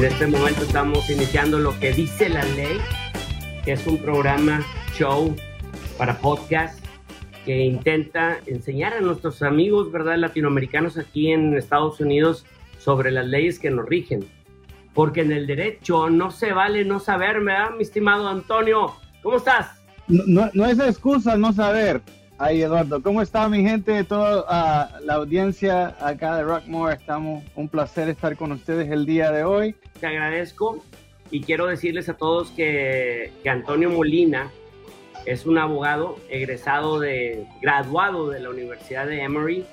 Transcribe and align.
En 0.00 0.06
este 0.06 0.26
momento 0.26 0.62
estamos 0.62 1.10
iniciando 1.10 1.58
lo 1.58 1.78
que 1.78 1.92
dice 1.92 2.30
la 2.30 2.42
ley, 2.42 2.78
que 3.62 3.72
es 3.72 3.86
un 3.86 3.98
programa 3.98 4.64
show 4.94 5.36
para 5.98 6.16
podcast 6.16 6.82
que 7.44 7.66
intenta 7.66 8.38
enseñar 8.46 8.94
a 8.94 9.02
nuestros 9.02 9.42
amigos, 9.42 9.92
¿verdad?, 9.92 10.16
latinoamericanos 10.16 10.96
aquí 10.96 11.30
en 11.30 11.54
Estados 11.54 12.00
Unidos 12.00 12.46
sobre 12.78 13.10
las 13.10 13.26
leyes 13.26 13.58
que 13.58 13.68
nos 13.68 13.84
rigen. 13.84 14.24
Porque 14.94 15.20
en 15.20 15.32
el 15.32 15.46
derecho 15.46 16.08
no 16.08 16.30
se 16.30 16.54
vale 16.54 16.86
no 16.86 16.98
saber, 16.98 17.42
¿verdad, 17.42 17.72
mi 17.76 17.82
estimado 17.82 18.26
Antonio? 18.26 18.94
¿Cómo 19.22 19.36
estás? 19.36 19.82
No, 20.08 20.48
no, 20.54 20.64
es 20.64 20.78
excusa 20.78 21.36
no 21.36 21.52
saber. 21.52 22.00
Ay, 22.38 22.62
Eduardo, 22.62 23.02
¿cómo 23.02 23.20
está 23.20 23.46
mi 23.50 23.62
gente? 23.62 24.02
Toda 24.04 24.44
uh, 24.44 25.04
la 25.04 25.14
audiencia 25.16 25.94
acá 26.00 26.36
de 26.36 26.44
Rockmore. 26.44 26.94
Estamos, 26.94 27.44
un 27.54 27.68
placer 27.68 28.08
estar 28.08 28.34
con 28.38 28.52
ustedes 28.52 28.90
el 28.90 29.04
día 29.04 29.30
de 29.30 29.44
hoy. 29.44 29.76
Te 30.00 30.06
agradezco 30.06 30.82
y 31.30 31.42
quiero 31.42 31.66
decirles 31.66 32.08
a 32.08 32.16
todos 32.16 32.50
que, 32.50 33.32
que 33.42 33.50
Antonio 33.50 33.90
Molina 33.90 34.50
es 35.26 35.46
un 35.46 35.58
abogado 35.58 36.16
egresado 36.30 36.98
de, 36.98 37.46
graduado 37.60 38.30
de 38.30 38.40
la 38.40 38.50
Universidad 38.50 39.06
de 39.06 39.22
Emory 39.22 39.64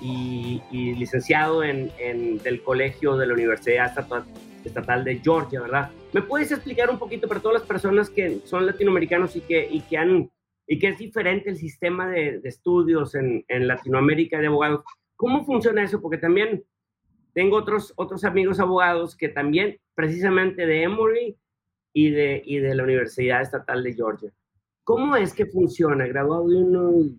y, 0.00 0.62
y 0.70 0.94
licenciado 0.94 1.64
en, 1.64 1.90
en, 1.98 2.38
del 2.38 2.62
colegio 2.62 3.16
de 3.16 3.26
la 3.26 3.34
Universidad 3.34 3.86
Estatal, 3.86 4.24
Estatal 4.64 5.04
de 5.04 5.18
Georgia, 5.18 5.60
¿verdad? 5.60 5.90
¿Me 6.12 6.22
puedes 6.22 6.52
explicar 6.52 6.88
un 6.88 6.98
poquito 6.98 7.26
para 7.26 7.40
todas 7.40 7.60
las 7.60 7.68
personas 7.68 8.08
que 8.08 8.38
son 8.44 8.66
latinoamericanos 8.66 9.34
y 9.36 9.40
que, 9.40 9.66
y 9.70 9.80
que 9.80 9.98
han 9.98 10.30
y 10.68 10.78
que 10.78 10.88
es 10.88 10.98
diferente 10.98 11.50
el 11.50 11.56
sistema 11.56 12.08
de, 12.08 12.40
de 12.40 12.48
estudios 12.48 13.14
en, 13.14 13.44
en, 13.48 13.68
Latinoamérica 13.68 14.38
de 14.38 14.48
abogados. 14.48 14.82
¿Cómo 15.14 15.44
funciona 15.44 15.84
eso? 15.84 16.00
Porque 16.00 16.18
también 16.18 16.64
tengo 17.36 17.58
otros, 17.58 17.92
otros 17.96 18.24
amigos 18.24 18.58
abogados 18.60 19.14
que 19.14 19.28
también, 19.28 19.78
precisamente 19.94 20.64
de 20.64 20.84
Emory 20.84 21.36
y 21.92 22.08
de, 22.08 22.42
y 22.42 22.60
de 22.60 22.74
la 22.74 22.82
Universidad 22.82 23.42
Estatal 23.42 23.82
de 23.82 23.92
Georgia. 23.92 24.32
¿Cómo 24.84 25.16
es 25.16 25.34
que 25.34 25.44
funciona? 25.44 26.06
¿Graduado 26.06 26.48
de 26.48 26.56
uno? 26.56 27.10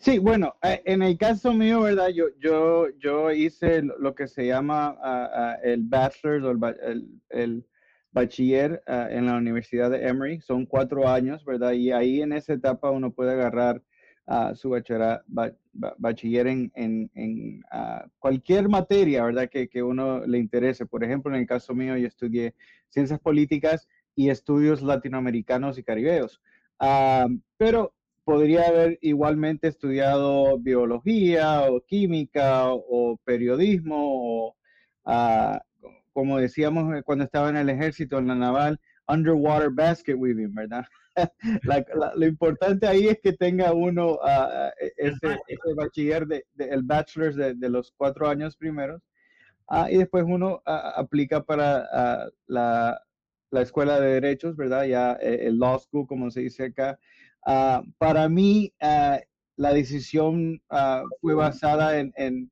Sí, 0.00 0.18
bueno, 0.18 0.56
eh, 0.64 0.82
en 0.84 1.02
el 1.02 1.16
caso 1.16 1.52
mío, 1.52 1.82
¿verdad? 1.82 2.08
Yo, 2.08 2.24
yo, 2.40 2.88
yo 2.98 3.30
hice 3.30 3.82
lo 3.82 4.16
que 4.16 4.26
se 4.26 4.48
llama 4.48 4.96
uh, 4.98 5.40
uh, 5.40 5.70
el 5.70 5.84
bachelor's 5.84 6.44
o 6.44 6.50
el, 6.50 7.08
el, 7.30 7.64
bachiller 8.10 8.82
uh, 8.88 9.10
en 9.10 9.26
la 9.26 9.36
Universidad 9.36 9.92
de 9.92 10.08
Emory. 10.08 10.40
Son 10.40 10.66
cuatro 10.66 11.08
años, 11.08 11.44
¿verdad? 11.44 11.70
Y 11.72 11.92
ahí 11.92 12.20
en 12.20 12.32
esa 12.32 12.54
etapa 12.54 12.90
uno 12.90 13.12
puede 13.12 13.30
agarrar 13.30 13.80
su 14.54 14.70
bachiller, 14.70 15.00
ba, 15.00 15.22
ba, 15.28 15.52
bachiller 15.72 16.46
en, 16.46 16.70
en, 16.74 17.62
uh, 17.72 18.08
cualquier 18.18 18.68
materia, 18.68 19.24
¿verdad? 19.24 19.48
Que, 19.48 19.68
que 19.68 19.82
uno 19.82 20.26
le 20.26 20.38
interese. 20.38 20.86
Por 20.86 21.02
ejemplo, 21.04 21.34
en 21.34 21.40
el 21.40 21.46
caso 21.46 21.74
mío, 21.74 21.96
yo 21.96 22.06
estudié 22.06 22.54
ciencias 22.88 23.20
políticas 23.20 23.88
y 24.14 24.30
estudios 24.30 24.82
latinoamericanos 24.82 25.78
y 25.78 25.82
caribeos. 25.82 26.40
pero 27.56 27.94
podría 28.24 28.68
haber 28.68 28.98
igualmente 29.02 29.68
estudiado 29.68 30.58
biología 30.58 31.62
o 31.70 31.80
química 31.80 32.72
o, 32.72 33.18
periodismo 33.24 33.96
o 33.96 34.56
como 36.12 36.38
decíamos 36.38 37.02
cuando 37.04 37.24
estaba 37.24 37.48
en 37.48 37.56
el 37.56 37.70
ejército, 37.70 38.18
en 38.18 38.28
la 38.28 38.34
naval, 38.34 38.78
underwater 39.08 39.70
basket 39.70 40.14
weaving, 40.14 40.54
¿verdad? 40.54 40.84
la, 41.64 41.84
la, 41.94 42.12
lo 42.16 42.26
importante 42.26 42.86
ahí 42.86 43.08
es 43.08 43.18
que 43.22 43.32
tenga 43.32 43.72
uno 43.72 44.14
uh, 44.14 44.70
ese, 44.96 45.38
ese, 45.46 45.74
bachiller, 45.76 46.26
de, 46.26 46.44
de, 46.54 46.68
el 46.68 46.82
bachelor 46.82 47.34
de, 47.34 47.54
de, 47.54 47.68
los 47.68 47.92
cuatro 47.96 48.28
años 48.28 48.56
primeros, 48.56 49.02
uh, 49.68 49.86
y 49.90 49.98
después 49.98 50.24
uno 50.26 50.62
uh, 50.66 50.70
aplica 50.96 51.42
para 51.42 52.30
la, 52.46 53.00
la, 53.50 53.62
escuela 53.62 54.00
de 54.00 54.14
derechos, 54.14 54.56
¿verdad? 54.56 54.84
Ya 54.84 55.18
eh, 55.20 55.46
el 55.46 55.58
law 55.58 55.78
school, 55.78 56.06
como 56.06 56.30
se 56.30 56.40
dice 56.40 56.66
acá. 56.66 56.98
para 57.98 58.28
mí, 58.28 58.72
la 58.80 59.74
decisión 59.74 60.62
fue 61.20 61.34
basada 61.34 61.98
en, 61.98 62.12
en, 62.16 62.50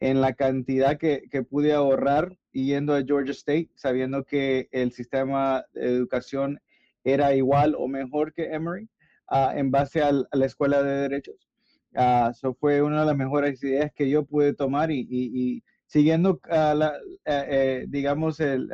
en 0.00 0.20
la 0.20 0.34
cantidad 0.34 0.98
que, 0.98 1.22
que 1.30 1.42
pude 1.42 1.72
ahorrar 1.72 2.36
yendo 2.52 2.94
a 2.94 3.02
Georgia 3.02 3.32
State, 3.32 3.70
sabiendo 3.74 4.24
que 4.24 4.68
el 4.72 4.92
sistema 4.92 5.64
de 5.72 5.86
educación 5.86 6.60
era 7.04 7.34
igual 7.34 7.74
o 7.76 7.88
mejor 7.88 8.32
que 8.32 8.52
Emory 8.52 8.88
uh, 9.30 9.50
en 9.56 9.70
base 9.70 10.02
al, 10.02 10.26
a 10.30 10.36
la 10.36 10.46
escuela 10.46 10.82
de 10.82 11.08
derechos. 11.08 11.48
Eso 11.92 12.50
uh, 12.50 12.54
fue 12.54 12.82
una 12.82 13.00
de 13.00 13.06
las 13.06 13.16
mejores 13.16 13.62
ideas 13.62 13.92
que 13.94 14.08
yo 14.08 14.24
pude 14.24 14.54
tomar 14.54 14.90
y, 14.90 15.00
y, 15.00 15.30
y 15.34 15.62
siguiendo, 15.86 16.40
uh, 16.50 16.74
la, 16.74 16.94
eh, 17.26 17.84
digamos, 17.88 18.40
el, 18.40 18.70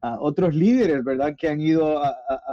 otros 0.00 0.54
líderes, 0.54 1.04
¿verdad? 1.04 1.34
Que 1.38 1.48
han 1.48 1.60
ido 1.60 2.02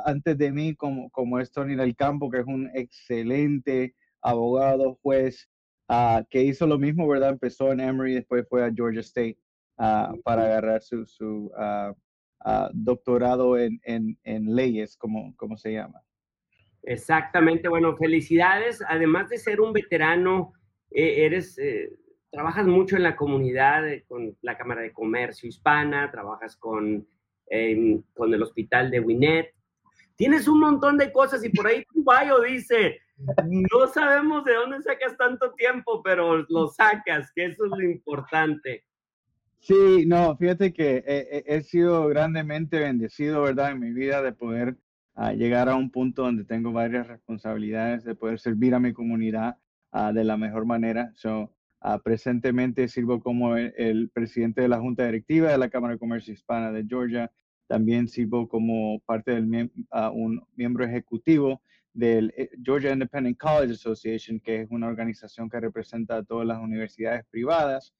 antes 0.05 0.37
de 0.37 0.51
mí, 0.51 0.75
como, 0.75 1.09
como 1.09 1.39
es 1.39 1.51
Tony 1.51 1.75
del 1.75 1.95
Campo, 1.95 2.29
que 2.29 2.39
es 2.39 2.45
un 2.45 2.69
excelente 2.75 3.95
abogado, 4.21 4.99
juez, 5.01 5.49
que 6.29 6.43
hizo 6.43 6.67
lo 6.67 6.77
mismo, 6.77 7.07
¿verdad? 7.07 7.29
Empezó 7.29 7.71
en 7.71 7.79
Emory, 7.79 8.13
después 8.15 8.45
fue 8.47 8.63
a 8.63 8.71
Georgia 8.71 9.01
State. 9.01 9.37
Uh, 9.81 10.21
para 10.23 10.43
agarrar 10.43 10.81
su, 10.81 11.05
su 11.05 11.49
uh, 11.55 11.95
uh, 12.45 12.69
doctorado 12.73 13.57
en, 13.57 13.79
en, 13.83 14.17
en, 14.23 14.55
leyes, 14.55 14.97
como, 14.97 15.33
se 15.57 15.73
llama. 15.73 16.01
Exactamente, 16.83 17.67
bueno, 17.67 17.95
felicidades. 17.97 18.83
Además 18.87 19.29
de 19.29 19.37
ser 19.37 19.61
un 19.61 19.73
veterano, 19.73 20.53
eh, 20.91 21.25
eres, 21.25 21.57
eh, 21.57 21.91
trabajas 22.31 22.65
mucho 22.65 22.95
en 22.95 23.03
la 23.03 23.15
comunidad, 23.15 23.87
eh, 23.87 24.05
con 24.07 24.37
la 24.41 24.57
Cámara 24.57 24.81
de 24.81 24.93
Comercio 24.93 25.49
Hispana, 25.49 26.09
trabajas 26.11 26.55
con, 26.55 27.07
con 28.13 28.33
el 28.33 28.43
Hospital 28.43 28.91
de 28.91 28.99
Winnet. 28.99 29.53
Tienes 30.15 30.47
un 30.47 30.59
montón 30.59 30.97
de 30.97 31.11
cosas 31.11 31.43
y 31.45 31.49
por 31.49 31.67
ahí 31.67 31.83
tu 31.85 32.03
dice, 32.43 32.99
no 33.45 33.87
sabemos 33.87 34.43
de 34.45 34.53
dónde 34.53 34.81
sacas 34.81 35.17
tanto 35.17 35.53
tiempo, 35.53 36.01
pero 36.03 36.45
lo 36.49 36.67
sacas, 36.67 37.31
que 37.33 37.45
eso 37.45 37.65
es 37.65 37.71
lo 37.71 37.81
importante. 37.81 38.83
Sí, 39.61 40.05
no, 40.07 40.35
fíjate 40.37 40.73
que 40.73 41.03
he, 41.05 41.43
he, 41.45 41.61
sido 41.63 42.07
grandemente 42.07 42.79
bendecido, 42.79 43.43
¿verdad? 43.43 43.71
En 43.71 43.79
mi 43.79 43.91
vida 43.91 44.21
de 44.21 44.31
poder 44.31 44.77
uh, 45.15 45.31
llegar 45.31 45.67
a 45.69 45.75
un 45.75 45.91
punto 45.91 46.23
donde 46.23 46.45
tengo 46.45 46.71
varias 46.71 47.07
responsabilidades, 47.07 48.03
de 48.05 48.15
poder 48.15 48.39
servir 48.39 48.73
a 48.73 48.79
mi 48.79 48.93
comunidad 48.93 49.57
uh, 49.91 50.13
de 50.13 50.23
la 50.23 50.37
mejor 50.37 50.65
manera. 50.65 51.11
So, 51.15 51.53
uh, 51.81 51.99
presentemente 52.03 52.87
sirvo 52.87 53.19
como 53.21 53.57
el, 53.57 53.73
el, 53.77 54.09
presidente 54.09 54.61
de 54.61 54.69
la 54.69 54.79
Junta 54.79 55.05
Directiva 55.05 55.51
de 55.51 55.57
la 55.57 55.69
Cámara 55.69 55.93
de 55.93 55.99
Comercio 55.99 56.33
Hispana 56.33 56.71
de 56.71 56.85
Georgia. 56.87 57.29
También 57.67 58.07
sirvo 58.07 58.47
como 58.47 58.99
parte 59.01 59.31
del 59.31 59.45
miem 59.45 59.69
un 60.13 60.41
miembro 60.55 60.85
ejecutivo 60.85 61.61
del 61.93 62.33
eh, 62.37 62.49
Georgia 62.63 62.93
Independent 62.93 63.37
College 63.37 63.73
Association, 63.73 64.39
que 64.39 64.61
es 64.61 64.67
una 64.71 64.87
organización 64.87 65.49
que 65.49 65.59
representa 65.59 66.17
a 66.17 66.23
todas 66.23 66.47
las 66.47 66.59
universidades 66.59 67.25
privadas. 67.29 67.93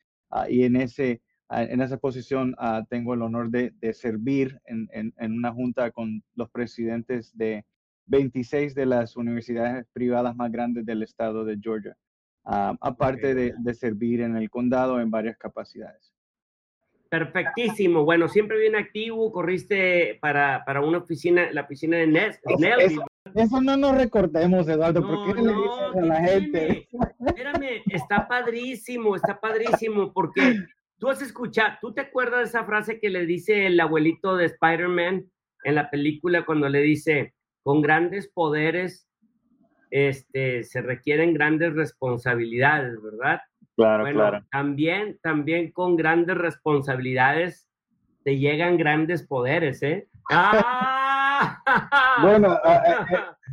y 0.48 0.64
en 0.64 0.76
ese 0.76 1.22
en 1.50 1.82
esa 1.82 1.98
posición 1.98 2.56
uh, 2.60 2.86
tengo 2.90 3.14
el 3.14 3.22
honor 3.22 3.50
de, 3.50 3.72
de 3.80 3.94
servir 3.94 4.60
en, 4.66 4.88
en, 4.92 5.14
en, 5.18 5.34
una 5.34 5.52
junta 5.52 5.90
con 5.92 6.24
los 6.36 6.50
presidentes 6.52 7.36
de 7.36 7.66
26 8.06 8.76
de 8.76 8.86
las 8.86 9.16
universidades 9.16 9.88
privadas 9.92 10.36
más 10.36 10.52
grandes 10.52 10.86
del 10.86 11.02
estado 11.02 11.46
de 11.46 11.58
Georgia, 11.60 11.98
uh, 12.46 12.76
aparte 12.82 13.34
de, 13.34 13.54
de, 13.58 13.74
servir 13.74 14.22
en 14.22 14.36
el 14.36 14.50
condado 14.50 15.00
en 15.00 15.10
varias 15.10 15.38
capacidades. 15.38 16.14
Perfectísimo. 17.10 18.06
Bueno, 18.06 18.28
siempre 18.28 18.60
bien 18.60 18.76
activo, 18.76 19.32
corriste 19.32 20.20
para, 20.22 20.64
para 20.64 20.82
una 20.82 21.00
oficina, 21.00 21.52
la 21.52 21.62
oficina 21.62 21.98
de 21.98 22.06
Ness. 22.06 22.40
Eso, 23.36 23.62
no 23.62 23.76
nos 23.78 23.96
recordemos, 23.96 24.68
Eduardo, 24.68 25.02
no, 25.02 25.08
¿por 25.08 25.36
qué 25.36 25.42
no, 25.42 25.48
le 25.48 25.54
dices 25.54 26.04
a 26.04 26.06
la 26.06 26.22
gente? 26.22 26.88
Espérame, 27.26 27.84
está 27.92 28.28
padrísimo, 28.28 29.16
está 29.16 29.40
padrísimo, 29.40 30.14
porque 30.14 30.56
Tú 31.00 31.08
has 31.08 31.22
escuchado, 31.22 31.78
¿tú 31.80 31.94
te 31.94 32.02
acuerdas 32.02 32.40
de 32.40 32.46
esa 32.46 32.66
frase 32.66 33.00
que 33.00 33.10
le 33.10 33.26
dice 33.26 33.66
el 33.66 33.80
abuelito 33.80 34.36
de 34.36 34.46
Spider-Man 34.46 35.32
en 35.64 35.76
la 35.76 35.90
película 35.90 36.46
cuando 36.46 36.68
le 36.68 36.82
dice, 36.82 37.34
con 37.64 37.82
grandes 37.82 38.28
poderes 38.28 39.08
este, 39.92 40.64
se 40.64 40.82
requieren 40.82 41.34
grandes 41.34 41.74
responsabilidades, 41.74 43.02
¿verdad? 43.02 43.40
Claro, 43.78 44.04
bueno, 44.04 44.20
claro. 44.20 44.46
También, 44.52 45.18
también 45.24 45.72
con 45.72 45.96
grandes 45.96 46.38
responsabilidades 46.38 47.70
te 48.26 48.38
llegan 48.38 48.78
grandes 48.78 49.26
poderes, 49.26 49.82
¿eh? 49.82 50.10
¡Ah! 50.30 51.64
bueno, 52.22 52.60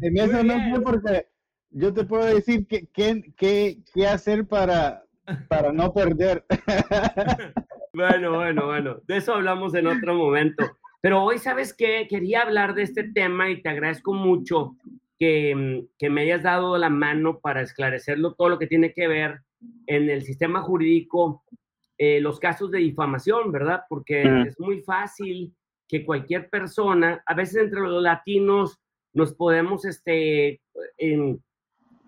en 0.02 0.18
eso 0.18 0.42
no 0.42 0.54
sé 0.54 0.80
porque 0.80 1.28
yo 1.70 1.94
te 1.94 2.04
puedo 2.04 2.24
decir 2.24 2.66
qué 2.66 2.88
que, 2.88 3.22
que, 3.36 3.78
que 3.94 4.06
hacer 4.06 4.48
para, 4.48 5.05
para 5.48 5.72
no 5.72 5.92
perder. 5.92 6.44
bueno, 7.92 8.34
bueno, 8.34 8.66
bueno, 8.66 8.96
de 9.06 9.16
eso 9.16 9.34
hablamos 9.34 9.74
en 9.74 9.86
otro 9.86 10.14
momento. 10.14 10.64
Pero 11.00 11.22
hoy, 11.22 11.38
¿sabes 11.38 11.74
qué? 11.74 12.06
Quería 12.08 12.42
hablar 12.42 12.74
de 12.74 12.82
este 12.82 13.04
tema 13.04 13.50
y 13.50 13.62
te 13.62 13.68
agradezco 13.68 14.12
mucho 14.12 14.76
que, 15.18 15.54
mm, 15.54 15.88
que 15.98 16.10
me 16.10 16.22
hayas 16.22 16.42
dado 16.42 16.76
la 16.78 16.90
mano 16.90 17.40
para 17.40 17.62
esclarecerlo, 17.62 18.34
todo 18.34 18.48
lo 18.48 18.58
que 18.58 18.66
tiene 18.66 18.92
que 18.92 19.08
ver 19.08 19.40
en 19.86 20.10
el 20.10 20.22
sistema 20.22 20.60
jurídico 20.62 21.44
eh, 21.98 22.20
los 22.20 22.38
casos 22.38 22.70
de 22.70 22.78
difamación, 22.78 23.50
¿verdad? 23.50 23.84
Porque 23.88 24.22
es 24.46 24.60
muy 24.60 24.82
fácil 24.82 25.54
que 25.88 26.04
cualquier 26.04 26.50
persona, 26.50 27.22
a 27.24 27.34
veces 27.34 27.56
entre 27.56 27.80
los 27.80 28.02
latinos 28.02 28.78
nos 29.14 29.32
podemos 29.34 29.86
este, 29.86 30.60
en, 30.98 31.42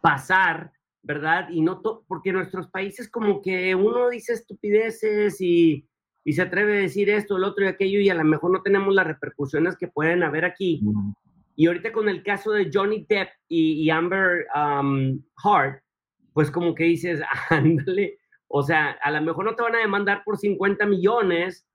pasar, 0.03 0.73
¿verdad? 1.09 1.49
Y 1.49 1.63
no, 1.63 1.81
porque 2.07 2.35
nuestros 2.35 2.69
países 2.69 3.11
como 3.11 3.41
que 3.41 3.75
uno 3.75 4.11
dice 4.11 4.35
estupideces 4.35 5.41
y, 5.41 5.89
y, 6.23 6.33
se 6.35 6.43
atreve 6.43 6.77
a 6.77 6.83
decir 6.83 7.09
esto, 7.09 7.39
el 7.39 7.45
otro 7.45 7.65
y 7.65 7.69
aquello 7.69 7.99
y 7.99 8.11
a 8.11 8.15
lo 8.15 8.25
mejor 8.25 8.51
no 8.53 8.61
tenemos 8.61 8.95
las 8.95 9.07
repercusiones 9.07 9.75
que 9.79 9.89
pueden 9.89 10.23
haber 10.23 10.45
aquí. 10.45 10.83
Y 11.57 11.67
ahorita 11.67 11.93
con 11.93 12.11
el 12.11 12.23
caso 12.23 12.53
de 12.53 12.71
Johnny 12.71 13.07
Depp 13.09 13.31
y, 13.49 13.89
Amber 13.89 14.45
um, 14.55 15.19
Hart, 15.43 15.83
pues 16.35 16.51
como 16.51 16.75
que 16.75 16.85
dices, 16.85 17.23
ándale, 17.49 18.19
o 18.47 18.63
sea, 18.63 18.91
a 19.03 19.11
lo 19.11 19.23
mejor 19.23 19.47
no 19.47 19.57
te 19.57 19.63
van 19.63 19.77
a 19.77 19.81
demandar 19.81 20.23
por 20.27 20.37
50 20.37 20.85
millones, 20.85 21.67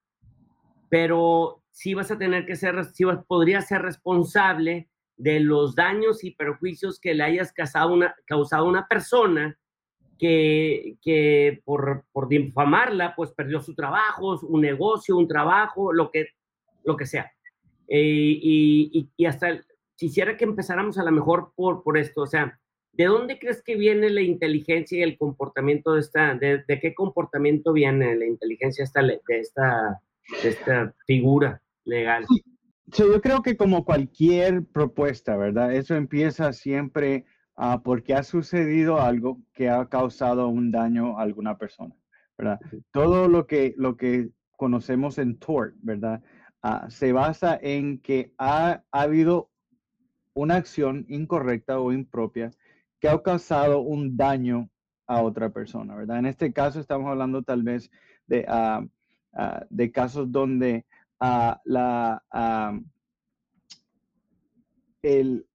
pero 0.89 1.63
sí 1.71 1.95
vas 1.95 2.11
a 2.11 2.19
tener 2.19 2.45
que 2.45 2.55
ser, 2.55 2.85
sí 2.85 3.03
podría 3.27 3.61
ser 3.61 3.81
responsable 3.81 4.91
de 5.17 5.39
los 5.39 5.75
daños 5.75 6.23
y 6.23 6.31
perjuicios 6.31 6.99
que 6.99 7.13
le 7.13 7.23
hayas 7.23 7.51
causado 7.53 7.93
una, 7.93 8.15
causado 8.25 8.65
una 8.65 8.87
persona 8.87 9.57
que, 10.17 10.97
que 11.01 11.61
por, 11.65 12.05
por 12.11 12.27
difamarla, 12.27 13.15
pues 13.15 13.31
perdió 13.31 13.61
su 13.61 13.75
trabajo, 13.75 14.39
un 14.43 14.61
negocio, 14.61 15.17
un 15.17 15.27
trabajo, 15.27 15.91
lo 15.91 16.11
que, 16.11 16.27
lo 16.83 16.95
que 16.95 17.05
sea. 17.05 17.31
Eh, 17.87 18.39
y, 18.41 19.09
y, 19.17 19.25
hasta 19.25 19.59
quisiera 19.95 20.37
que 20.37 20.45
empezáramos 20.45 20.97
a 20.97 21.03
lo 21.03 21.11
mejor 21.11 21.51
por, 21.55 21.83
por 21.83 21.97
esto, 21.97 22.21
o 22.21 22.27
sea, 22.27 22.59
¿de 22.93 23.05
dónde 23.05 23.39
crees 23.39 23.61
que 23.63 23.75
viene 23.75 24.09
la 24.09 24.21
inteligencia 24.21 24.99
y 24.99 25.03
el 25.03 25.17
comportamiento 25.17 25.93
de 25.93 25.99
esta, 25.99 26.35
de, 26.35 26.63
qué 26.81 26.93
comportamiento 26.93 27.73
viene 27.73 28.15
la 28.15 28.25
inteligencia 28.25 28.83
esta, 28.83 29.01
de, 29.01 29.19
esta, 29.27 29.99
de 30.41 30.49
esta 30.49 30.95
figura 31.05 31.61
legal? 31.83 32.25
Yo 32.95 33.21
creo 33.21 33.41
que 33.41 33.57
como 33.57 33.85
cualquier 33.85 34.65
propuesta, 34.65 35.35
¿verdad? 35.35 35.73
Eso 35.73 35.95
empieza 35.95 36.53
siempre 36.53 37.25
uh, 37.57 37.81
porque 37.83 38.13
ha 38.13 38.23
sucedido 38.23 39.01
algo 39.01 39.41
que 39.53 39.69
ha 39.69 39.87
causado 39.87 40.47
un 40.47 40.71
daño 40.71 41.17
a 41.17 41.23
alguna 41.23 41.57
persona, 41.57 41.95
¿verdad? 42.37 42.59
Todo 42.91 43.27
lo 43.27 43.47
que, 43.47 43.73
lo 43.77 43.97
que 43.97 44.29
conocemos 44.57 45.17
en 45.17 45.37
tort, 45.37 45.75
¿verdad? 45.81 46.21
Uh, 46.63 46.89
se 46.89 47.11
basa 47.11 47.59
en 47.61 47.99
que 47.99 48.33
ha, 48.37 48.83
ha, 48.91 49.01
habido 49.01 49.49
una 50.33 50.55
acción 50.55 51.05
incorrecta 51.09 51.79
o 51.79 51.91
impropia 51.91 52.51
que 52.99 53.09
ha 53.09 53.21
causado 53.21 53.81
un 53.81 54.15
daño 54.15 54.69
a 55.07 55.21
otra 55.21 55.49
persona, 55.49 55.95
¿verdad? 55.95 56.19
En 56.19 56.25
este 56.27 56.53
caso 56.53 56.79
estamos 56.79 57.09
hablando 57.09 57.43
tal 57.43 57.63
vez 57.63 57.91
de, 58.27 58.45
uh, 58.47 58.87
de 59.69 59.91
casos 59.91 60.31
donde 60.31 60.85
el, 65.01 65.45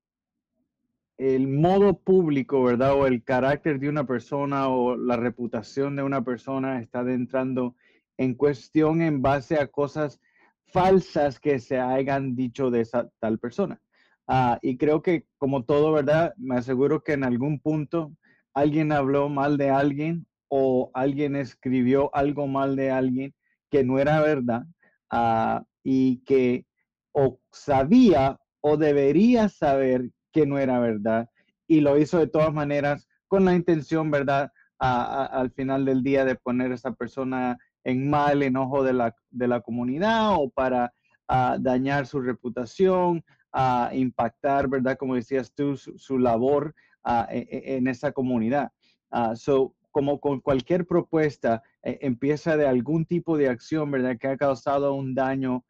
modo 1.48 1.98
público, 1.98 2.62
¿verdad? 2.62 2.94
O 2.94 3.06
el 3.06 3.24
carácter 3.24 3.78
de 3.78 3.88
una 3.88 4.06
persona 4.06 4.68
o 4.68 4.96
la 4.96 5.16
reputación 5.16 5.96
de 5.96 6.02
una 6.02 6.22
persona 6.22 6.80
está 6.80 7.00
entrando 7.00 7.74
en 8.16 8.34
cuestión 8.34 9.02
en 9.02 9.22
base 9.22 9.58
a 9.58 9.68
cosas 9.68 10.20
falsas 10.66 11.40
que 11.40 11.58
se 11.58 11.78
hayan 11.78 12.34
dicho 12.34 12.70
de 12.70 12.82
esa 12.82 13.08
tal 13.20 13.38
persona. 13.38 13.80
Ah, 14.26 14.58
y 14.60 14.76
creo 14.76 15.02
que 15.02 15.24
como 15.38 15.64
todo, 15.64 15.92
¿verdad? 15.92 16.34
Me 16.36 16.56
aseguro 16.56 17.02
que 17.02 17.12
en 17.12 17.24
algún 17.24 17.60
punto 17.60 18.12
alguien 18.52 18.92
habló 18.92 19.28
mal 19.28 19.56
de 19.56 19.70
alguien 19.70 20.26
o 20.48 20.90
alguien 20.94 21.36
escribió 21.36 22.14
algo 22.14 22.46
mal 22.46 22.76
de 22.76 22.90
alguien 22.90 23.34
que 23.70 23.84
no 23.84 23.98
era 23.98 24.20
verdad 24.20 24.64
Ah, 25.10 25.64
y 25.82 26.18
que 26.24 26.66
o 27.12 27.40
sabía 27.50 28.38
o 28.60 28.76
debería 28.76 29.48
saber 29.48 30.10
que 30.32 30.46
no 30.46 30.58
era 30.58 30.78
verdad 30.78 31.28
y 31.66 31.80
lo 31.80 31.98
hizo 31.98 32.18
de 32.18 32.26
todas 32.26 32.52
maneras 32.52 33.08
con 33.26 33.44
la 33.44 33.54
intención, 33.54 34.10
¿verdad? 34.10 34.52
al 34.80 35.50
final 35.50 35.84
del 35.84 36.04
día 36.04 36.24
de 36.24 36.36
poner 36.36 36.70
a 36.70 36.76
esa 36.76 36.92
persona 36.92 37.58
en 37.82 38.08
mal 38.08 38.44
enojo 38.44 38.84
de 38.84 38.92
la, 38.92 39.16
de 39.30 39.48
la 39.48 39.60
comunidad 39.60 40.34
o 40.36 40.50
para 40.50 40.92
ah, 41.26 41.56
dañar 41.58 42.06
su 42.06 42.20
reputación, 42.20 43.24
a 43.52 43.90
impactar, 43.92 44.68
¿verdad? 44.68 44.96
Como 44.96 45.14
decías 45.14 45.52
tú, 45.54 45.76
su, 45.76 46.18
labor 46.18 46.74
ah, 47.04 47.26
e, 47.30 47.38
e, 47.50 47.76
en, 47.76 47.88
esa 47.88 48.12
comunidad. 48.12 48.70
so, 49.34 49.74
como 49.90 50.20
con 50.20 50.40
cualquier 50.40 50.86
propuesta, 50.86 51.62
eh, 51.82 51.98
empieza 52.02 52.56
de 52.56 52.66
algún 52.66 53.04
tipo 53.06 53.36
de 53.36 53.48
acción, 53.48 53.90
¿verdad? 53.90 54.18
Que 54.18 54.28
ha 54.28 54.36
causado 54.36 54.94
un 54.94 55.14
daño 55.14 55.64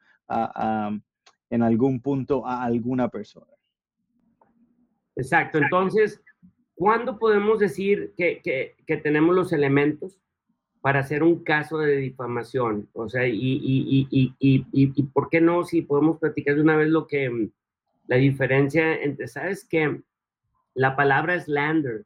en 1.50 1.62
algún 1.62 2.02
punto 2.02 2.46
a 2.46 2.62
alguna 2.62 3.08
persona. 3.08 3.52
Exacto. 5.16 5.58
Entonces, 5.58 6.22
¿cuándo 6.74 7.18
podemos 7.18 7.58
decir 7.58 8.12
que, 8.16 8.40
que, 8.42 8.96
tenemos 8.98 9.34
los 9.34 9.52
elementos 9.52 10.20
para 10.80 11.00
hacer 11.00 11.22
un 11.22 11.42
caso 11.42 11.78
de 11.78 11.96
difamación? 11.96 12.88
O 12.92 13.08
sea, 13.08 13.26
y, 13.26 13.34
y, 13.34 14.06
y, 14.10 14.34
y, 14.38 15.02
por 15.04 15.28
qué 15.28 15.40
no, 15.40 15.64
si 15.64 15.82
podemos 15.82 16.18
platicar 16.18 16.54
de 16.54 16.62
una 16.62 16.76
vez 16.76 16.88
lo 16.88 17.06
que, 17.06 17.50
la 18.06 18.16
diferencia 18.16 18.94
entre, 19.02 19.26
¿sabes 19.26 19.66
qué? 19.68 20.00
La 20.74 20.94
palabra 20.94 21.40
slander, 21.40 22.04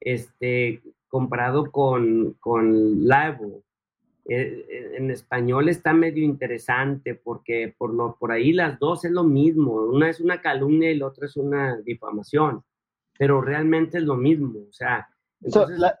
este, 0.00 0.82
comparado 1.12 1.70
con, 1.70 2.36
con. 2.40 3.06
Eh, 4.24 4.64
eh, 4.68 4.92
en 4.96 5.10
español 5.10 5.68
está 5.68 5.92
medio 5.92 6.24
interesante 6.24 7.14
porque 7.16 7.74
por, 7.76 7.92
lo, 7.92 8.16
por 8.16 8.32
ahí 8.32 8.54
las 8.54 8.78
dos 8.78 9.04
es 9.04 9.10
lo 9.10 9.22
mismo. 9.22 9.74
Una 9.74 10.08
es 10.08 10.20
una 10.20 10.40
calumnia 10.40 10.90
y 10.90 10.96
la 10.96 11.08
otra 11.08 11.26
es 11.26 11.36
una 11.36 11.76
difamación, 11.82 12.64
pero 13.18 13.42
realmente 13.42 13.98
es 13.98 14.04
lo 14.04 14.16
mismo. 14.16 14.60
O 14.60 14.72
sea, 14.72 15.06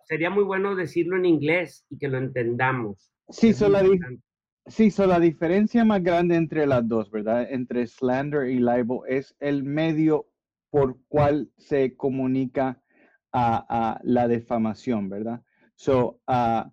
sería 0.04 0.30
muy 0.30 0.44
bueno 0.44 0.74
decirlo 0.74 1.16
en 1.16 1.26
inglés 1.26 1.84
y 1.90 1.98
que 1.98 2.08
lo 2.08 2.16
entendamos. 2.16 3.12
Sí, 3.28 3.52
so 3.52 3.68
la, 3.68 3.84
sí 4.66 4.90
la 4.96 5.20
diferencia 5.20 5.84
más 5.84 6.02
grande 6.02 6.36
entre 6.36 6.66
las 6.66 6.88
dos, 6.88 7.10
¿verdad? 7.10 7.46
Entre 7.50 7.86
slander 7.86 8.48
y 8.48 8.60
libel 8.60 9.00
es 9.08 9.36
el 9.40 9.62
medio 9.62 10.26
por 10.70 10.96
cual 11.08 11.50
se 11.58 11.98
comunica 11.98 12.82
a, 13.32 14.00
la 14.02 14.28
defamación, 14.28 15.08
¿verdad? 15.08 15.42
So, 15.74 16.20
uh, 16.28 16.70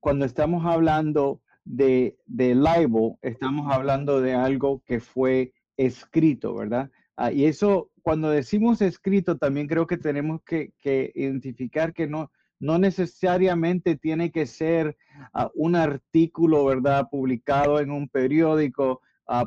cuando 0.00 0.24
estamos 0.24 0.66
hablando 0.66 1.40
de, 1.64 2.18
de 2.26 2.54
libel, 2.54 3.16
estamos 3.22 3.72
hablando 3.72 4.20
de 4.20 4.34
algo 4.34 4.82
que 4.84 5.00
fue 5.00 5.52
escrito, 5.76 6.54
¿verdad? 6.54 6.90
Ah, 7.16 7.30
y 7.30 7.44
eso, 7.44 7.90
cuando 8.02 8.30
decimos 8.30 8.82
escrito, 8.82 9.36
también 9.36 9.68
creo 9.68 9.86
que 9.86 9.96
tenemos 9.96 10.42
que, 10.42 10.72
identificar 11.14 11.92
que 11.92 12.06
no, 12.06 12.30
no 12.58 12.78
necesariamente 12.78 13.96
tiene 13.96 14.32
que 14.32 14.46
ser 14.46 14.96
ah, 15.32 15.50
un 15.54 15.76
artículo, 15.76 16.64
¿verdad?, 16.64 17.08
publicado 17.10 17.80
en 17.80 17.90
un 17.90 18.08
periódico 18.08 19.00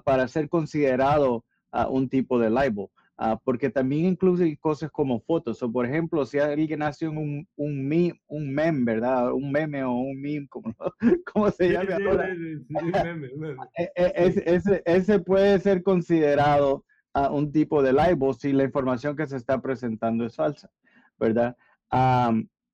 para 0.03 0.27
ser 0.27 0.49
considerado 0.49 1.43
un 1.89 2.09
tipo 2.09 2.39
de 2.39 2.49
libel. 2.49 2.87
Ah, 3.17 3.39
porque 3.41 3.69
también 3.69 4.05
incluye 4.05 4.57
cosas 4.57 4.91
como 4.91 5.21
fotos. 5.21 5.63
O 5.63 5.71
por 5.71 5.85
ejemplo, 5.85 6.25
si 6.25 6.37
alguien 6.37 6.81
hace 6.83 7.07
un, 7.07 7.47
un, 7.55 7.87
meme, 7.87 8.21
un 8.27 8.53
meme, 8.53 8.83
¿verdad? 8.83 9.31
Un 9.31 9.51
meme 9.51 9.83
o 9.83 9.91
un 9.91 10.19
meme, 10.19 10.47
como, 10.49 10.75
como 11.33 11.49
se 11.51 11.69
llama 11.69 11.95
ahora. 11.95 12.35
E, 13.77 13.91
e, 13.95 14.13
ese, 14.45 14.83
ese, 14.85 15.19
puede 15.19 15.59
ser 15.59 15.81
considerado 15.81 16.83
uh, 17.15 17.33
un 17.33 17.53
tipo 17.53 17.81
de 17.81 17.93
libel 17.93 18.33
si 18.37 18.51
la 18.51 18.65
información 18.65 19.15
que 19.15 19.27
se 19.27 19.37
está 19.37 19.61
presentando 19.61 20.25
es 20.25 20.35
falsa, 20.35 20.69
¿verdad? 21.17 21.55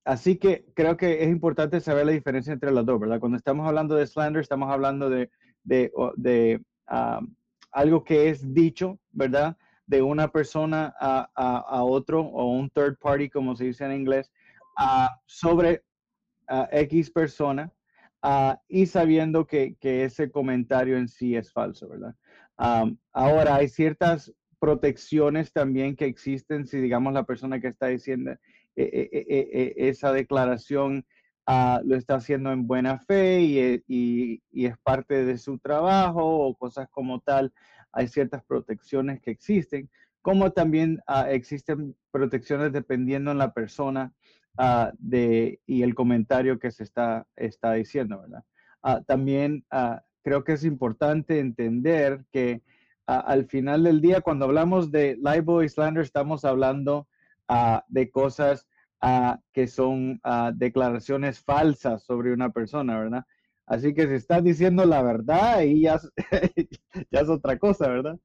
así 0.03 0.37
que 0.37 0.65
creo 0.73 0.97
que 0.97 1.23
es 1.23 1.29
importante 1.29 1.79
saber 1.79 2.07
la 2.07 2.13
diferencia 2.13 2.51
entre 2.51 2.71
las 2.71 2.83
dos, 2.83 2.99
¿verdad? 2.99 3.19
Cuando 3.19 3.37
estamos 3.37 3.67
hablando 3.67 3.93
de 3.93 4.07
slander, 4.07 4.41
estamos 4.41 4.71
hablando 4.71 5.11
de, 5.11 5.29
de, 5.63 5.91
de 6.15 6.59
algo 7.71 8.03
que 8.03 8.29
es 8.29 8.51
dicho, 8.51 8.99
¿verdad? 9.11 9.55
De 9.91 10.01
una 10.01 10.29
persona 10.29 10.95
a, 11.01 11.29
a, 11.35 11.83
otro 11.83 12.21
o 12.21 12.49
un 12.49 12.69
third 12.69 12.97
party, 12.97 13.29
como 13.29 13.57
se 13.57 13.65
dice 13.65 13.83
en 13.83 13.91
inglés, 13.91 14.31
sobre 15.25 15.83
X 16.71 17.11
persona 17.11 17.69
y 18.69 18.85
sabiendo 18.85 19.45
que, 19.45 19.75
que, 19.81 20.05
ese 20.05 20.31
comentario 20.31 20.95
en 20.95 21.09
sí 21.09 21.35
es 21.35 21.51
falso, 21.51 21.89
¿verdad? 21.89 22.15
ahora, 23.11 23.55
hay 23.55 23.67
ciertas 23.67 24.33
protecciones 24.59 25.51
también 25.51 25.97
que 25.97 26.05
existen 26.05 26.67
si, 26.67 26.79
digamos, 26.79 27.11
la 27.11 27.25
persona 27.25 27.59
que 27.59 27.67
está 27.67 27.87
diciendo 27.87 28.31
e, 28.77 28.83
e, 28.83 29.09
e, 29.11 29.89
esa 29.89 30.13
declaración 30.13 31.05
lo 31.83 31.97
está 31.97 32.15
haciendo 32.15 32.53
en 32.53 32.65
buena 32.65 32.97
fe 32.99 33.41
y, 33.41 34.41
y, 34.53 34.65
es 34.65 34.77
parte 34.77 35.25
de 35.25 35.37
su 35.37 35.59
trabajo 35.59 36.23
o 36.23 36.55
cosas 36.55 36.87
como 36.91 37.19
tal 37.19 37.51
hay 37.91 38.07
ciertas 38.07 38.43
protecciones 38.43 39.21
que 39.21 39.31
existen, 39.31 39.89
como 40.21 40.51
también 40.51 41.01
ah, 41.07 41.29
existen 41.31 41.95
protecciones 42.11 42.71
dependiendo 42.71 43.31
en 43.31 43.37
la 43.37 43.53
persona 43.53 44.13
ah, 44.57 44.91
de, 44.99 45.59
y 45.65 45.83
el 45.83 45.95
comentario 45.95 46.59
que 46.59 46.71
se 46.71 46.83
está, 46.83 47.27
está 47.35 47.73
diciendo, 47.73 48.21
¿verdad? 48.21 48.43
también 49.05 49.63
creo 50.23 50.43
que 50.43 50.53
es 50.53 50.63
importante 50.65 51.37
entender 51.37 52.25
que 52.31 52.63
al 53.05 53.45
final 53.45 53.83
del 53.83 54.01
día, 54.01 54.21
cuando 54.21 54.45
hablamos 54.45 54.91
de 54.91 55.17
libel 55.17 55.65
y 55.65 55.69
slander, 55.69 56.01
estamos 56.01 56.45
hablando 56.45 57.07
de 57.87 58.09
cosas 58.09 58.67
que 59.53 59.67
son 59.67 60.19
declaraciones 60.55 61.41
falsas 61.41 62.01
sobre 62.01 62.33
una 62.33 62.49
persona, 62.49 62.97
¿verdad? 62.97 63.25
Así 63.71 63.93
que 63.93 64.05
si 64.05 64.15
estás 64.15 64.43
diciendo 64.43 64.83
la 64.83 65.01
verdad, 65.01 65.59
ahí 65.59 65.83
ya, 65.83 65.97
ya 67.09 67.21
es 67.21 67.29
otra 67.29 67.57
cosa, 67.57 67.87
¿verdad? 67.87 68.19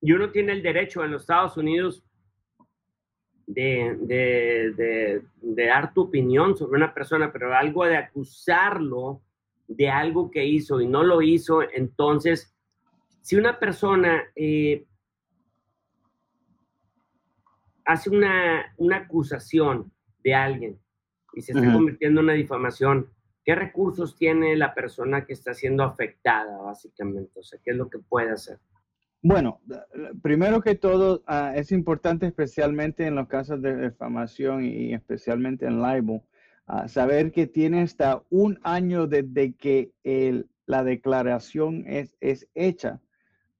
Y 0.00 0.12
uno 0.12 0.30
tiene 0.30 0.52
el 0.52 0.62
derecho 0.62 1.02
en 1.02 1.10
los 1.10 1.22
Estados 1.22 1.56
Unidos 1.56 2.04
de, 3.48 3.96
de, 4.02 5.24
de, 5.42 5.66
dar 5.66 5.92
tu 5.92 6.02
opinión 6.02 6.56
sobre 6.56 6.76
una 6.76 6.94
persona, 6.94 7.32
pero 7.32 7.52
algo 7.52 7.84
de 7.84 7.96
acusarlo 7.96 9.20
de 9.66 9.90
algo 9.90 10.30
que 10.30 10.44
hizo 10.44 10.80
y 10.80 10.86
no 10.86 11.02
lo 11.02 11.20
hizo, 11.20 11.60
entonces, 11.62 12.54
si 13.20 13.34
una 13.34 13.58
persona 13.58 14.22
eh, 14.36 14.86
hace 17.84 18.10
una, 18.10 18.72
una, 18.76 18.98
acusación 18.98 19.90
de 20.22 20.34
alguien 20.34 20.78
y 21.32 21.42
se 21.42 21.50
está 21.50 21.72
convirtiendo 21.72 22.20
en 22.20 22.26
una 22.26 22.34
difamación, 22.34 23.12
¿qué 23.44 23.54
recursos 23.54 24.16
tiene 24.16 24.56
la 24.56 24.74
persona 24.74 25.24
que 25.24 25.34
está 25.34 25.54
siendo 25.54 25.84
afectada, 25.84 26.58
básicamente? 26.62 27.38
O 27.38 27.42
sea, 27.42 27.60
¿qué 27.62 27.72
es 27.72 27.76
lo 27.76 27.88
que 27.88 27.98
puede 27.98 28.30
hacer? 28.30 28.58
Bueno, 29.22 29.60
primero 30.22 30.60
que 30.60 30.74
todo, 30.74 31.22
ah, 31.26 31.52
es 31.56 31.72
importante 31.72 32.26
especialmente 32.26 33.06
en 33.06 33.14
los 33.14 33.26
casos 33.26 33.62
de 33.62 33.74
defamación 33.74 34.64
y 34.64 34.92
especialmente 34.92 35.66
en 35.66 35.80
libel, 35.80 36.20
saber 36.86 37.32
que 37.32 37.46
tiene 37.46 37.82
hasta 37.82 38.22
un 38.30 38.58
año 38.62 39.06
desde 39.06 39.54
que 39.54 39.92
la 40.66 40.84
declaración 40.84 41.84
es, 41.86 42.16
es 42.20 42.48
hecha 42.54 43.00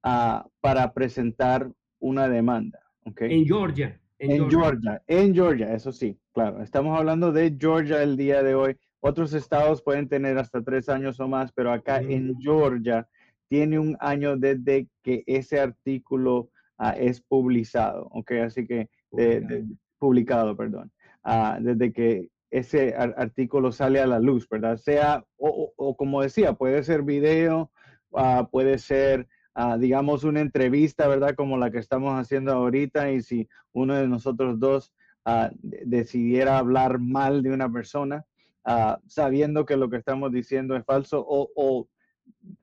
ah, 0.03 0.47
para 0.61 0.93
presentar 0.93 1.71
una 1.99 2.29
demanda. 2.29 2.79
En 3.17 3.45
Georgia. 3.45 3.99
En, 4.17 4.49
Georgia. 4.49 5.01
en 5.07 5.33
Georgia, 5.33 5.73
eso 5.73 5.91
sí, 5.91 6.17
claro. 6.33 6.61
Estamos 6.61 6.97
hablando 6.97 7.31
de 7.31 7.55
Georgia 7.59 8.01
el 8.01 8.17
día 8.17 8.41
de 8.41 8.55
hoy. 8.55 8.77
Otros 9.07 9.35
estados 9.35 9.83
pueden 9.83 10.09
tener 10.09 10.35
hasta 10.39 10.63
tres 10.63 10.89
años 10.89 11.19
o 11.19 11.27
más, 11.27 11.51
pero 11.51 11.71
acá 11.71 11.99
en. 11.99 12.41
Georgia 12.41 13.07
tiene 13.47 13.77
un 13.77 13.95
año 13.99 14.35
desde 14.35 14.87
que 15.03 15.23
ese 15.27 15.59
artículo 15.59 16.49
ah, 16.79 16.95
es 16.97 17.21
publicado, 17.21 18.07
¿ok? 18.13 18.31
Así 18.43 18.65
que, 18.65 18.89
publicado, 19.99 20.57
perdón, 20.57 20.91
ah, 21.23 21.59
desde 21.61 21.93
que 21.93 22.29
ese 22.49 22.95
artículo 22.95 23.71
sale 23.71 23.99
a 23.99 24.07
la 24.07 24.19
luz, 24.19 24.49
¿verdad? 24.49 24.77
Sea, 24.77 25.23
o, 25.37 25.95
como 25.95 26.23
decía, 26.23 26.53
puede 26.53 26.83
ser 26.83 27.03
video, 27.03 27.69
ah, 28.15 28.49
puede 28.51 28.79
ser, 28.79 29.27
digamos, 29.77 30.23
una 30.23 30.41
entrevista, 30.41 31.07
¿verdad? 31.07 31.35
Como 31.35 31.59
la 31.59 31.69
que 31.69 31.77
estamos 31.77 32.19
haciendo 32.19 32.53
ahorita, 32.53 33.11
y 33.11 33.21
si 33.21 33.47
uno 33.71 33.93
de 33.93 34.07
nosotros 34.07 34.59
dos 34.59 34.95
decidiera 35.61 36.57
hablar 36.57 36.97
mal 36.97 37.43
de 37.43 37.51
una 37.51 37.71
persona, 37.71 38.25
sabiendo 39.07 39.65
que 39.65 39.77
lo 39.77 39.89
que 39.89 39.97
estamos 39.97 40.31
diciendo 40.31 40.75
es 40.75 40.85
falso, 40.85 41.25
o 41.27 41.87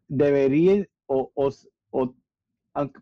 debería, 0.08 0.86
o, 1.06 1.30
o, 1.34 2.14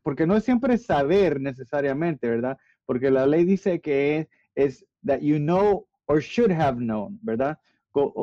porque 0.02 0.26
no 0.26 0.36
es 0.36 0.44
siempre 0.44 0.78
saber 0.78 1.40
necesariamente, 1.40 2.28
¿verdad? 2.28 2.58
Porque 2.86 3.10
la 3.10 3.26
ley 3.26 3.44
dice 3.44 3.80
que 3.80 4.18
es, 4.18 4.28
es 4.54 4.86
that 5.04 5.20
you 5.20 5.38
know 5.38 5.86
or 6.06 6.20
should 6.20 6.50
have 6.50 6.78
known, 6.78 7.18
¿verdad? 7.22 7.58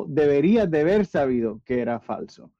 Deberías 0.08 0.70
de 0.70 0.80
haber 0.80 1.06
sabido 1.06 1.60
que 1.64 1.80
era 1.80 2.00
falso. 2.00 2.52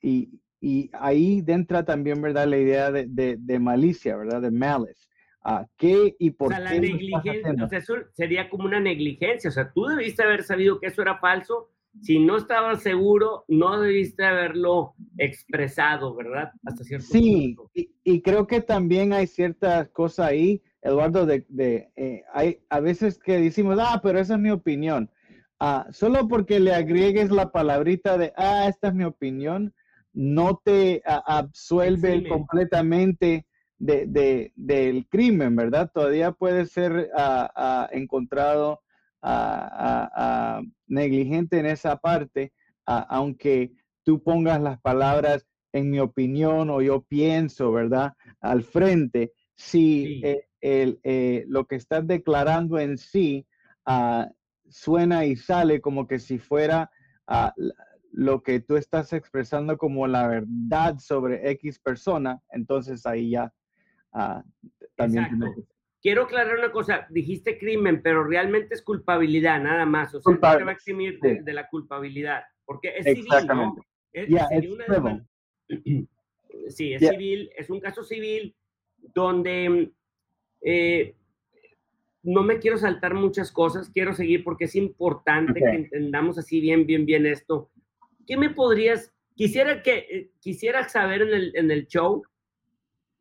y, 0.00 0.40
y, 0.60 0.90
ahí 0.94 1.44
entra 1.46 1.84
también, 1.84 2.20
¿verdad? 2.22 2.46
La 2.46 2.58
idea 2.58 2.90
de, 2.90 3.36
de, 3.38 3.58
malicia, 3.58 4.16
¿verdad? 4.16 4.42
De 4.42 4.50
malice. 4.50 5.08
Uh, 5.44 5.66
¿Qué 5.76 6.16
y 6.18 6.30
por 6.30 6.48
o 6.48 6.50
sea, 6.50 6.60
La 6.60 6.72
negligencia, 6.72 7.54
o 7.62 7.68
sea, 7.68 7.78
eso 7.78 7.94
sería 8.14 8.48
como 8.48 8.64
una 8.64 8.80
negligencia. 8.80 9.50
O 9.50 9.52
sea, 9.52 9.70
tú 9.72 9.84
debiste 9.86 10.22
haber 10.22 10.42
sabido 10.42 10.80
que 10.80 10.86
eso 10.86 11.02
era 11.02 11.18
falso 11.18 11.70
si 12.00 12.18
no 12.18 12.36
estabas 12.36 12.82
seguro, 12.82 13.44
no 13.48 13.80
debiste 13.80 14.24
haberlo 14.24 14.94
expresado, 15.18 16.14
¿verdad? 16.14 16.50
Hasta 16.64 16.84
cierto 16.84 17.06
sí, 17.06 17.56
Y, 17.72 18.22
creo 18.22 18.46
que 18.46 18.60
también 18.60 19.12
hay 19.12 19.26
ciertas 19.26 19.88
cosas 19.90 20.28
ahí, 20.28 20.62
Eduardo, 20.82 21.26
de, 21.26 21.46
eh, 21.96 22.24
hay 22.32 22.58
a 22.68 22.80
veces 22.80 23.18
que 23.18 23.40
decimos, 23.40 23.78
ah, 23.80 24.00
pero 24.02 24.18
esa 24.18 24.34
es 24.34 24.40
mi 24.40 24.50
opinión. 24.50 25.10
Ah, 25.60 25.86
solo 25.92 26.26
porque 26.28 26.60
le 26.60 26.74
agregues 26.74 27.30
la 27.30 27.52
palabrita 27.52 28.18
de, 28.18 28.32
ah, 28.36 28.66
esta 28.68 28.88
es 28.88 28.94
mi 28.94 29.04
opinión, 29.04 29.72
no 30.12 30.60
te 30.64 31.02
absuelve 31.04 32.28
completamente 32.28 33.46
de, 33.78 34.52
del 34.54 35.06
crimen, 35.08 35.56
¿verdad? 35.56 35.90
Todavía 35.92 36.32
puede 36.32 36.66
ser 36.66 37.10
uh, 37.16 37.86
encontrado 37.90 38.80
a, 39.22 40.60
negligente 40.86 41.58
en 41.58 41.66
esa 41.66 41.96
parte, 41.96 42.52
aunque 42.86 43.72
tú 44.04 44.22
pongas 44.22 44.60
las 44.60 44.78
palabras 44.80 45.46
en 45.72 45.90
mi 45.90 45.98
opinión 45.98 46.70
o 46.70 46.82
yo 46.82 47.02
pienso, 47.02 47.72
¿verdad? 47.72 48.12
Al 48.40 48.62
frente, 48.62 49.32
si 49.56 50.20
eh, 50.22 50.46
el, 50.60 51.00
eh, 51.02 51.44
lo 51.48 51.66
que 51.66 51.76
estás 51.76 52.06
declarando 52.06 52.78
en 52.78 52.98
sí 52.98 53.46
suena 54.68 55.24
y 55.24 55.36
sale 55.36 55.80
como 55.80 56.06
que 56.06 56.18
si 56.18 56.38
fuera 56.38 56.90
lo 58.12 58.42
que 58.42 58.60
tú 58.60 58.76
estás 58.76 59.12
expresando 59.12 59.76
como 59.78 60.06
la 60.06 60.28
verdad 60.28 60.98
sobre 60.98 61.50
X 61.52 61.80
persona, 61.80 62.40
entonces 62.50 63.06
ahí 63.06 63.30
ya 63.30 63.52
ah, 64.14 64.42
también 64.96 65.28
quiero 66.04 66.24
aclarar 66.24 66.58
una 66.58 66.70
cosa, 66.70 67.06
dijiste 67.08 67.58
crimen, 67.58 68.02
pero 68.02 68.24
realmente 68.24 68.74
es 68.74 68.82
culpabilidad, 68.82 69.62
nada 69.62 69.86
más. 69.86 70.14
O 70.14 70.20
sea, 70.20 70.34
no 70.34 70.38
te 70.38 70.64
va 70.64 70.70
a 70.70 70.74
eximir 70.74 71.18
de, 71.18 71.52
la 71.52 71.66
culpabilidad, 71.66 72.42
porque 72.66 72.92
es 72.98 73.06
civil, 73.06 73.46
¿no? 73.48 73.74
Es, 74.12 74.28
sí, 76.68 76.92
es 76.92 77.08
civil, 77.08 77.50
es 77.56 77.70
un 77.70 77.80
caso 77.80 78.04
civil 78.04 78.54
donde 79.14 79.92
eh, 80.60 81.16
no 82.22 82.42
me 82.42 82.58
quiero 82.58 82.76
saltar 82.76 83.14
muchas 83.14 83.50
cosas, 83.50 83.88
quiero 83.88 84.12
seguir 84.12 84.44
porque 84.44 84.66
es 84.66 84.76
importante 84.76 85.58
que 85.58 85.70
entendamos 85.70 86.36
así 86.36 86.60
bien, 86.60 86.84
bien, 86.84 87.06
bien 87.06 87.24
esto. 87.24 87.70
¿Qué 88.26 88.36
me 88.36 88.50
podrías, 88.50 89.10
quisiera 89.34 89.82
que, 89.82 90.06
eh, 90.10 90.30
quisiera 90.38 90.86
saber 90.86 91.22
en 91.22 91.32
el, 91.32 91.56
en 91.56 91.70
el 91.70 91.86
show, 91.86 92.24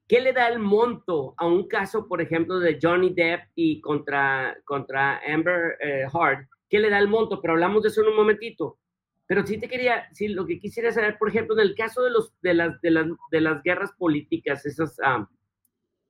¿Qué 0.07 0.19
le 0.19 0.33
da 0.33 0.48
el 0.50 0.60
monto 0.60 1.33
a 1.38 1.48
un 1.48 1.67
caso, 1.67 2.07
por 2.07 2.22
ejemplo, 2.22 2.60
de 2.60 2.77
Johnny 2.81 3.13
Depp 3.13 3.48
y 3.55 3.79
contra, 3.81 4.57
contra 4.65 5.22
Amber 5.25 5.77
eh, 5.79 6.05
Heard? 6.13 6.48
¿Qué 6.69 6.79
le 6.79 6.89
da 6.89 7.00
el 7.00 7.07
monto? 7.07 7.41
Pero 7.41 7.53
hablamos 7.53 7.83
de 7.83 7.89
eso 7.89 8.01
en 8.01 8.10
un 8.10 8.15
momentito. 8.15 8.77
Pero 9.25 9.45
sí 9.45 9.57
te 9.57 9.69
quería, 9.69 10.07
sí, 10.12 10.27
lo 10.27 10.45
que 10.45 10.60
quisiera 10.60 10.91
saber, 10.91 11.17
por 11.17 11.29
ejemplo, 11.29 11.55
en 11.55 11.62
el 11.62 11.75
caso 11.75 12.03
de, 12.03 12.12
los, 12.12 12.33
de, 12.41 12.53
las, 12.53 12.81
de, 12.81 12.91
las, 12.91 13.07
de 13.31 13.41
las 13.41 13.63
guerras 13.63 13.91
políticas, 13.98 14.65
esas, 14.65 15.00
ah, 15.03 15.27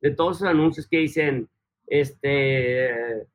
de 0.02 0.12
todos 0.12 0.38
esos 0.38 0.50
anuncios 0.50 0.88
que 0.88 0.98
dicen, 0.98 1.48
este, 1.88 3.28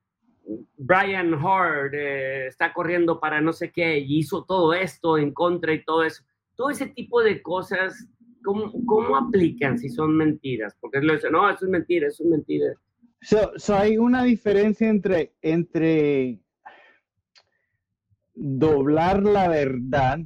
Brian 0.77 1.35
Hard 1.35 1.95
eh, 1.95 2.47
está 2.49 2.73
corriendo 2.73 3.21
para 3.21 3.41
no 3.41 3.53
sé 3.53 3.71
qué 3.71 3.99
y 3.99 4.19
hizo 4.19 4.45
todo 4.45 4.73
esto 4.75 5.19
en 5.19 5.33
contra 5.33 5.73
y 5.73 5.85
todo 5.85 6.03
eso. 6.03 6.25
Todo 6.57 6.71
ese 6.71 6.87
tipo 6.87 7.23
de 7.23 7.41
cosas 7.41 8.09
¿cómo, 8.43 9.17
aplican 9.17 9.79
si 9.79 9.89
son 9.89 10.17
mentiras? 10.17 10.77
Porque 10.81 11.01
le 11.01 11.15
dicen, 11.15 11.33
no, 11.33 11.49
eso 11.51 11.65
es 11.65 11.71
mentira, 11.71 12.09
eso 12.09 12.25
es 12.25 12.31
mentira. 12.31 12.67
So, 13.21 13.75
hay 13.75 13.99
una 13.99 14.23
diferencia 14.23 14.89
entre, 14.89 15.35
entre 15.43 16.41
doblar 18.35 19.23
la 19.23 19.49
verdad 19.49 20.21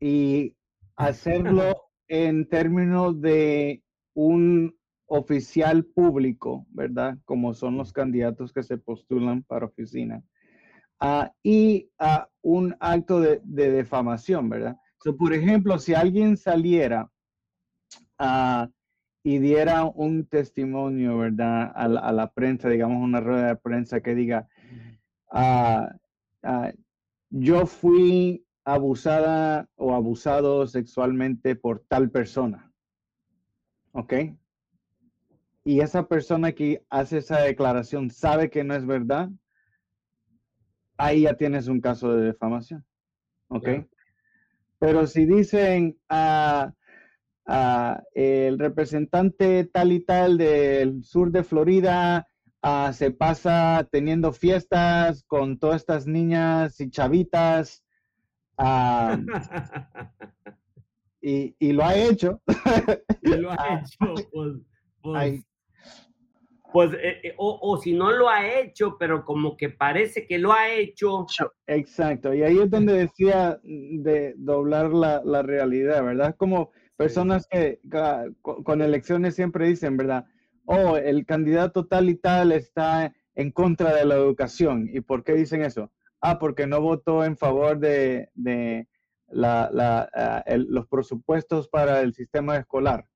y 0.00 0.54
hacerlo 0.96 1.88
en 2.08 2.46
términos 2.48 3.20
de 3.20 3.82
un 4.12 4.76
oficial 5.06 5.84
público, 5.84 6.66
¿verdad? 6.70 7.16
Como 7.24 7.54
son 7.54 7.78
los 7.78 7.92
candidatos 7.92 8.52
que 8.52 8.62
se 8.62 8.76
postulan 8.76 9.42
para 9.42 9.66
oficina. 9.66 10.22
Ah, 11.00 11.32
y 11.42 11.90
a 11.98 12.28
un 12.42 12.76
acto 12.80 13.20
de, 13.20 13.40
de 13.44 13.70
defamación, 13.70 14.48
¿verdad? 14.48 14.76
So, 15.02 15.16
por 15.16 15.34
ejemplo, 15.34 15.78
si 15.78 15.94
alguien 15.94 16.36
saliera 16.36 17.10
y 19.22 19.38
diera 19.38 19.84
un 19.84 20.26
testimonio, 20.26 21.18
¿verdad? 21.18 21.72
A 21.74 21.88
la, 21.88 22.32
prensa, 22.32 22.68
digamos, 22.68 23.02
una 23.02 23.20
rueda 23.20 23.48
de 23.48 23.56
prensa 23.56 24.00
que 24.00 24.14
diga, 24.14 24.48
ah, 25.30 25.94
ah, 26.42 26.72
yo 27.30 27.66
fui 27.66 28.44
abusada 28.64 29.68
o 29.76 29.94
abusado 29.94 30.66
sexualmente 30.66 31.56
por 31.56 31.80
tal 31.88 32.10
persona. 32.10 32.72
¿Ok? 33.92 34.14
Y 35.64 35.80
esa 35.80 36.06
persona 36.06 36.52
que 36.52 36.84
hace 36.90 37.18
esa 37.18 37.40
declaración 37.40 38.10
sabe 38.10 38.50
que 38.50 38.64
no 38.64 38.74
es 38.74 38.84
verdad, 38.84 39.30
ahí 40.96 41.22
ya 41.22 41.34
tienes 41.34 41.68
un 41.68 41.80
caso 41.80 42.14
de 42.14 42.26
defamación. 42.26 42.84
¿ok? 43.48 43.68
Pero 44.78 45.06
si 45.06 45.24
dicen 45.24 45.98
el 47.46 48.58
representante 48.58 49.64
tal 49.64 49.92
y 49.92 50.00
tal 50.00 50.38
del 50.38 51.04
sur 51.04 51.30
de 51.30 51.44
Florida 51.44 52.26
se 52.92 53.10
pasa 53.10 53.88
teniendo 53.90 54.32
fiestas 54.32 55.24
con 55.26 55.58
todas 55.58 55.82
estas 55.82 56.06
niñas 56.06 56.80
y 56.80 56.88
chavitas. 56.90 57.84
y, 61.20 61.72
lo 61.72 61.84
ha 61.84 61.96
hecho. 61.96 62.40
y 63.22 63.36
lo 63.36 63.50
ha 63.50 63.54
ah, 63.58 63.82
hecho, 63.82 64.14
pues, 64.32 64.54
pues, 65.02 65.44
pues 66.72 66.92
eh, 66.94 67.20
eh, 67.22 67.34
o, 67.36 67.78
si 67.82 67.92
no 67.92 68.12
lo 68.12 68.28
ha 68.28 68.60
hecho, 68.60 68.96
pero 68.98 69.24
como 69.24 69.56
que 69.56 69.70
parece 69.70 70.26
que 70.26 70.38
lo 70.38 70.52
ha 70.52 70.70
hecho. 70.70 71.26
Exacto, 71.66 72.32
y 72.32 72.42
ahí 72.42 72.58
es 72.58 72.70
donde 72.70 72.94
decía 72.94 73.58
de 73.62 74.34
doblar 74.36 74.92
la, 74.92 75.22
la 75.24 75.42
realidad, 75.42 76.04
¿verdad? 76.04 76.36
Como 76.36 76.70
personas 76.96 77.46
que 77.50 77.80
con 78.40 78.82
elecciones 78.82 79.34
siempre 79.34 79.66
dicen, 79.68 79.96
¿verdad? 79.96 80.26
oh, 80.66 80.96
el 80.96 81.26
candidato 81.26 81.86
tal 81.86 82.08
y 82.08 82.16
tal 82.16 82.52
está 82.52 83.14
en 83.34 83.50
contra 83.50 83.94
de 83.94 84.04
la 84.04 84.14
educación. 84.14 84.88
¿Y 84.92 85.00
por 85.00 85.24
qué 85.24 85.34
dicen 85.34 85.62
eso? 85.62 85.90
Ah, 86.20 86.38
porque 86.38 86.66
no 86.66 86.80
votó 86.80 87.24
en 87.24 87.36
favor 87.36 87.78
de, 87.78 88.30
la, 89.28 90.08
ah, 90.14 90.44
los 90.56 90.86
presupuestos 90.88 91.68
para 91.68 92.00
el 92.00 92.14
sistema 92.14 92.56
escolar. 92.56 93.06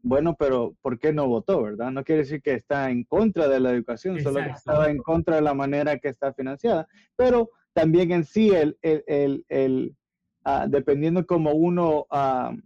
Bueno, 0.00 0.36
pero 0.38 0.76
¿por 0.80 0.98
qué 0.98 1.12
no 1.12 1.26
votó, 1.26 1.62
verdad? 1.62 1.90
No 1.90 2.04
quiere 2.04 2.22
decir 2.22 2.40
que 2.40 2.54
está 2.54 2.90
en 2.90 3.04
contra 3.04 3.48
de 3.48 3.60
la 3.60 3.72
educación, 3.72 4.20
solo 4.20 4.40
que 4.42 4.50
estaba 4.50 4.90
en 4.90 4.98
contra 4.98 5.36
de 5.36 5.42
la 5.42 5.54
manera 5.54 5.98
que 5.98 6.08
está 6.08 6.32
financiada. 6.32 6.86
Pero 7.16 7.50
también 7.72 8.12
en 8.12 8.24
sí, 8.24 8.50
el, 8.50 8.78
el, 8.82 9.44
el, 9.48 9.96
ah, 10.44 10.66
dependiendo 10.68 11.26
cómo 11.26 11.52
uno 11.52 12.06
uh, 12.10 12.56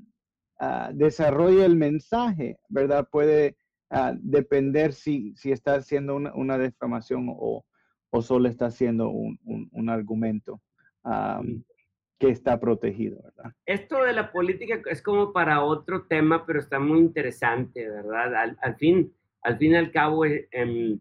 desarrolla 0.93 1.67
el 1.67 1.77
mensaje, 1.77 2.59
¿verdad? 2.69 3.09
Puede 3.11 3.57
depender 4.21 4.93
si, 4.93 5.35
si 5.37 5.53
está 5.53 5.75
haciendo 5.75 6.17
una, 6.17 6.33
una 6.35 6.59
defamación 6.59 7.27
o, 7.29 7.65
o, 8.11 8.23
solo 8.23 8.49
está 8.49 8.67
haciendo 8.67 9.09
un, 9.09 9.39
un, 9.45 9.89
argumento 9.91 10.61
que 12.19 12.29
está 12.29 12.61
protegido, 12.61 13.21
¿verdad? 13.23 13.53
Esto 13.67 14.05
de 14.05 14.13
la 14.13 14.31
política 14.31 14.81
es 14.87 15.03
como 15.03 15.33
para 15.33 15.63
otro 15.63 16.07
tema, 16.07 16.47
pero 16.47 16.61
está 16.61 16.79
muy 16.79 17.01
interesante, 17.01 17.89
¿verdad? 17.89 18.35
Al, 18.35 18.59
al 18.63 18.77
fin, 18.77 19.13
al 19.43 19.59
fin 19.59 19.73
y 19.73 19.77
al 19.77 19.91
cabo, 19.91 20.25
eh, 20.25 20.49
em, 20.53 21.01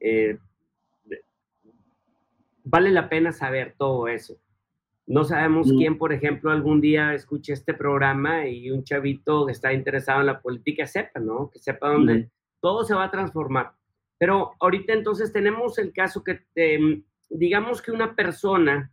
eh, 0.00 0.38
vale 2.64 2.90
la 2.90 3.08
pena 3.08 3.32
saber 3.32 3.74
todo 3.78 4.08
eso. 4.08 4.36
No 5.06 5.24
sabemos 5.24 5.72
mm. 5.72 5.76
quién, 5.76 5.98
por 5.98 6.12
ejemplo, 6.12 6.50
algún 6.50 6.80
día 6.80 7.14
escuche 7.14 7.52
este 7.52 7.74
programa 7.74 8.48
y 8.48 8.70
un 8.70 8.82
chavito 8.82 9.46
que 9.46 9.52
está 9.52 9.72
interesado 9.72 10.20
en 10.20 10.26
la 10.26 10.40
política 10.40 10.86
sepa, 10.86 11.20
¿no? 11.20 11.48
Que 11.50 11.60
sepa 11.60 11.90
dónde 11.90 12.14
mm. 12.14 12.30
todo 12.60 12.84
se 12.84 12.94
va 12.94 13.04
a 13.04 13.10
transformar. 13.10 13.72
Pero 14.18 14.54
ahorita 14.60 14.92
entonces 14.92 15.32
tenemos 15.32 15.78
el 15.78 15.92
caso 15.92 16.24
que, 16.24 16.44
em, 16.54 17.04
digamos 17.28 17.82
que 17.82 17.92
una 17.92 18.16
persona 18.16 18.90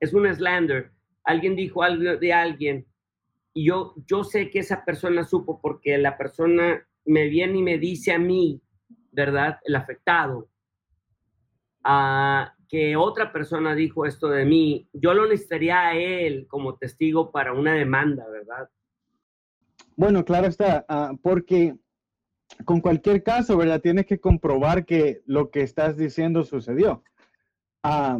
es 0.00 0.12
un 0.12 0.26
slander, 0.26 0.90
alguien 1.24 1.56
dijo 1.56 1.82
algo 1.82 2.16
de 2.16 2.32
alguien 2.32 2.86
y 3.54 3.66
yo, 3.66 3.94
yo 4.06 4.24
sé 4.24 4.50
que 4.50 4.58
esa 4.58 4.84
persona 4.84 5.24
supo 5.24 5.60
porque 5.60 5.96
la 5.98 6.16
persona 6.16 6.86
me 7.04 7.28
viene 7.28 7.58
y 7.58 7.62
me 7.62 7.78
dice 7.78 8.12
a 8.12 8.18
mí, 8.18 8.60
¿verdad? 9.10 9.58
El 9.64 9.76
afectado, 9.76 10.48
a 11.84 12.54
que 12.72 12.96
otra 12.96 13.30
persona 13.34 13.74
dijo 13.74 14.06
esto 14.06 14.28
de 14.28 14.46
mí, 14.46 14.88
yo 14.94 15.12
lo 15.12 15.26
necesitaría 15.26 15.88
a 15.88 15.94
él 15.94 16.46
como 16.48 16.78
testigo 16.78 17.30
para 17.30 17.52
una 17.52 17.74
demanda, 17.74 18.26
¿verdad? 18.30 18.70
Bueno, 19.94 20.24
claro 20.24 20.46
está, 20.46 20.82
ah, 20.88 21.12
porque 21.22 21.76
con 22.64 22.80
cualquier 22.80 23.22
caso, 23.22 23.58
¿verdad? 23.58 23.82
Tienes 23.82 24.06
que 24.06 24.20
comprobar 24.20 24.86
que 24.86 25.20
lo 25.26 25.50
que 25.50 25.60
estás 25.60 25.98
diciendo 25.98 26.44
sucedió. 26.44 27.04
Ah, 27.82 28.18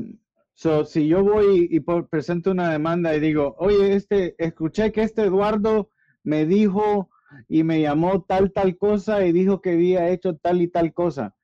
so, 0.53 0.85
si 0.85 1.09
yo 1.09 1.25
voy 1.25 1.69
y 1.71 1.81
presento 1.81 2.51
una 2.51 2.71
demanda 2.71 3.17
y 3.17 3.21
digo, 3.21 3.57
oye, 3.59 3.95
este, 3.95 4.35
escuché 4.37 4.93
que 4.93 5.01
este 5.01 5.23
Eduardo 5.23 5.89
me 6.25 6.45
dijo 6.45 7.09
y 7.49 7.65
me 7.65 7.81
llamó 7.81 8.21
tal, 8.21 8.53
tal 8.53 8.77
cosa 8.77 9.25
y 9.25 9.33
dijo 9.33 9.63
que 9.63 9.71
había 9.71 10.11
hecho 10.11 10.37
tal 10.37 10.61
y 10.61 10.69
tal 10.69 10.93
cosa. 10.93 11.35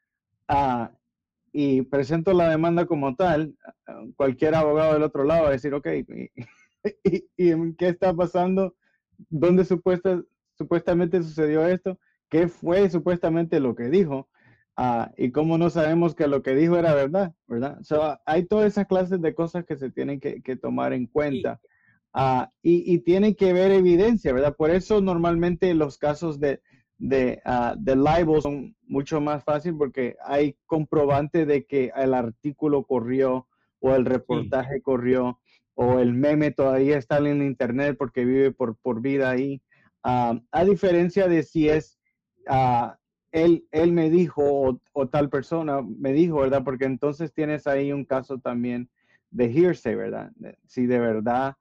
Uh, 0.47 0.89
y 1.61 1.83
presento 1.83 2.33
la 2.35 2.49
demanda 2.49 2.87
como 2.87 3.17
tal, 3.17 3.57
cualquier 4.15 4.55
abogado 4.55 4.93
del 4.93 5.03
otro 5.03 5.25
lado 5.25 5.43
va 5.43 5.49
a 5.49 5.53
decir, 5.53 5.75
ok, 5.75 5.89
¿y, 7.03 7.25
y, 7.37 7.75
qué 7.75 7.89
está 7.89 8.15
pasando? 8.15 8.77
¿Dónde 9.29 9.65
supuesta, 9.65 10.23
supuestamente 10.57 11.21
sucedió 11.21 11.67
esto? 11.67 11.99
¿Qué 12.31 12.47
fue 12.47 12.89
supuestamente 12.91 13.59
lo 13.59 13.75
que 13.75 13.89
dijo? 13.89 14.29
Uh, 14.77 15.11
y 15.17 15.33
cómo 15.33 15.59
no 15.59 15.69
sabemos 15.69 16.15
que 16.15 16.29
lo 16.29 16.45
que 16.45 16.55
dijo 16.55 16.77
era 16.77 16.95
verdad, 16.95 17.35
¿verdad? 17.49 17.81
hay 18.25 18.47
todas 18.47 18.67
esas 18.69 18.87
clases 18.87 19.21
de 19.21 19.35
cosas 19.35 19.65
que 19.65 19.77
se 19.77 19.91
tienen 19.91 20.21
que, 20.21 20.41
que 20.43 20.55
tomar 20.55 20.93
en 20.93 21.09
cuenta. 21.09 21.61
Uh, 22.15 22.45
y, 22.63 22.95
y 22.95 23.01
tienen 23.01 23.35
que 23.35 23.53
ver 23.53 23.73
evidencia, 23.73 24.33
¿verdad? 24.33 24.55
Por 24.55 24.71
eso 24.71 25.01
normalmente 25.01 25.75
los 25.75 25.99
casos 25.99 26.39
de, 26.39 26.61
de, 26.99 27.41
uh, 27.47 27.75
de 27.79 27.97
libel 27.97 28.43
son 28.43 28.77
mucho 28.87 29.21
más 29.21 29.45
fácil 29.45 29.77
porque 29.77 30.17
hay 30.25 30.57
comprobante 30.67 31.47
de 31.47 31.65
que 31.65 31.93
el 31.97 32.13
artículo 32.13 32.85
corrió 32.85 33.47
o 33.81 33.95
el 33.95 34.05
reportaje 34.05 34.83
corrió 34.83 35.39
o 35.75 36.01
el 36.01 36.13
meme 36.13 36.51
todavía 36.51 36.99
está 36.99 37.19
en 37.19 37.43
internet 37.43 37.97
porque 37.97 38.25
vive 38.25 38.51
por, 38.51 38.77
por 38.77 39.01
vida 39.01 39.31
ahí. 39.31 39.63
Uh, 40.05 40.41
a 40.51 40.65
diferencia 40.65 41.29
de 41.29 41.45
si 41.45 41.69
es 41.69 42.01
uh, 42.49 42.91
él, 43.31 43.67
él 43.71 43.93
me 43.93 44.11
dijo 44.11 44.43
o, 44.43 44.81
o, 44.93 45.09
tal 45.09 45.29
persona 45.29 45.83
me 45.83 46.13
dijo, 46.13 46.41
¿verdad? 46.41 46.65
Porque 46.65 46.87
entonces 46.87 47.33
tienes 47.33 47.67
ahí 47.69 47.93
un 47.93 48.05
caso 48.05 48.39
también 48.39 48.91
de 49.31 49.53
hearsay, 49.53 49.95
¿verdad? 49.95 50.33
Si 50.67 50.87
de 50.87 50.99
verdad 50.99 51.55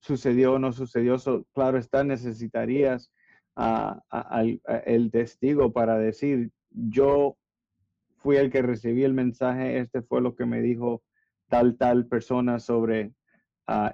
sucedió 0.00 0.54
o 0.54 0.58
no 0.58 0.72
sucedió, 0.72 1.16
claro 1.52 1.78
está, 1.78 2.02
necesitarías 2.02 3.12
el 4.86 5.10
testigo 5.10 5.72
para 5.72 5.98
decir, 5.98 6.50
yo 6.70 7.36
fui 8.18 8.36
el 8.36 8.50
que 8.50 8.62
recibí 8.62 9.04
el 9.04 9.14
mensaje, 9.14 9.78
este 9.78 10.02
fue 10.02 10.20
lo 10.20 10.34
que 10.34 10.46
me 10.46 10.60
dijo 10.60 11.02
tal, 11.48 11.76
tal 11.76 12.06
persona 12.06 12.58
sobre 12.58 13.12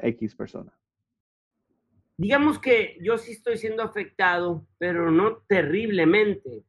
X 0.02 0.34
persona. 0.34 0.72
Digamos 2.16 2.58
que 2.60 2.96
yo 3.00 3.18
sí 3.18 3.32
estoy 3.32 3.56
siendo 3.58 3.82
afectado, 3.82 4.66
pero 4.78 5.10
no 5.10 5.38
terriblemente. 5.48 6.62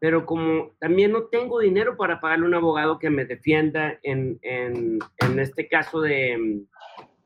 Pero 0.00 0.24
como 0.24 0.76
también 0.78 1.10
no 1.10 1.24
tengo 1.24 1.58
dinero 1.58 1.96
para 1.96 2.20
pagarle 2.20 2.44
a 2.44 2.48
un 2.48 2.54
abogado 2.54 2.98
que 2.98 3.10
me 3.10 3.24
defienda 3.24 3.98
en, 4.02 4.38
en, 4.42 5.00
en 5.18 5.38
este 5.40 5.66
caso 5.68 6.00
de, 6.00 6.64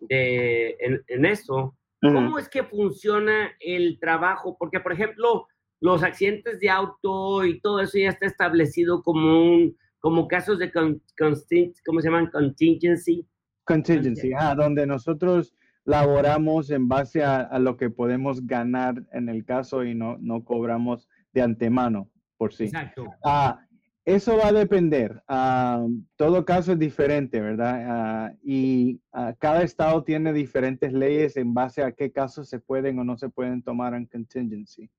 de 0.00 0.76
en, 0.80 1.04
en 1.06 1.26
eso, 1.26 1.76
¿Cómo 2.02 2.38
es 2.38 2.48
que 2.48 2.64
funciona 2.64 3.52
el 3.60 3.98
trabajo? 4.00 4.56
Porque, 4.58 4.80
por 4.80 4.92
ejemplo, 4.92 5.46
los 5.80 6.02
accidentes 6.02 6.58
de 6.58 6.68
auto 6.68 7.44
y 7.44 7.60
todo 7.60 7.80
eso 7.80 7.96
ya 7.96 8.08
está 8.08 8.26
establecido 8.26 9.02
como 9.02 9.40
un, 9.40 9.76
como 10.00 10.26
casos 10.26 10.58
de 10.58 10.72
¿cómo 10.72 12.00
se 12.00 12.08
llaman? 12.08 12.28
Contingency. 12.30 13.24
Contingency, 13.64 14.32
ah, 14.36 14.54
donde 14.56 14.84
nosotros 14.84 15.54
laboramos 15.84 16.70
en 16.70 16.88
base 16.88 17.22
a, 17.22 17.56
lo 17.60 17.76
que 17.76 17.88
podemos 17.88 18.46
ganar 18.46 19.04
en 19.12 19.28
el 19.28 19.44
caso 19.44 19.84
y 19.84 19.94
no, 19.94 20.18
no 20.18 20.44
cobramos 20.44 21.08
de 21.32 21.42
antemano 21.42 22.10
por 22.36 22.52
sí. 22.52 22.64
Exacto. 22.64 23.06
Ah, 23.24 23.60
eso 24.04 24.36
va 24.36 24.48
a 24.48 24.52
depender. 24.52 25.22
Ah, 25.28 25.86
todo 26.16 26.44
caso 26.44 26.72
es 26.72 26.78
diferente, 26.78 27.40
¿verdad? 27.40 27.84
Ah, 27.86 28.32
y 28.42 29.00
ah, 29.12 29.34
cada 29.38 29.62
estado 29.62 30.02
tiene 30.02 30.32
diferentes 30.32 30.92
leyes 30.92 31.36
en 31.36 31.54
base 31.54 31.82
a 31.82 31.92
qué 31.92 32.10
casos 32.10 32.48
se 32.48 32.58
pueden 32.58 32.98
o 32.98 33.04
no 33.04 33.16
se 33.16 33.28
pueden 33.28 33.62
tomar 33.62 33.94
en 33.94 34.06
contingency. 34.06 34.90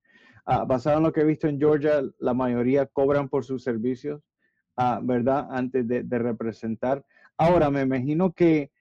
basado 0.45 0.97
en 0.97 1.03
lo 1.03 1.13
que 1.13 1.21
he 1.21 1.25
visto 1.25 1.47
en 1.47 1.59
Georgia, 1.59 2.01
la 2.19 2.33
mayoría 2.33 2.85
cobran 2.85 3.29
por 3.29 3.43
sus 3.43 3.63
servicios, 3.63 4.21
¿verdad? 5.03 5.47
Antes 5.51 5.87
de, 5.87 6.19
representar. 6.19 7.05
Ahora, 7.37 7.69
me 7.69 7.81
imagino 7.81 8.31
que 8.31 8.71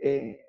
eh, 0.00 0.40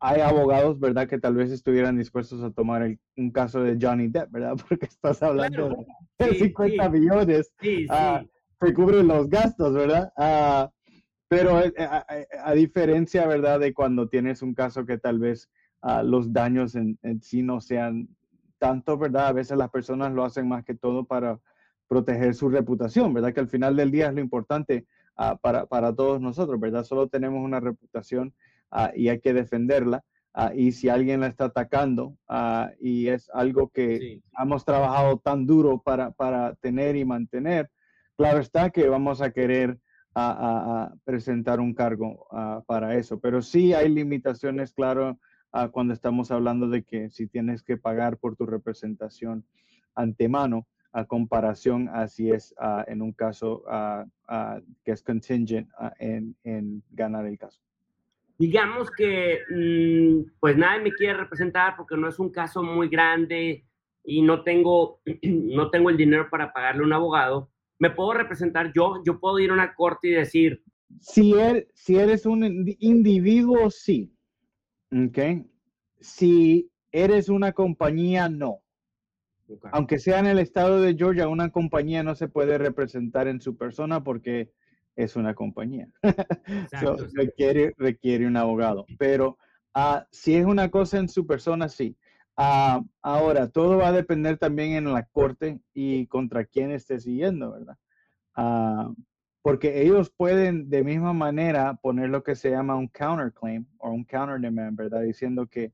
hay 0.00 0.20
abogados, 0.20 0.78
¿verdad? 0.78 1.08
Que 1.08 1.18
tal 1.18 1.34
vez 1.34 1.50
estuvieran 1.50 1.96
dispuestos 1.96 2.42
a 2.42 2.50
tomar 2.50 2.96
un 3.16 3.30
caso 3.30 3.62
de 3.62 3.76
Johnny 3.80 4.08
Depp, 4.08 4.30
¿verdad? 4.30 4.56
Porque 4.68 4.86
estás 4.86 5.22
hablando 5.22 5.84
de 6.18 6.34
50 6.34 6.88
millones. 6.88 7.52
Sí, 7.60 7.86
ah, 7.90 8.22
se 8.60 8.74
cubren 8.74 9.08
los 9.08 9.28
gastos, 9.28 9.74
¿verdad? 9.74 10.12
Ah, 10.16 10.70
pero 11.28 11.60
eh, 11.60 11.74
a, 12.42 12.52
diferencia, 12.54 13.26
¿verdad? 13.26 13.60
De 13.60 13.74
cuando 13.74 14.08
tienes 14.08 14.40
un 14.42 14.54
caso 14.54 14.86
que 14.86 14.98
tal 14.98 15.18
vez 15.18 15.50
ah, 15.82 16.02
los 16.02 16.32
daños 16.32 16.74
en, 16.74 16.98
sí 17.20 17.42
no 17.42 17.60
sean 17.60 18.08
tanto, 18.58 18.98
¿verdad? 18.98 19.26
A 19.26 19.32
veces 19.32 19.58
las 19.58 19.70
personas 19.70 20.12
lo 20.12 20.24
hacen 20.24 20.48
más 20.48 20.64
que 20.64 20.74
todo 20.74 21.04
para 21.04 21.38
proteger 21.88 22.34
su 22.34 22.48
reputación, 22.48 23.12
¿verdad? 23.14 23.32
Que 23.34 23.40
al 23.40 23.48
final 23.48 23.76
del 23.76 23.90
día 23.90 24.08
es 24.08 24.14
lo 24.14 24.20
importante. 24.20 24.86
para, 25.42 25.66
para, 25.66 25.92
todos 25.94 26.20
nosotros, 26.20 26.60
¿verdad? 26.60 26.84
Solo 26.84 27.08
tenemos 27.08 27.44
una 27.44 27.58
reputación 27.58 28.32
y 28.94 29.08
hay 29.08 29.20
que 29.20 29.32
defenderla. 29.32 30.04
y 30.54 30.72
si 30.72 30.88
alguien 30.88 31.20
la 31.20 31.26
está 31.28 31.46
atacando 31.46 32.16
y 32.80 33.08
es 33.08 33.30
algo 33.32 33.68
que 33.70 34.20
hemos 34.40 34.64
trabajado 34.64 35.18
tan 35.18 35.46
duro 35.46 35.82
para, 35.82 36.10
para 36.12 36.54
tener 36.56 36.96
y 36.96 37.04
mantener, 37.04 37.70
claro 38.16 38.40
está 38.40 38.70
que 38.70 38.88
vamos 38.88 39.20
a 39.20 39.30
querer 39.30 39.78
a, 40.14 40.92
presentar 41.04 41.60
un 41.60 41.74
cargo 41.74 42.26
para 42.66 42.96
eso. 42.96 43.20
Pero 43.20 43.42
sí 43.42 43.72
hay 43.74 43.88
limitaciones, 43.88 44.72
claro, 44.72 45.18
cuando 45.72 45.94
estamos 45.94 46.30
hablando 46.30 46.68
de 46.68 46.82
que 46.82 47.10
si 47.10 47.26
tienes 47.26 47.62
que 47.62 47.76
pagar 47.76 48.18
por 48.18 48.36
tu 48.36 48.46
representación 48.46 49.44
antemano 49.94 50.66
a 50.92 51.04
comparación 51.04 51.88
a 51.88 52.08
si 52.08 52.30
es 52.30 52.54
en 52.86 53.02
un 53.02 53.12
caso 53.12 53.64
que 54.84 54.92
es 54.92 55.02
contingent 55.02 55.68
en, 55.98 56.36
en, 56.44 56.82
ganar 56.90 57.26
el 57.26 57.38
caso. 57.38 57.60
Digamos 58.38 58.90
que 58.90 59.40
mm, 59.50 60.38
pues 60.40 60.56
nadie 60.56 60.82
me 60.82 60.92
quiere 60.92 61.14
representar 61.14 61.74
porque 61.76 61.96
no 61.96 62.08
es 62.08 62.18
un 62.18 62.30
caso 62.30 62.62
muy 62.62 62.88
grande 62.88 63.66
y 64.04 64.22
no 64.22 64.42
tengo, 64.44 65.00
no 65.22 65.70
tengo 65.70 65.90
el 65.90 65.96
dinero 65.96 66.28
para 66.30 66.52
pagarle 66.52 66.82
a 66.82 66.86
un 66.86 66.92
abogado 66.92 67.50
me 67.78 67.90
puedo 67.90 68.12
representar 68.12 68.72
yo, 68.74 69.02
yo 69.04 69.20
puedo 69.20 69.38
ir 69.38 69.50
a 69.50 69.54
una 69.54 69.74
corte 69.74 70.08
y 70.08 70.12
decir. 70.12 70.62
Si, 71.00 71.34
er, 71.34 71.68
si 71.74 71.96
eres 71.96 72.26
un 72.26 72.44
individuo, 72.78 73.70
sí. 73.70 74.12
¿Ok? 74.90 75.46
Si 76.00 76.70
eres 76.90 77.28
una 77.28 77.52
compañía, 77.52 78.28
no. 78.28 78.62
Aunque 79.72 79.98
sea 79.98 80.18
en 80.18 80.26
el 80.26 80.38
estado 80.38 80.80
de 80.80 80.94
Georgia, 80.94 81.28
una 81.28 81.50
compañía 81.50 82.02
no 82.02 82.14
se 82.14 82.28
puede 82.28 82.58
representar 82.58 83.28
en 83.28 83.40
su 83.40 83.56
persona 83.56 84.04
porque 84.04 84.50
es 84.98 85.14
una 85.14 85.34
compañía. 85.34 85.88
requiere, 87.14 87.72
requiere 87.78 88.26
un 88.26 88.36
abogado. 88.36 88.84
Pero 88.98 89.38
uh, 89.76 90.00
si 90.10 90.34
es 90.34 90.44
una 90.44 90.70
cosa 90.70 90.98
en 90.98 91.08
su 91.08 91.24
persona, 91.24 91.68
sí. 91.68 91.96
Ah, 92.36 92.82
ahora, 93.00 93.48
todo 93.48 93.78
va 93.78 93.88
a 93.88 93.92
depender 93.92 94.38
también 94.38 94.72
en 94.72 94.92
la 94.92 95.04
corte 95.04 95.60
y 95.72 96.06
contra 96.08 96.44
quién 96.44 96.72
esté 96.72 96.98
siguiendo, 96.98 97.52
¿verdad? 97.52 97.76
Ah, 98.34 98.92
porque 99.40 99.82
ellos 99.82 100.10
pueden 100.10 100.68
de 100.68 100.82
misma 100.82 101.12
manera 101.12 101.74
poner 101.74 102.10
lo 102.10 102.24
que 102.24 102.34
se 102.34 102.50
llama 102.50 102.74
un 102.74 102.88
counterclaim 102.88 103.66
o 103.78 103.90
un 103.90 104.04
counter 104.04 104.40
demand, 104.40 104.76
¿verdad? 104.76 105.02
Diciendo 105.02 105.46
que, 105.46 105.72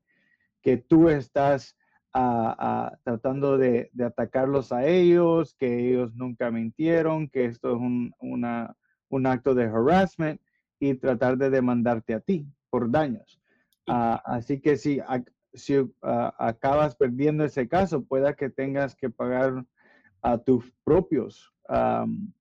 que 0.61 0.77
tú 0.77 1.09
estás 1.09 1.75
ah, 2.13 2.95
tratando 3.03 3.57
de, 3.57 3.89
atacarlos 4.05 4.71
a 4.71 4.85
ellos, 4.85 5.55
que 5.55 5.89
ellos 5.89 6.13
nunca 6.13 6.51
mintieron, 6.51 7.27
que 7.27 7.45
esto 7.45 7.75
es 7.75 7.77
un, 7.77 8.13
una, 8.19 8.75
un 9.09 9.25
acto 9.25 9.55
de 9.55 9.65
harassment 9.65 10.41
y 10.79 10.93
tratar 10.95 11.37
de 11.37 11.49
demandarte 11.49 12.13
a 12.13 12.19
ti 12.19 12.47
por 12.69 12.91
daños. 12.91 13.39
así 13.87 14.59
que 14.59 14.77
sí, 14.77 14.99
si 15.55 15.75
ah, 16.01 16.33
acabas 16.37 16.95
perdiendo 16.95 17.43
ese 17.43 17.67
caso, 17.67 18.03
pueda 18.03 18.35
que 18.35 18.49
tengas 18.49 18.95
que 18.95 19.09
pagar 19.09 19.65
a 20.21 20.37
tus 20.37 20.71
propios 20.83 21.51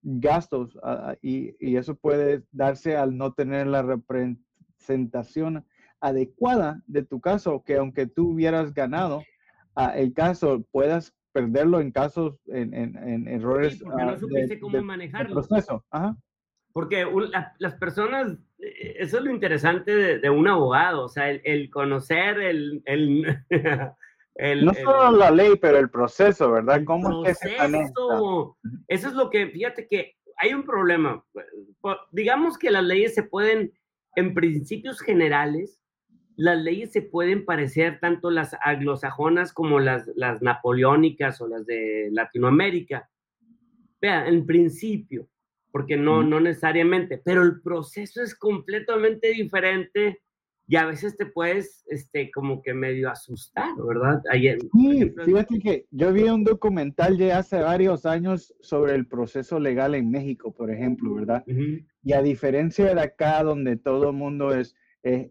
gastos 0.03 0.79
ah, 0.83 1.17
y, 1.23 1.57
y, 1.59 1.77
eso 1.77 1.95
puede 1.95 2.43
darse 2.53 2.97
al 2.97 3.17
no 3.17 3.33
tener 3.33 3.67
la 3.67 3.83
representación 3.83 5.65
adecuada 6.01 6.83
de 6.87 7.03
tu 7.03 7.21
caso, 7.21 7.63
que 7.65 7.77
aunque 7.77 8.07
tú 8.07 8.31
hubieras 8.31 8.75
ganado 8.75 9.23
ah, 9.77 9.97
el 9.97 10.13
caso, 10.13 10.63
puedas 10.71 11.15
perderlo 11.33 11.81
en 11.81 11.91
casos, 11.91 12.39
en, 12.47 12.75
en, 12.75 13.27
errores. 13.27 13.83
porque 13.83 14.05
no 14.05 14.19
supiste 14.19 14.61
cómo 14.61 14.83
manejarlo. 14.83 15.35
proceso. 15.35 15.85
Ajá. 15.91 16.17
Porque 16.75 17.07
las 17.61 17.75
personas, 17.77 18.37
eh, 18.59 18.97
eso 18.99 19.19
es 19.19 19.25
lo 19.25 19.31
interesante 19.31 20.19
de, 20.19 20.29
un 20.31 20.49
abogado, 20.49 21.05
o 21.05 21.09
sea, 21.09 21.31
el, 21.31 21.71
conocer 21.71 22.41
el... 22.41 22.83
el, 22.85 23.23
no 24.65 24.75
solo 24.75 25.17
la 25.17 25.31
ley, 25.31 25.53
pero 25.63 25.79
el 25.79 25.89
proceso, 25.89 26.51
¿verdad? 26.51 26.83
¿Cómo 26.85 27.25
es 27.25 27.39
que 27.39 27.55
Eso 28.89 29.09
es 29.09 29.15
lo 29.15 29.31
que, 29.31 29.47
fíjate 29.47 29.87
que 29.87 30.17
hay 30.37 30.53
un 30.53 30.65
problema. 30.65 31.25
Digamos 32.11 32.59
que 32.59 32.73
las 32.73 32.83
leyes 32.83 33.15
se 33.15 33.23
pueden, 33.23 33.73
en 34.17 34.35
principios 34.35 34.99
generales, 34.99 35.81
las 36.35 36.59
leyes 36.59 36.91
se 36.91 37.03
pueden 37.03 37.45
parecer 37.45 38.01
tanto 38.01 38.33
las 38.33 38.57
anglosajonas 38.61 39.53
como 39.53 39.79
las, 39.79 40.11
las 40.17 40.43
napoleónicas 40.43 41.41
o 41.41 41.47
las 41.47 41.67
de 41.67 42.09
Latinoamérica. 42.11 43.09
Vea, 44.01 44.27
en 44.27 44.45
principio, 44.45 45.29
porque 45.75 45.97
no, 45.97 46.23
no 46.23 46.39
necesariamente, 46.39 47.21
pero 47.25 47.43
el 47.43 47.61
proceso 47.61 48.23
es 48.23 48.37
completamente 48.37 49.31
diferente 49.31 50.23
y 50.69 50.77
a 50.77 50.87
veces 50.87 51.17
te 51.17 51.27
puedes, 51.27 51.83
este, 51.89 52.31
como 52.31 52.63
que 52.63 52.73
medio 52.73 53.11
asustar, 53.11 53.75
¿verdad? 53.85 54.23
Ayer, 54.31 54.59
sí, 54.61 55.13
fíjate 55.25 55.59
que 55.59 55.87
yo 55.91 56.13
vi 56.13 56.23
un 56.29 56.45
documental 56.45 57.19
ya 57.19 57.39
hace 57.39 57.59
varios 57.61 58.07
años 58.07 58.55
sobre 58.61 58.95
el 58.95 59.09
proceso 59.09 59.59
legal 59.59 59.97
en 59.97 60.13
México, 60.13 60.55
por 60.55 60.71
ejemplo, 60.71 61.13
¿verdad? 61.13 61.43
Y 62.05 62.13
a 62.13 62.23
diferencia 62.23 62.95
de 62.95 63.01
acá, 63.01 63.43
donde 63.43 63.77
todo 63.77 64.11
el 64.11 64.17
mundo 64.17 64.55
es, 64.55 64.77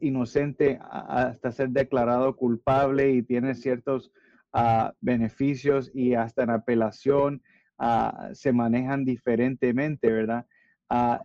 inocente 0.01 0.77
hasta 0.91 1.53
ser 1.53 1.69
declarado 1.69 2.35
culpable 2.35 3.11
y 3.11 3.23
tiene 3.23 3.55
ciertos 3.55 4.11
ah, 4.51 4.93
beneficios 4.99 5.89
y 5.95 6.15
hasta 6.15 6.43
en 6.43 6.49
apelación 6.49 7.41
Ah, 7.77 8.29
se 8.33 8.53
manejan 8.53 9.05
diferentemente, 9.05 10.11
¿verdad? 10.11 10.45
Ah, 10.89 11.21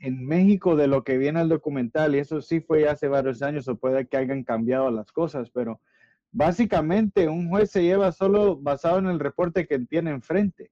en, 0.00 0.26
México, 0.26 0.76
de 0.76 0.86
lo 0.86 1.04
que 1.04 1.18
viene 1.18 1.40
el 1.40 1.48
documental, 1.48 2.14
y 2.14 2.18
eso 2.18 2.40
sí 2.40 2.60
fue 2.60 2.88
hace 2.88 3.08
varios 3.08 3.42
años, 3.42 3.68
o 3.68 3.76
puede 3.76 4.06
que 4.06 4.16
hayan 4.16 4.44
cambiado 4.44 4.90
las 4.90 5.12
cosas, 5.12 5.50
pero 5.50 5.80
básicamente 6.32 7.28
un 7.28 7.48
juez 7.48 7.70
se 7.70 7.82
lleva 7.82 8.12
solo 8.12 8.56
basado 8.56 8.98
en 8.98 9.06
el 9.06 9.20
reporte 9.20 9.66
que 9.66 9.78
tiene 9.80 10.10
enfrente, 10.10 10.70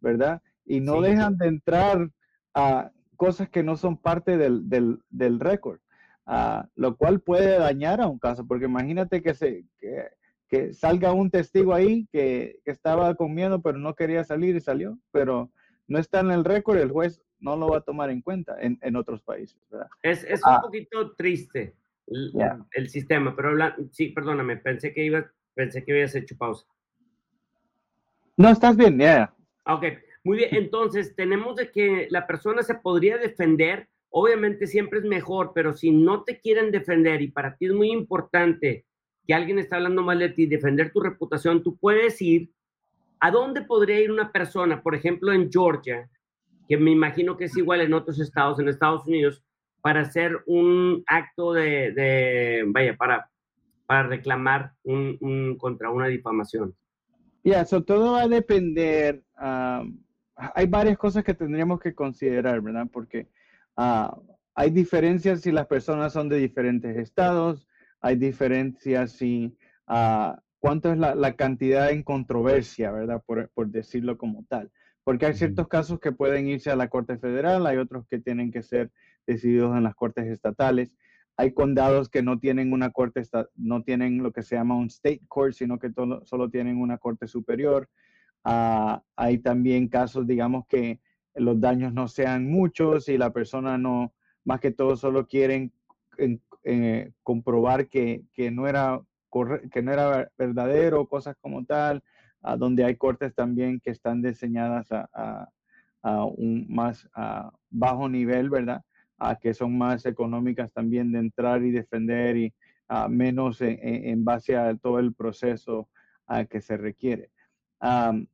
¿verdad? 0.00 0.42
Y 0.64 0.80
no 0.80 1.00
dejan 1.00 1.36
de 1.36 1.48
entrar 1.48 2.10
a 2.54 2.90
cosas 3.16 3.48
que 3.48 3.62
no 3.62 3.76
son 3.76 3.96
parte 3.96 4.36
del, 4.36 4.68
del, 4.68 5.40
récord, 5.40 5.80
ah, 6.26 6.68
lo 6.74 6.96
cual 6.96 7.20
puede 7.20 7.58
dañar 7.58 8.00
a 8.00 8.08
un 8.08 8.18
caso, 8.18 8.46
porque 8.46 8.66
imagínate 8.66 9.22
que, 9.22 9.34
se, 9.34 9.66
que 9.78 10.08
que 10.54 10.72
salga 10.72 11.12
un 11.12 11.30
testigo 11.30 11.74
ahí 11.74 12.06
que, 12.12 12.60
estaba 12.64 13.14
con 13.14 13.34
miedo 13.34 13.60
pero 13.60 13.78
no 13.78 13.94
quería 13.94 14.24
salir 14.24 14.54
y 14.56 14.60
salió, 14.60 14.98
pero 15.10 15.50
no 15.88 15.98
está 15.98 16.20
en 16.20 16.30
el 16.30 16.44
récord, 16.44 16.78
el 16.78 16.90
juez 16.90 17.20
no 17.40 17.56
lo 17.56 17.68
va 17.68 17.78
a 17.78 17.82
tomar 17.82 18.10
en 18.10 18.22
cuenta 18.22 18.56
en, 18.60 18.96
otros 18.96 19.20
países. 19.22 19.58
Es, 20.02 20.24
es 20.24 20.40
un 20.44 20.52
ah. 20.52 20.60
poquito 20.62 21.14
triste 21.14 21.74
el, 22.06 22.88
sistema, 22.88 23.34
pero 23.34 23.50
sí, 23.90 24.08
perdóname, 24.08 24.56
pensé 24.58 24.92
que 24.92 25.04
ibas, 25.04 25.26
pensé 25.54 25.84
que 25.84 25.92
habías 25.92 26.14
hecho 26.14 26.36
pausa. 26.36 26.66
No, 28.36 28.48
estás 28.48 28.76
bien, 28.76 28.98
ya. 28.98 29.34
Ok, 29.66 29.84
muy 30.22 30.38
bien, 30.38 30.50
entonces 30.52 31.14
tenemos 31.16 31.56
de 31.56 31.70
que 31.70 32.06
la 32.10 32.26
persona 32.26 32.62
se 32.62 32.76
podría 32.76 33.18
defender, 33.18 33.88
obviamente 34.08 34.66
siempre 34.66 35.00
es 35.00 35.04
mejor, 35.04 35.52
pero 35.54 35.74
si 35.74 35.90
no 35.90 36.22
te 36.22 36.40
quieren 36.40 36.70
defender 36.70 37.20
y 37.22 37.30
para 37.30 37.56
ti 37.56 37.66
es 37.66 37.72
muy 37.72 37.90
importante 37.90 38.86
que 39.26 39.34
alguien 39.34 39.58
está 39.58 39.76
hablando 39.76 40.02
mal 40.02 40.18
de 40.18 40.28
ti, 40.30 40.46
defender 40.46 40.92
tu 40.92 41.00
reputación, 41.00 41.62
tú 41.62 41.76
puedes 41.76 42.20
ir 42.20 42.50
a 43.20 43.30
dónde 43.30 43.62
podría 43.62 44.00
ir 44.00 44.10
una 44.10 44.30
persona, 44.30 44.82
por 44.82 44.94
ejemplo, 44.94 45.32
en 45.32 45.50
Georgia, 45.50 46.08
que 46.68 46.76
me 46.76 46.90
imagino 46.90 47.36
que 47.36 47.44
es 47.44 47.56
igual 47.56 47.80
en 47.80 47.94
otros 47.94 48.20
estados, 48.20 48.58
en 48.58 48.68
Estados 48.68 49.06
Unidos, 49.06 49.42
para 49.80 50.00
hacer 50.00 50.42
un 50.46 51.02
acto 51.06 51.52
de, 51.52 52.64
vaya, 52.66 52.96
para, 52.96 53.30
para 53.86 54.08
reclamar 54.08 54.72
un, 54.82 55.56
contra 55.58 55.90
una 55.90 56.06
difamación. 56.06 56.74
Ya, 57.42 57.62
eso 57.62 57.82
todo 57.82 58.12
va 58.12 58.22
a 58.22 58.28
depender. 58.28 59.22
hay 59.36 60.66
varias 60.66 60.96
cosas 60.96 61.22
que 61.24 61.34
tendríamos 61.34 61.80
que 61.80 61.94
considerar, 61.94 62.60
¿verdad? 62.62 62.86
Porque 62.90 63.28
ah, 63.76 64.18
hay 64.54 64.70
diferencias 64.70 65.42
si 65.42 65.52
las 65.52 65.66
personas 65.66 66.12
son 66.12 66.28
de 66.28 66.38
diferentes 66.38 66.96
estados, 66.96 67.68
hay 68.04 68.16
diferencias 68.16 69.22
y 69.22 69.56
uh, 69.88 70.36
cuánto 70.58 70.92
es 70.92 70.98
la, 70.98 71.36
cantidad 71.36 71.90
en 71.90 72.02
controversia, 72.02 72.92
¿verdad? 72.92 73.22
Por, 73.24 73.48
decirlo 73.68 74.18
como 74.18 74.44
tal. 74.46 74.70
Porque 75.04 75.24
hay 75.24 75.32
ciertos 75.32 75.68
casos 75.68 76.00
que 76.00 76.12
pueden 76.12 76.46
irse 76.46 76.70
a 76.70 76.76
la 76.76 76.88
Corte 76.88 77.16
Federal, 77.16 77.66
hay 77.66 77.78
otros 77.78 78.06
que 78.06 78.18
tienen 78.18 78.52
que 78.52 78.62
ser 78.62 78.92
decididos 79.26 79.74
en 79.74 79.84
las 79.84 79.94
Cortes 79.94 80.26
Estatales. 80.26 80.94
Hay 81.38 81.54
condados 81.54 82.10
que 82.10 82.22
no 82.22 82.38
tienen 82.38 82.74
una 82.74 82.90
corte, 82.90 83.22
no 83.56 83.82
tienen 83.82 84.22
lo 84.22 84.32
que 84.32 84.42
se 84.42 84.54
llama 84.54 84.76
un 84.76 84.88
state 84.88 85.22
court, 85.26 85.54
sino 85.54 85.78
que 85.78 85.90
solo 86.24 86.50
tienen 86.50 86.82
una 86.82 86.98
corte 86.98 87.26
superior. 87.26 87.88
Uh, 88.44 88.98
hay 89.16 89.38
también 89.38 89.88
casos, 89.88 90.26
digamos, 90.26 90.66
que 90.66 91.00
los 91.34 91.58
daños 91.58 91.94
no 91.94 92.06
sean 92.06 92.50
muchos 92.50 93.08
y 93.08 93.16
la 93.16 93.32
persona 93.32 93.78
no, 93.78 94.12
más 94.44 94.60
que 94.60 94.72
todo, 94.72 94.94
solo 94.94 95.26
quieren 95.26 95.72
eh, 96.64 97.12
comprobar 97.22 97.88
que, 97.88 98.24
que, 98.32 98.50
no 98.50 98.66
era 98.66 99.00
que 99.72 99.82
no 99.82 99.92
era 99.92 100.30
verdadero, 100.38 101.08
cosas 101.08 101.36
como 101.40 101.64
tal, 101.64 102.02
a 102.40 102.56
donde 102.56 102.84
hay 102.84 102.96
cortes 102.96 103.34
también 103.34 103.80
que 103.80 103.90
están 103.90 104.22
diseñadas 104.22 104.92
a, 104.92 105.48
a 106.02 106.24
un 106.24 106.66
más 106.68 107.08
bajo 107.70 108.08
nivel, 108.08 108.50
¿verdad? 108.50 108.82
A 109.18 109.36
que 109.36 109.54
son 109.54 109.76
más 109.76 110.06
económicas 110.06 110.72
también 110.72 111.10
de 111.10 111.18
entrar 111.18 111.64
y 111.64 111.72
defender 111.72 112.36
y 112.36 112.54
menos 113.08 113.60
en, 113.60 114.24
base 114.24 114.56
a 114.56 114.76
todo 114.76 114.98
el 114.98 115.14
proceso 115.14 115.88
que 116.50 116.60
se 116.60 116.76
requiere. 116.76 117.30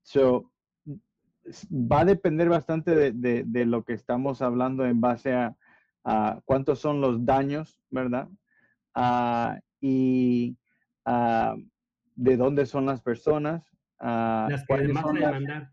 so, 0.03 0.51
va 1.71 2.01
a 2.01 2.05
depender 2.05 2.49
bastante 2.49 3.13
de, 3.13 3.65
lo 3.65 3.85
que 3.85 3.95
estamos 3.95 4.43
hablando 4.43 4.85
en 4.85 5.01
base 5.01 5.33
a, 5.33 5.57
cuántos 6.45 6.79
son 6.79 7.01
los 7.01 7.25
daños, 7.25 7.81
¿verdad? 7.91 8.29
y 9.81 10.57
de 12.15 12.37
dónde 12.37 12.67
son 12.67 12.87
las 12.87 13.03
personas. 13.03 13.65
las 13.99 14.65
que 14.67 14.77
demandan 14.79 15.15
demandar. 15.15 15.73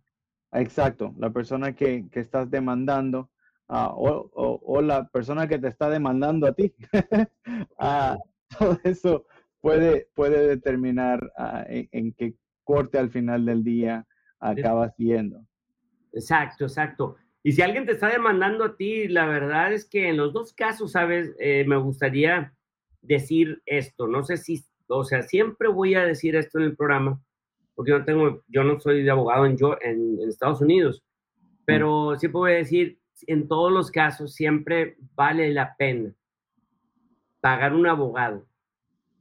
Exacto, 0.53 1.13
la 1.17 1.29
persona 1.29 1.75
que, 1.75 2.07
que 2.09 2.21
estás 2.21 2.49
demandando 2.49 3.29
o, 3.67 4.61
o, 4.63 4.81
la 4.81 5.07
persona 5.09 5.47
que 5.47 5.59
te 5.59 5.67
está 5.67 5.89
demandando 5.89 6.47
a 6.47 6.53
ti. 6.53 6.73
todo 8.57 8.79
eso 8.83 9.25
puede, 9.61 10.07
puede 10.15 10.47
determinar 10.47 11.19
en, 11.67 12.13
qué 12.13 12.35
corte 12.63 12.97
al 12.97 13.09
final 13.09 13.45
del 13.45 13.63
día 13.63 14.05
acabas 14.39 14.95
yendo. 14.97 15.45
Exacto, 16.13 16.65
exacto. 16.65 17.15
Y 17.47 17.53
si 17.53 17.61
alguien 17.61 17.85
te 17.85 17.93
está 17.93 18.09
demandando 18.09 18.65
a 18.65 18.75
ti, 18.75 19.07
la 19.07 19.25
verdad 19.25 19.71
es 19.71 19.85
que 19.85 20.09
en 20.09 20.17
los 20.17 20.33
dos 20.33 20.51
casos, 20.51 20.91
sabes, 20.91 21.33
eh, 21.39 21.63
me 21.65 21.77
gustaría 21.77 22.53
decir 23.01 23.61
esto. 23.65 24.05
No 24.05 24.25
sé 24.25 24.35
si, 24.35 24.65
o 24.89 25.05
sea, 25.05 25.21
siempre 25.21 25.69
voy 25.69 25.95
a 25.95 26.03
decir 26.03 26.35
esto 26.35 26.59
en 26.59 26.65
el 26.65 26.75
programa, 26.75 27.21
porque 27.73 27.91
yo 27.91 27.99
no 27.99 28.03
tengo, 28.03 28.43
yo 28.49 28.65
no 28.65 28.81
soy 28.81 29.01
de 29.01 29.11
abogado 29.11 29.45
en, 29.45 29.55
yo, 29.55 29.77
en, 29.79 30.19
Estados 30.27 30.59
Unidos, 30.59 31.05
pero 31.63 32.17
sí 32.19 32.27
puedo 32.27 32.53
decir, 32.53 32.99
en 33.27 33.47
todos 33.47 33.71
los 33.71 33.91
casos 33.91 34.33
siempre 34.33 34.97
vale 35.15 35.49
la 35.53 35.73
pena 35.77 36.13
pagar 37.39 37.73
un 37.73 37.87
abogado 37.87 38.45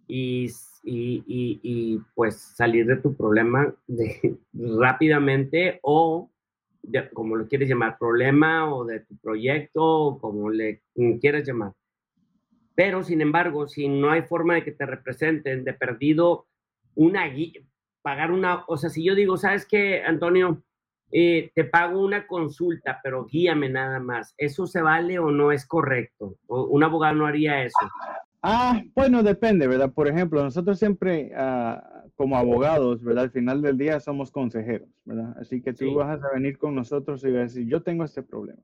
y, 0.08 0.50
y, 0.82 1.22
y, 1.28 2.00
pues 2.16 2.40
salir 2.56 2.86
de 2.86 2.96
tu 2.96 3.14
problema 3.14 3.72
de, 3.86 4.36
rápidamente 4.52 5.78
o 5.82 6.28
como 7.12 7.36
lo 7.36 7.48
quieres 7.48 7.68
llamar, 7.68 7.98
problema 7.98 8.74
o 8.74 8.84
de 8.84 9.00
tu 9.00 9.16
proyecto, 9.18 9.84
o 9.84 10.18
como 10.18 10.50
le 10.50 10.82
quieras 11.20 11.46
llamar. 11.46 11.72
Pero, 12.74 13.02
sin 13.02 13.20
embargo, 13.20 13.66
si 13.66 13.88
no 13.88 14.10
hay 14.10 14.22
forma 14.22 14.54
de 14.54 14.64
que 14.64 14.72
te 14.72 14.86
representen, 14.86 15.64
de 15.64 15.72
perdido 15.72 16.46
una 16.94 17.24
pagar 18.02 18.30
una, 18.30 18.64
o 18.68 18.76
sea, 18.76 18.90
si 18.90 19.04
yo 19.04 19.14
digo, 19.14 19.36
¿sabes 19.36 19.66
qué, 19.66 20.02
Antonio? 20.02 20.62
Eh, 21.10 21.50
te 21.54 21.64
pago 21.64 22.00
una 22.00 22.26
consulta, 22.26 23.00
pero 23.02 23.26
guíame 23.26 23.68
nada 23.68 23.98
más. 24.00 24.34
¿Eso 24.36 24.66
se 24.66 24.80
vale 24.80 25.18
o 25.18 25.30
no 25.30 25.52
es 25.52 25.66
correcto? 25.66 26.36
¿O 26.46 26.64
un 26.64 26.84
abogado 26.84 27.14
no 27.14 27.26
haría 27.26 27.62
eso? 27.64 27.78
Ah, 28.48 28.80
bueno, 28.94 29.24
depende, 29.24 29.66
¿verdad? 29.66 29.92
Por 29.92 30.06
ejemplo, 30.06 30.40
nosotros 30.40 30.78
siempre, 30.78 31.32
ah, 31.34 32.04
como 32.14 32.36
abogados, 32.36 33.02
¿verdad? 33.02 33.24
Al 33.24 33.30
final 33.32 33.60
del 33.60 33.76
día 33.76 33.98
somos 33.98 34.30
consejeros, 34.30 34.88
¿verdad? 35.04 35.36
Así 35.40 35.60
que 35.60 35.72
tú 35.72 35.94
vas 35.94 36.22
a 36.22 36.32
venir 36.32 36.56
con 36.56 36.76
nosotros 36.76 37.24
y 37.24 37.32
vas 37.32 37.38
a 37.38 37.42
decir, 37.42 37.66
yo 37.66 37.82
tengo 37.82 38.04
este 38.04 38.22
problema. 38.22 38.62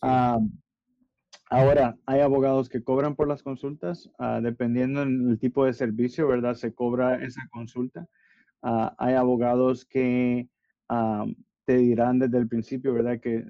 Ah, 0.00 0.38
ahora, 1.50 1.98
hay 2.06 2.20
abogados 2.20 2.70
que 2.70 2.82
cobran 2.82 3.14
por 3.14 3.28
las 3.28 3.42
consultas, 3.42 4.10
ah, 4.18 4.40
dependiendo 4.42 5.00
del 5.00 5.38
tipo 5.38 5.66
de 5.66 5.74
servicio, 5.74 6.26
¿verdad? 6.26 6.54
Se 6.54 6.72
cobra 6.72 7.22
esa 7.22 7.42
consulta. 7.50 8.06
hay 8.62 9.14
abogados 9.16 9.84
que 9.84 10.48
te 11.66 11.76
dirán 11.76 12.20
desde 12.20 12.38
el 12.38 12.48
principio, 12.48 12.94
¿verdad? 12.94 13.20
Que 13.20 13.44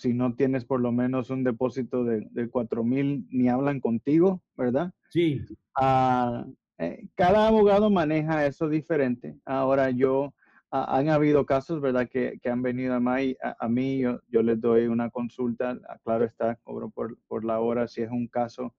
si 0.00 0.14
no 0.14 0.34
tienes 0.34 0.64
por 0.64 0.80
lo 0.80 0.92
menos 0.92 1.28
un 1.28 1.44
depósito 1.44 2.04
de, 2.04 2.26
de 2.30 2.48
4 2.48 2.82
mil, 2.82 3.26
ni 3.30 3.50
hablan 3.50 3.80
contigo, 3.80 4.42
¿verdad? 4.56 4.94
Sí. 5.10 5.44
Ah, 5.78 6.46
eh, 6.78 7.06
cada 7.14 7.48
abogado 7.48 7.90
maneja 7.90 8.46
eso 8.46 8.70
diferente. 8.70 9.36
Ahora 9.44 9.90
yo, 9.90 10.32
ah, 10.70 10.96
han 10.96 11.10
habido 11.10 11.44
casos, 11.44 11.82
¿verdad? 11.82 12.08
Que, 12.08 12.38
que 12.42 12.48
han 12.48 12.62
venido 12.62 12.94
a, 12.94 13.00
mí, 13.00 13.36
a, 13.42 13.68
mí 13.68 13.98
yo, 13.98 14.20
yo, 14.28 14.42
les 14.42 14.58
doy 14.58 14.86
una 14.86 15.10
consulta, 15.10 15.78
ah, 15.86 15.98
claro 16.02 16.24
está, 16.24 16.56
cobro 16.64 16.88
por, 16.88 17.18
por 17.28 17.44
la 17.44 17.60
hora 17.60 17.86
si 17.86 18.00
es 18.00 18.10
un 18.10 18.26
caso 18.26 18.74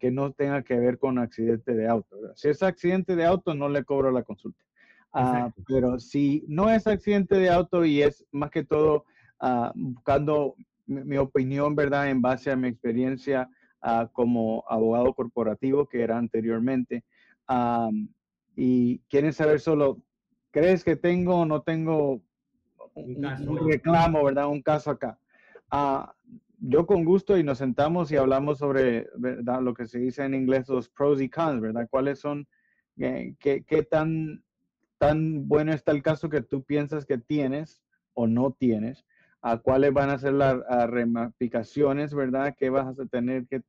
que 0.00 0.10
no 0.10 0.32
tenga 0.32 0.62
que 0.62 0.78
ver 0.78 0.98
con 0.98 1.18
accidente 1.18 1.74
de 1.74 1.86
auto. 1.86 2.16
Si 2.34 2.48
es 2.48 2.62
accidente 2.62 3.14
de 3.14 3.26
auto, 3.26 3.52
no 3.54 3.68
le 3.68 3.84
cobro 3.84 4.10
la 4.10 4.22
consulta. 4.22 4.64
pero 5.66 5.98
si 5.98 6.46
no 6.48 6.70
es 6.70 6.86
accidente 6.86 7.36
de 7.38 7.50
auto 7.50 7.84
y 7.84 8.00
es 8.00 8.24
más 8.32 8.50
que 8.50 8.64
todo 8.64 9.04
Ah, 9.40 9.72
buscando 9.74 10.54
mi, 10.86 11.16
opinión, 11.18 11.74
¿verdad? 11.74 12.08
En 12.08 12.22
base 12.22 12.50
a 12.50 12.56
mi 12.56 12.68
experiencia 12.68 13.48
ah, 13.82 14.08
como 14.12 14.64
abogado 14.68 15.12
corporativo 15.14 15.88
que 15.88 16.02
era 16.02 16.16
anteriormente. 16.16 17.04
y 18.56 19.00
quieren 19.10 19.32
saber 19.32 19.60
solo, 19.60 20.02
¿crees 20.50 20.82
que 20.84 20.96
tengo 20.96 21.40
o 21.40 21.44
no 21.44 21.60
tengo 21.62 22.22
un, 22.94 23.68
reclamo, 23.68 24.24
¿verdad? 24.24 24.48
Un 24.48 24.62
caso 24.62 24.90
acá. 24.90 25.18
Ah, 25.70 26.14
yo 26.58 26.86
con 26.86 27.04
gusto 27.04 27.36
y 27.36 27.44
nos 27.44 27.58
sentamos 27.58 28.10
y 28.10 28.16
hablamos 28.16 28.58
sobre, 28.58 29.08
¿verdad? 29.16 29.60
Lo 29.60 29.74
que 29.74 29.86
se 29.86 29.98
dice 29.98 30.24
en 30.24 30.34
inglés, 30.34 30.68
los 30.68 30.88
pros 30.88 31.20
y 31.20 31.28
cons, 31.28 31.60
¿verdad? 31.60 31.86
¿Cuáles 31.90 32.20
son, 32.20 32.48
eh, 32.98 33.34
qué, 33.38 33.64
qué, 33.64 33.82
tan, 33.82 34.42
tan 34.98 35.46
bueno 35.46 35.72
está 35.72 35.92
el 35.92 36.02
caso 36.02 36.30
que 36.30 36.40
tú 36.40 36.64
piensas 36.64 37.04
que 37.04 37.18
tienes 37.18 37.82
o 38.14 38.26
no 38.26 38.52
tienes? 38.52 39.04
A 39.48 39.58
cuáles 39.58 39.92
van 39.92 40.10
a 40.10 40.18
ser 40.18 40.32
las 40.32 40.56
ramificaciones, 40.90 42.12
¿verdad? 42.12 42.56
Que 42.58 42.68
vas 42.68 42.98
a 42.98 43.06
tener 43.06 43.46
que 43.46 43.62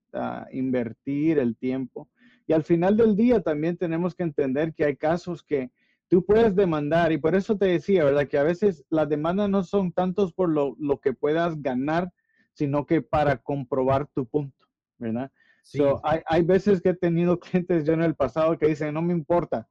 invertir 0.51 1.37
el 1.37 1.55
tiempo. 1.55 2.09
Y 2.47 2.53
al 2.53 2.63
final 2.63 2.97
del 2.97 3.15
día 3.15 3.41
también 3.41 3.77
tenemos 3.77 4.15
que 4.15 4.23
entender 4.23 4.73
que 4.73 4.85
hay 4.85 4.95
casos 4.95 5.43
que 5.43 5.69
tú 6.07 6.25
puedes 6.25 6.55
demandar 6.55 7.11
y 7.11 7.19
por 7.19 7.35
eso 7.35 7.59
te 7.59 7.65
decía, 7.65 8.03
¿verdad? 8.03 8.27
Que 8.27 8.39
a 8.39 8.43
veces 8.43 8.83
las 8.89 9.07
demandas 9.07 9.51
no 9.51 9.63
son 9.63 9.91
tantos 9.91 10.33
por 10.33 10.49
lo, 10.49 10.75
que 10.99 11.13
puedas 11.13 11.61
ganar, 11.61 12.11
sino 12.53 12.87
que 12.87 13.03
para 13.03 13.37
comprobar 13.37 14.07
tu 14.07 14.25
punto, 14.25 14.65
¿verdad? 14.97 15.31
hay, 16.01 16.21
hay 16.25 16.41
veces 16.41 16.81
que 16.81 16.89
he 16.89 16.95
tenido 16.95 17.39
clientes 17.39 17.85
yo 17.85 17.93
en 17.93 18.01
el 18.01 18.15
pasado 18.15 18.57
que 18.57 18.65
dicen, 18.65 18.95
no 18.95 19.03
me 19.03 19.13
importa, 19.13 19.67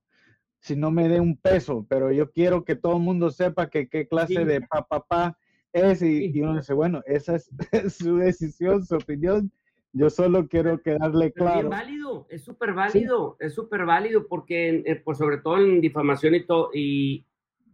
si 0.60 0.76
no 0.76 0.92
me 0.92 1.08
dé 1.08 1.18
un 1.18 1.36
peso, 1.36 1.84
pero 1.88 2.12
yo 2.12 2.30
quiero 2.30 2.64
que 2.64 2.76
todo 2.76 2.96
el 2.96 3.02
mundo 3.02 3.32
sepa 3.32 3.68
que 3.68 3.88
qué 3.88 4.06
clase 4.06 4.44
de 4.44 4.60
papá 4.60 5.00
pa, 5.00 5.38
es 5.76 6.02
y, 6.02 6.40
uno 6.40 6.56
dice, 6.56 6.74
bueno, 6.74 7.02
esa 7.06 7.36
es 7.72 7.94
su 7.94 8.16
decisión, 8.16 8.84
su 8.84 8.96
opinión. 8.96 9.50
Yo 9.92 10.10
solo 10.10 10.46
quiero 10.48 10.82
quedarle 10.82 11.32
claro. 11.32 11.60
Es 11.60 11.68
válido, 11.68 12.26
es 12.28 12.42
súper 12.44 12.74
válido, 12.74 13.36
es 13.40 13.54
súper 13.54 13.86
válido 13.86 14.26
porque, 14.26 14.82
eh, 14.84 14.96
por 14.96 15.16
sobre 15.16 15.38
todo 15.38 15.58
en 15.58 15.80
difamación 15.80 16.34
y 16.34 16.44
todo, 16.44 16.70
y 16.74 17.24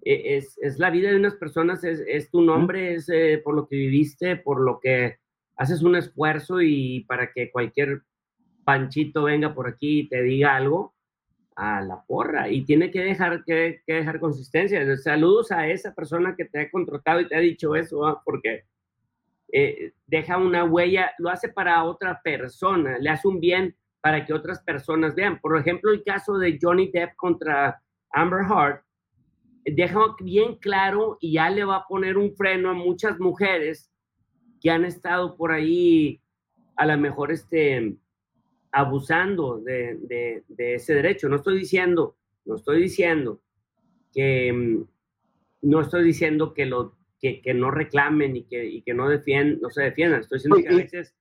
eh, 0.03 0.37
es, 0.37 0.57
es, 0.63 0.79
la 0.79 0.91
vida 0.91 1.11
de 1.11 1.17
unas 1.17 1.35
personas, 1.35 1.83
es, 1.83 2.01
es 2.07 2.31
tu 2.31 2.43
nombre, 2.43 2.95
es 2.95 3.09
eh, 3.09 3.41
por 3.43 3.55
lo 3.55 3.67
que 3.67 3.77
viviste, 3.77 4.37
por 4.37 4.61
lo 4.61 4.79
que 4.79 5.17
haces 5.57 5.83
un 5.83 5.97
esfuerzo 5.97 6.61
y 6.61 7.05
para 7.09 7.33
que 7.33 7.51
cualquier 7.51 8.03
panchito 8.65 9.25
venga 9.25 9.55
por 9.55 9.69
aquí 9.69 10.01
y 10.01 10.09
te 10.09 10.23
diga 10.23 10.55
algo, 10.55 10.95
a 11.57 11.81
la 11.81 12.03
porra 12.05 12.49
y 12.49 12.65
tiene 12.65 12.91
que 12.91 13.01
dejar, 13.01 13.45
que, 13.45 13.83
dejar 13.87 14.21
consistencia. 14.21 14.97
Saludos 14.97 15.53
a 15.53 15.69
esa 15.69 15.95
persona 15.95 16.35
que 16.37 16.45
te 16.45 16.61
ha 16.61 16.71
contratado 16.71 17.21
y 17.21 17.29
te 17.29 17.37
ha 17.37 17.41
dicho 17.41 17.75
eso, 17.77 18.21
porque 18.25 18.65
eh, 19.53 19.93
deja 20.07 20.39
una 20.39 20.65
huella, 20.65 21.13
lo 21.19 21.31
hace 21.31 21.49
para 21.49 21.85
otra 21.85 22.21
persona, 22.23 22.99
le 22.99 23.11
hace 23.11 23.29
un 23.29 23.41
bien 23.41 23.77
para 24.01 24.25
que 24.25 24.35
otras 24.35 24.63
personas 24.63 25.15
vean. 25.15 25.41
Por 25.41 25.57
ejemplo, 25.59 25.93
el 25.93 26.03
caso 26.03 26.39
de 26.39 26.59
Johnny 26.61 26.91
Depp 26.91 27.15
contra 27.17 27.81
Amber 28.11 28.41
Heard, 28.43 28.83
deja 29.65 30.01
bien 30.21 30.57
claro 30.57 31.19
y 31.21 31.35
ya 31.35 31.51
le 31.51 31.65
va 31.65 31.77
a 31.77 31.87
poner 31.87 32.17
un 32.17 32.35
freno 32.35 32.71
a 32.71 32.75
muchas 32.75 33.19
mujeres 33.21 33.91
que 34.61 34.71
han 34.71 34.85
estado 34.85 35.37
por 35.37 35.53
ahí, 35.53 36.21
a 36.77 36.87
lo 36.87 36.97
mejor 36.99 37.33
este, 37.33 37.97
abusando 38.73 39.59
de, 39.59 40.43
ese 40.57 40.95
derecho. 40.95 41.29
No 41.29 41.37
estoy 41.37 41.59
diciendo, 41.59 42.17
no 42.45 42.57
estoy 42.57 42.83
diciendo 42.83 43.41
que 44.13 44.53
mm, 44.53 44.85
no 45.63 45.81
estoy 45.81 46.05
diciendo 46.05 46.55
que 46.55 46.67
lo 46.67 46.97
que, 47.21 47.41
no 47.55 47.71
reclamen 47.71 48.37
y 48.37 48.45
que, 48.45 48.83
que 48.85 48.95
no 48.95 49.09
defiendan, 49.09 49.61
no 49.61 49.71
se 49.71 49.83
defiendan. 49.83 50.21
Estoy 50.21 50.39
diciendo 50.39 50.57
que 50.63 50.75
a 50.75 50.77
veces 50.77 51.15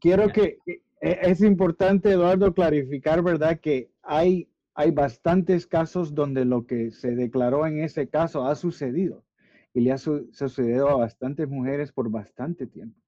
quiero 0.00 0.28
que 0.28 0.58
e, 1.00 1.18
es 1.22 1.40
importante, 1.40 2.10
Eduardo, 2.10 2.54
clarificar, 2.54 3.22
¿verdad? 3.22 3.58
Que 3.60 3.90
hay, 4.02 4.48
hay 4.74 4.90
bastantes 4.90 5.66
casos 5.66 6.14
donde 6.14 6.44
lo 6.44 6.66
que 6.66 6.90
se 6.92 7.14
declaró 7.14 7.66
en 7.66 7.80
ese 7.80 8.08
caso 8.08 8.46
ha 8.46 8.54
sucedido 8.54 9.24
y 9.74 9.80
le 9.80 9.92
ha 9.92 9.98
sucedido 9.98 10.88
a 10.88 10.96
bastantes 10.96 11.48
mujeres 11.48 11.92
por 11.92 12.10
bastante 12.10 12.66
tiempo. 12.66 13.00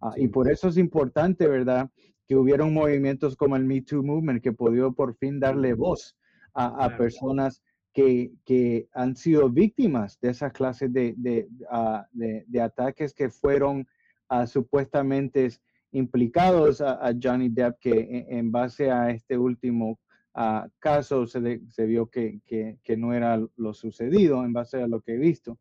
Ah, 0.00 0.12
y 0.16 0.28
por 0.28 0.50
eso 0.50 0.68
es 0.68 0.76
importante, 0.76 1.48
¿verdad? 1.48 1.90
Que 2.26 2.36
hubieron 2.36 2.72
movimientos 2.72 3.36
como 3.36 3.56
el 3.56 3.64
Me 3.64 3.82
Too 3.82 4.02
Movement 4.02 4.42
que 4.42 4.52
pudieron 4.52 4.94
por 4.94 5.14
fin 5.16 5.40
darle 5.40 5.74
voz 5.74 6.16
a, 6.54 6.96
personas 6.96 7.62
que, 7.92 8.32
que, 8.44 8.88
han 8.94 9.16
sido 9.16 9.50
víctimas 9.50 10.18
de 10.20 10.30
esas 10.30 10.52
clases 10.52 10.92
de, 10.92 11.14
de, 11.16 11.48
ah, 11.70 12.06
de 12.12 12.60
ataques 12.60 13.12
que 13.12 13.28
fueron 13.28 13.86
uh, 14.30 14.46
supuestamente 14.46 15.48
implicados 15.92 16.80
a, 16.80 17.12
Johnny 17.20 17.48
Depp, 17.48 17.78
que 17.80 17.90
e, 17.90 18.38
en, 18.38 18.50
base 18.50 18.90
a 18.90 19.10
este 19.10 19.36
último 19.36 19.98
caso 20.80 21.26
se, 21.28 21.60
se 21.68 21.86
vio 21.86 22.06
que, 22.06 22.40
que, 22.44 22.78
que, 22.82 22.96
no 22.96 23.12
era 23.14 23.40
lo 23.56 23.72
sucedido 23.72 24.44
en 24.44 24.52
base 24.52 24.82
a 24.82 24.88
lo 24.88 25.00
que 25.00 25.14
he 25.14 25.18
visto. 25.18 25.58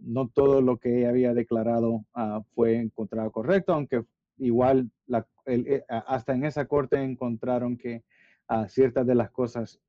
no 0.00 0.28
todo 0.28 0.62
lo 0.62 0.78
que 0.78 1.06
había 1.06 1.34
declarado 1.34 2.06
fue 2.54 2.76
encontrado 2.76 3.30
correcto, 3.30 3.74
aunque 3.74 4.02
igual 4.38 4.90
la, 5.06 5.26
eh, 5.46 5.84
hasta 5.88 6.34
en 6.34 6.44
esa 6.44 6.66
corte 6.66 7.02
encontraron 7.02 7.76
que 7.76 8.04
ciertas 8.68 9.06
de 9.06 9.16
las 9.16 9.30
cosas 9.30 9.80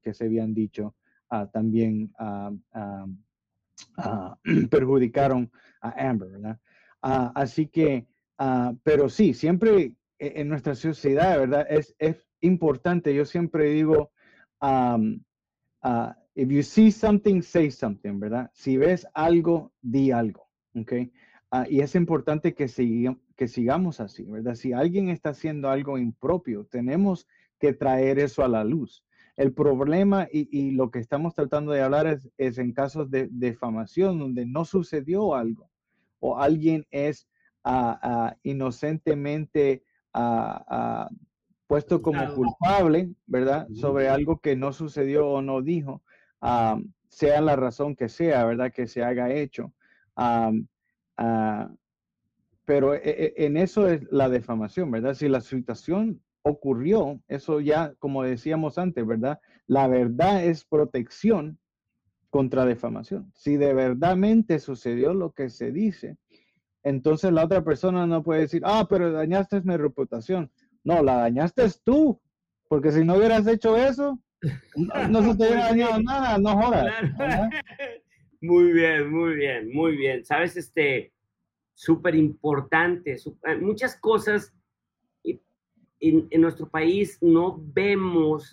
que 0.00 0.14
se 0.14 0.26
habían 0.26 0.54
dicho 0.54 0.94
también 1.52 2.12
perjudicaron 4.70 5.50
a 5.80 6.08
Amber, 6.08 6.30
¿verdad? 6.30 6.60
así 7.00 7.66
que, 7.66 8.06
pero 8.82 9.08
sí, 9.08 9.34
siempre 9.34 9.92
e, 10.18 10.40
en 10.40 10.48
nuestra 10.48 10.74
sociedad, 10.74 11.38
¿verdad? 11.38 11.66
Es, 11.68 11.94
importante, 12.40 13.14
yo 13.14 13.24
siempre 13.24 13.70
digo, 13.70 14.12
if 16.34 16.48
you 16.48 16.62
see 16.62 16.92
something, 16.92 17.42
say 17.42 17.70
something, 17.70 18.20
¿verdad? 18.20 18.50
Si 18.52 18.76
ves 18.76 19.06
algo, 19.14 19.72
di 19.80 20.12
algo, 20.12 20.48
¿ok? 20.74 20.92
y 21.68 21.80
es 21.80 21.94
importante 21.94 22.54
que, 22.54 22.68
que 23.36 23.48
sigamos 23.48 24.00
así, 24.00 24.24
¿verdad? 24.24 24.54
Si 24.54 24.72
alguien 24.72 25.10
está 25.10 25.30
haciendo 25.30 25.68
algo 25.68 25.98
impropio, 25.98 26.64
tenemos 26.64 27.26
que 27.58 27.72
traer 27.72 28.18
eso 28.18 28.42
a 28.42 28.48
la 28.48 28.64
luz. 28.64 29.04
El 29.36 29.52
problema 29.52 30.26
y, 30.32 30.70
lo 30.70 30.90
que 30.90 30.98
estamos 30.98 31.34
tratando 31.34 31.72
de 31.72 31.82
hablar 31.82 32.06
es, 32.38 32.58
en 32.58 32.72
casos 32.72 33.10
de 33.10 33.28
defamación 33.30 34.18
donde 34.18 34.46
no 34.46 34.64
sucedió 34.64 35.34
algo 35.34 35.70
o 36.20 36.38
alguien 36.38 36.86
es 36.90 37.28
ah, 37.62 37.98
ah, 38.02 38.36
inocentemente 38.42 39.84
ah, 40.14 41.10
puesto 41.66 42.00
como 42.00 42.34
culpable, 42.34 43.10
¿verdad? 43.26 43.68
Sobre 43.74 44.08
algo 44.08 44.38
que 44.38 44.56
no 44.56 44.72
sucedió 44.72 45.28
o 45.28 45.42
no 45.42 45.60
dijo, 45.60 46.02
sea 47.08 47.40
la 47.42 47.56
razón 47.56 47.94
que 47.94 48.08
sea, 48.08 48.44
¿verdad? 48.46 48.72
Que 48.72 48.86
se 48.86 49.02
haga 49.04 49.30
hecho. 49.30 49.74
Pero 52.66 52.94
e, 52.94 53.00
e, 53.04 53.34
en 53.46 53.56
eso 53.56 53.88
es 53.88 54.02
la 54.10 54.28
defamación, 54.28 54.90
¿verdad? 54.90 55.14
Si 55.14 55.28
la 55.28 55.40
situación 55.40 56.20
ocurrió, 56.42 57.20
eso 57.28 57.60
ya, 57.60 57.94
como 57.98 58.22
decíamos 58.22 58.76
antes, 58.76 59.06
¿verdad? 59.06 59.40
La 59.66 59.88
verdad 59.88 60.44
es 60.44 60.64
protección 60.64 61.58
contra 62.28 62.66
defamación. 62.66 63.32
Si 63.34 63.56
de 63.56 63.72
verdadmente 63.72 64.58
sucedió 64.58 65.14
lo 65.14 65.32
que 65.32 65.48
se 65.48 65.72
dice, 65.72 66.18
entonces 66.82 67.32
la 67.32 67.44
otra 67.44 67.64
persona 67.64 68.06
no 68.06 68.22
puede 68.22 68.42
decir, 68.42 68.62
ah, 68.64 68.86
pero 68.88 69.10
dañaste 69.10 69.60
mi 69.62 69.76
reputación. 69.76 70.50
No, 70.84 71.02
la 71.02 71.16
dañaste 71.16 71.64
tú, 71.82 72.20
porque 72.68 72.92
si 72.92 73.04
no 73.04 73.16
hubieras 73.16 73.46
hecho 73.46 73.76
eso, 73.76 74.20
no, 75.10 75.22
se 75.22 75.36
te 75.36 75.46
hubiera 75.46 75.68
dañado 75.68 76.02
nada, 76.02 76.38
no 76.38 76.56
jodas. 76.60 76.92
Muy 78.42 78.70
bien, 78.72 79.10
muy 79.10 79.34
bien, 79.34 79.72
muy 79.72 79.96
bien. 79.96 80.24
Sabes, 80.24 80.56
este, 80.58 81.10
súper 81.76 82.14
importante, 82.14 83.16
muchas 83.60 84.00
cosas 84.00 84.56
en, 86.00 86.40
nuestro 86.40 86.68
país 86.68 87.18
no 87.20 87.62
vemos, 87.74 88.50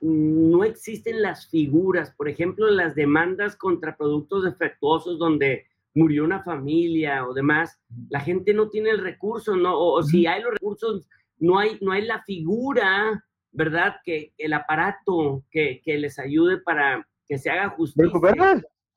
no 0.00 0.64
existen 0.64 1.22
las 1.22 1.48
figuras, 1.48 2.12
por 2.16 2.28
ejemplo, 2.28 2.68
las 2.68 2.96
demandas 2.96 3.56
contra 3.56 3.96
productos 3.96 4.42
defectuosos 4.44 5.18
donde 5.18 5.66
murió 5.94 6.24
una 6.24 6.42
familia 6.42 7.26
o 7.26 7.32
demás, 7.32 7.80
la 8.10 8.18
gente 8.18 8.52
no 8.52 8.68
tiene 8.68 8.90
el 8.90 8.98
recurso, 8.98 9.54
¿no? 9.54 9.78
O, 9.78 10.02
si 10.02 10.26
hay 10.26 10.42
los 10.42 10.54
recursos, 10.54 11.06
no 11.38 11.60
hay, 11.60 11.78
no 11.80 11.92
hay 11.92 12.04
la 12.04 12.24
figura, 12.24 13.24
¿verdad? 13.52 13.94
Que 14.04 14.32
el 14.36 14.52
aparato 14.52 15.44
que, 15.48 15.80
que 15.84 15.96
les 15.96 16.18
ayude 16.18 16.58
para 16.58 17.06
que 17.28 17.38
se 17.38 17.50
haga 17.50 17.70
justicia. 17.70 18.10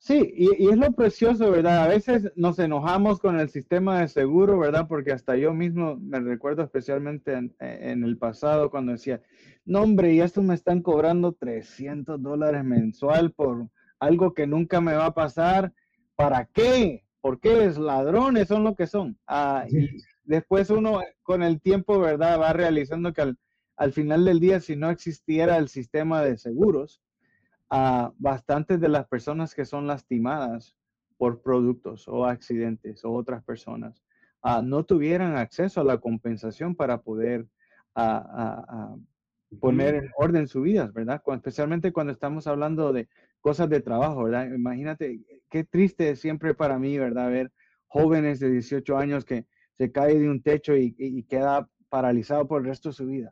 Sí, 0.00 0.32
y, 0.36 0.68
es 0.68 0.76
lo 0.76 0.92
precioso, 0.92 1.50
¿verdad? 1.50 1.82
A 1.84 1.88
veces 1.88 2.32
nos 2.36 2.58
enojamos 2.60 3.18
con 3.18 3.38
el 3.40 3.48
sistema 3.50 4.00
de 4.00 4.08
seguro, 4.08 4.58
¿verdad? 4.58 4.86
Porque 4.88 5.12
hasta 5.12 5.36
yo 5.36 5.52
mismo 5.52 5.96
me 5.96 6.20
recuerdo 6.20 6.62
especialmente 6.62 7.32
en, 7.34 8.04
el 8.04 8.16
pasado 8.16 8.70
cuando 8.70 8.92
decía, 8.92 9.20
no 9.64 9.82
hombre, 9.82 10.14
y 10.14 10.20
esto 10.20 10.40
me 10.40 10.54
están 10.54 10.82
cobrando 10.82 11.32
300 11.32 12.22
dólares 12.22 12.64
mensual 12.64 13.32
por 13.32 13.68
algo 13.98 14.34
que 14.34 14.46
nunca 14.46 14.80
me 14.80 14.94
va 14.94 15.06
a 15.06 15.14
pasar. 15.14 15.72
¿Para 16.14 16.46
qué? 16.46 17.04
¿Por 17.20 17.40
qué 17.40 17.64
es 17.64 17.76
ladrones? 17.76 18.48
Son 18.48 18.62
lo 18.62 18.76
que 18.76 18.86
son. 18.86 19.18
Ah, 19.26 19.66
y 19.68 19.98
después 20.24 20.70
uno 20.70 21.00
con 21.22 21.42
el 21.42 21.60
tiempo, 21.60 21.98
¿verdad? 21.98 22.40
Va 22.40 22.52
realizando 22.52 23.12
que 23.12 23.22
al, 23.22 23.38
al 23.76 23.92
final 23.92 24.24
del 24.24 24.38
día, 24.38 24.60
si 24.60 24.76
no 24.76 24.90
existiera 24.90 25.56
el 25.58 25.68
sistema 25.68 26.22
de 26.22 26.38
seguros, 26.38 27.00
a 27.70 28.12
bastantes 28.18 28.80
de 28.80 28.88
las 28.88 29.06
personas 29.06 29.54
que 29.54 29.64
son 29.64 29.86
lastimadas 29.86 30.74
por 31.16 31.42
productos 31.42 32.08
o 32.08 32.24
accidentes 32.24 33.04
o 33.04 33.12
otras 33.12 33.44
personas 33.44 34.02
ah, 34.42 34.62
no 34.62 34.84
tuvieran 34.84 35.36
acceso 35.36 35.80
a 35.80 35.84
la 35.84 35.98
compensación 35.98 36.74
para 36.74 37.02
poder 37.02 37.46
ah, 37.94 38.64
ah, 38.68 38.96
poner 39.60 39.94
en 39.96 40.10
orden 40.16 40.46
su 40.46 40.62
vida, 40.62 40.90
¿verdad? 40.94 41.22
especialmente 41.34 41.92
cuando 41.92 42.12
estamos 42.12 42.46
hablando 42.46 42.92
de 42.92 43.08
cosas 43.40 43.68
de 43.70 43.80
trabajo, 43.80 44.24
¿verdad? 44.24 44.52
Imagínate, 44.52 45.20
qué 45.48 45.64
triste 45.64 46.10
es 46.10 46.20
siempre 46.20 46.54
para 46.54 46.78
mí, 46.78 46.98
¿verdad? 46.98 47.30
Ver 47.30 47.52
jóvenes 47.86 48.40
de 48.40 48.50
18 48.50 48.98
años 48.98 49.24
que 49.24 49.46
se 49.78 49.90
cae 49.90 50.18
de 50.18 50.28
un 50.28 50.42
techo 50.42 50.76
y, 50.76 51.22
queda 51.28 51.68
paralizado 51.88 52.46
por 52.46 52.60
el 52.60 52.68
resto 52.68 52.90
de 52.90 52.94
su 52.94 53.06
vida. 53.06 53.30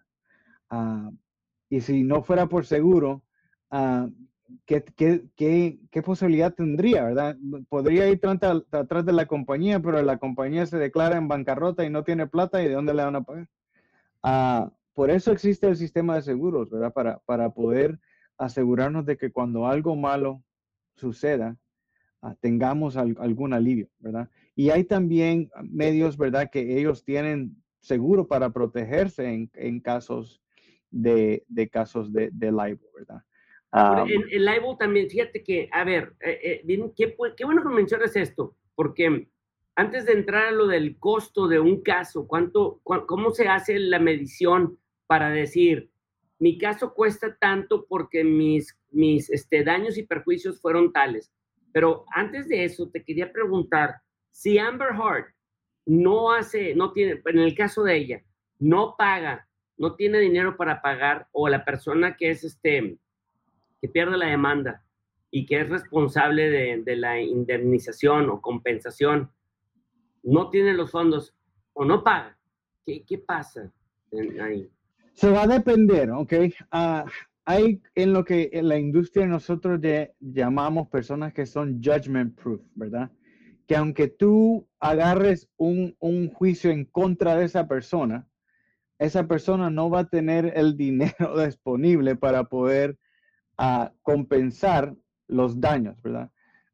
y 1.68 1.80
si 1.80 2.02
no 2.02 2.22
fuera 2.22 2.46
por 2.46 2.64
seguro, 2.64 3.22
¿qué, 4.64 4.84
qué, 5.36 5.78
qué, 5.90 6.02
posibilidad 6.02 6.54
tendría, 6.54 7.04
verdad? 7.04 7.36
Podría 7.68 8.08
ir 8.08 8.20
atrás 8.70 9.04
de 9.04 9.12
la 9.12 9.26
compañía, 9.26 9.80
pero 9.80 10.02
la 10.02 10.18
compañía 10.18 10.66
se 10.66 10.78
declara 10.78 11.16
en 11.16 11.28
bancarrota 11.28 11.84
y 11.84 11.90
no 11.90 12.04
tiene 12.04 12.26
plata 12.26 12.62
y 12.62 12.68
de 12.68 12.74
dónde 12.74 12.94
le 12.94 13.04
van 13.04 13.16
a 13.16 13.22
pagar. 13.22 13.48
Ah, 14.22 14.72
por 14.94 15.10
eso 15.10 15.32
existe 15.32 15.68
el 15.68 15.76
sistema 15.76 16.16
de 16.16 16.22
seguros, 16.22 16.70
¿verdad? 16.70 16.92
Para, 16.92 17.18
para 17.20 17.50
poder 17.50 17.98
asegurarnos 18.38 19.06
de 19.06 19.16
que 19.16 19.30
cuando 19.30 19.66
algo 19.66 19.96
malo 19.96 20.42
suceda, 20.94 21.56
ah, 22.22 22.34
tengamos 22.40 22.96
algún 22.96 23.52
alivio, 23.52 23.88
¿verdad? 23.98 24.28
Y 24.54 24.70
hay 24.70 24.84
también 24.84 25.50
medios, 25.62 26.16
¿verdad? 26.16 26.50
Que 26.50 26.78
ellos 26.78 27.04
tienen 27.04 27.62
seguro 27.80 28.26
para 28.26 28.50
protegerse 28.50 29.32
en, 29.32 29.50
en 29.54 29.80
casos 29.80 30.42
de, 30.90 31.44
de 31.48 31.68
casos 31.68 32.12
de, 32.12 32.30
de 32.32 32.50
libel, 32.50 32.80
¿verdad? 32.94 33.22
En 33.72 34.24
el 34.30 34.44
live 34.44 34.76
también, 34.78 35.10
fíjate 35.10 35.42
que, 35.42 35.68
a 35.72 35.84
ver, 35.84 36.14
eh, 36.20 36.62
eh, 36.66 36.92
qué, 36.96 37.16
qué, 37.36 37.44
bueno 37.44 37.62
que 37.62 37.68
mencionas 37.68 38.16
esto, 38.16 38.56
porque 38.74 39.28
antes 39.74 40.06
de 40.06 40.12
entrar 40.12 40.46
a 40.46 40.52
lo 40.52 40.66
del 40.66 40.98
costo 40.98 41.48
de 41.48 41.60
un 41.60 41.82
caso, 41.82 42.26
¿cuánto, 42.26 42.80
¿cómo 42.82 43.30
se 43.32 43.48
hace 43.48 43.78
la 43.78 43.98
medición 43.98 44.78
para 45.06 45.28
decir, 45.30 45.90
mi 46.38 46.58
caso 46.58 46.94
cuesta 46.94 47.36
tanto 47.36 47.86
porque 47.86 48.24
mis, 48.24 48.78
mis 48.90 49.30
este, 49.30 49.64
daños 49.64 49.98
y 49.98 50.04
perjuicios 50.04 50.60
fueron 50.60 50.92
tales? 50.92 51.32
Pero 51.72 52.06
antes 52.14 52.48
de 52.48 52.64
eso, 52.64 52.88
te 52.88 53.04
quería 53.04 53.32
preguntar, 53.32 53.96
si 54.30 54.58
Amber 54.58 54.94
Heard 54.94 55.26
no 55.84 56.32
hace, 56.32 56.74
no 56.74 56.92
tiene, 56.92 57.20
en 57.26 57.38
el 57.38 57.54
caso 57.54 57.82
de 57.82 57.96
ella, 57.96 58.22
no 58.58 58.94
paga, 58.96 59.46
no 59.76 59.94
tiene 59.94 60.18
dinero 60.18 60.56
para 60.56 60.80
pagar, 60.80 61.28
o 61.32 61.48
la 61.48 61.64
persona 61.66 62.16
que 62.16 62.30
es 62.30 62.44
este, 62.44 62.98
que 63.86 63.92
pierde 63.92 64.16
la 64.16 64.26
demanda 64.26 64.82
y 65.30 65.46
que 65.46 65.60
es 65.60 65.68
responsable 65.68 66.50
de, 66.50 66.96
la 66.96 67.20
indemnización 67.20 68.28
o 68.30 68.40
compensación, 68.40 69.30
no 70.22 70.50
tiene 70.50 70.74
los 70.74 70.90
fondos 70.90 71.34
o 71.72 71.84
no 71.84 72.02
paga, 72.02 72.36
¿qué, 72.84 73.04
qué 73.04 73.18
pasa 73.18 73.72
ahí? 74.42 74.68
Se 75.12 75.30
va 75.30 75.44
a 75.44 75.46
depender, 75.46 76.10
¿ok? 76.10 76.32
Ah, 76.70 77.04
hay 77.44 77.80
en 77.94 78.12
lo 78.12 78.24
que 78.24 78.50
en 78.52 78.68
la 78.68 78.78
industria 78.78 79.26
nosotros 79.26 79.80
llamamos 80.18 80.88
personas 80.88 81.32
que 81.32 81.46
son 81.46 81.80
judgment 81.82 82.34
proof, 82.34 82.60
¿verdad? 82.74 83.10
Que 83.68 83.76
aunque 83.76 84.08
tú 84.08 84.66
agarres 84.80 85.48
un, 85.56 85.94
un 86.00 86.28
juicio 86.30 86.70
en 86.70 86.86
contra 86.86 87.36
de 87.36 87.44
esa 87.44 87.68
persona, 87.68 88.26
esa 88.98 89.28
persona 89.28 89.70
no 89.70 89.90
va 89.90 90.00
a 90.00 90.08
tener 90.08 90.52
el 90.56 90.76
dinero 90.76 91.38
disponible 91.44 92.16
para 92.16 92.44
poder 92.44 92.98
a 93.58 93.92
compensar 94.02 94.94
los 95.28 95.60
daños, 95.60 96.00
¿verdad? 96.02 96.30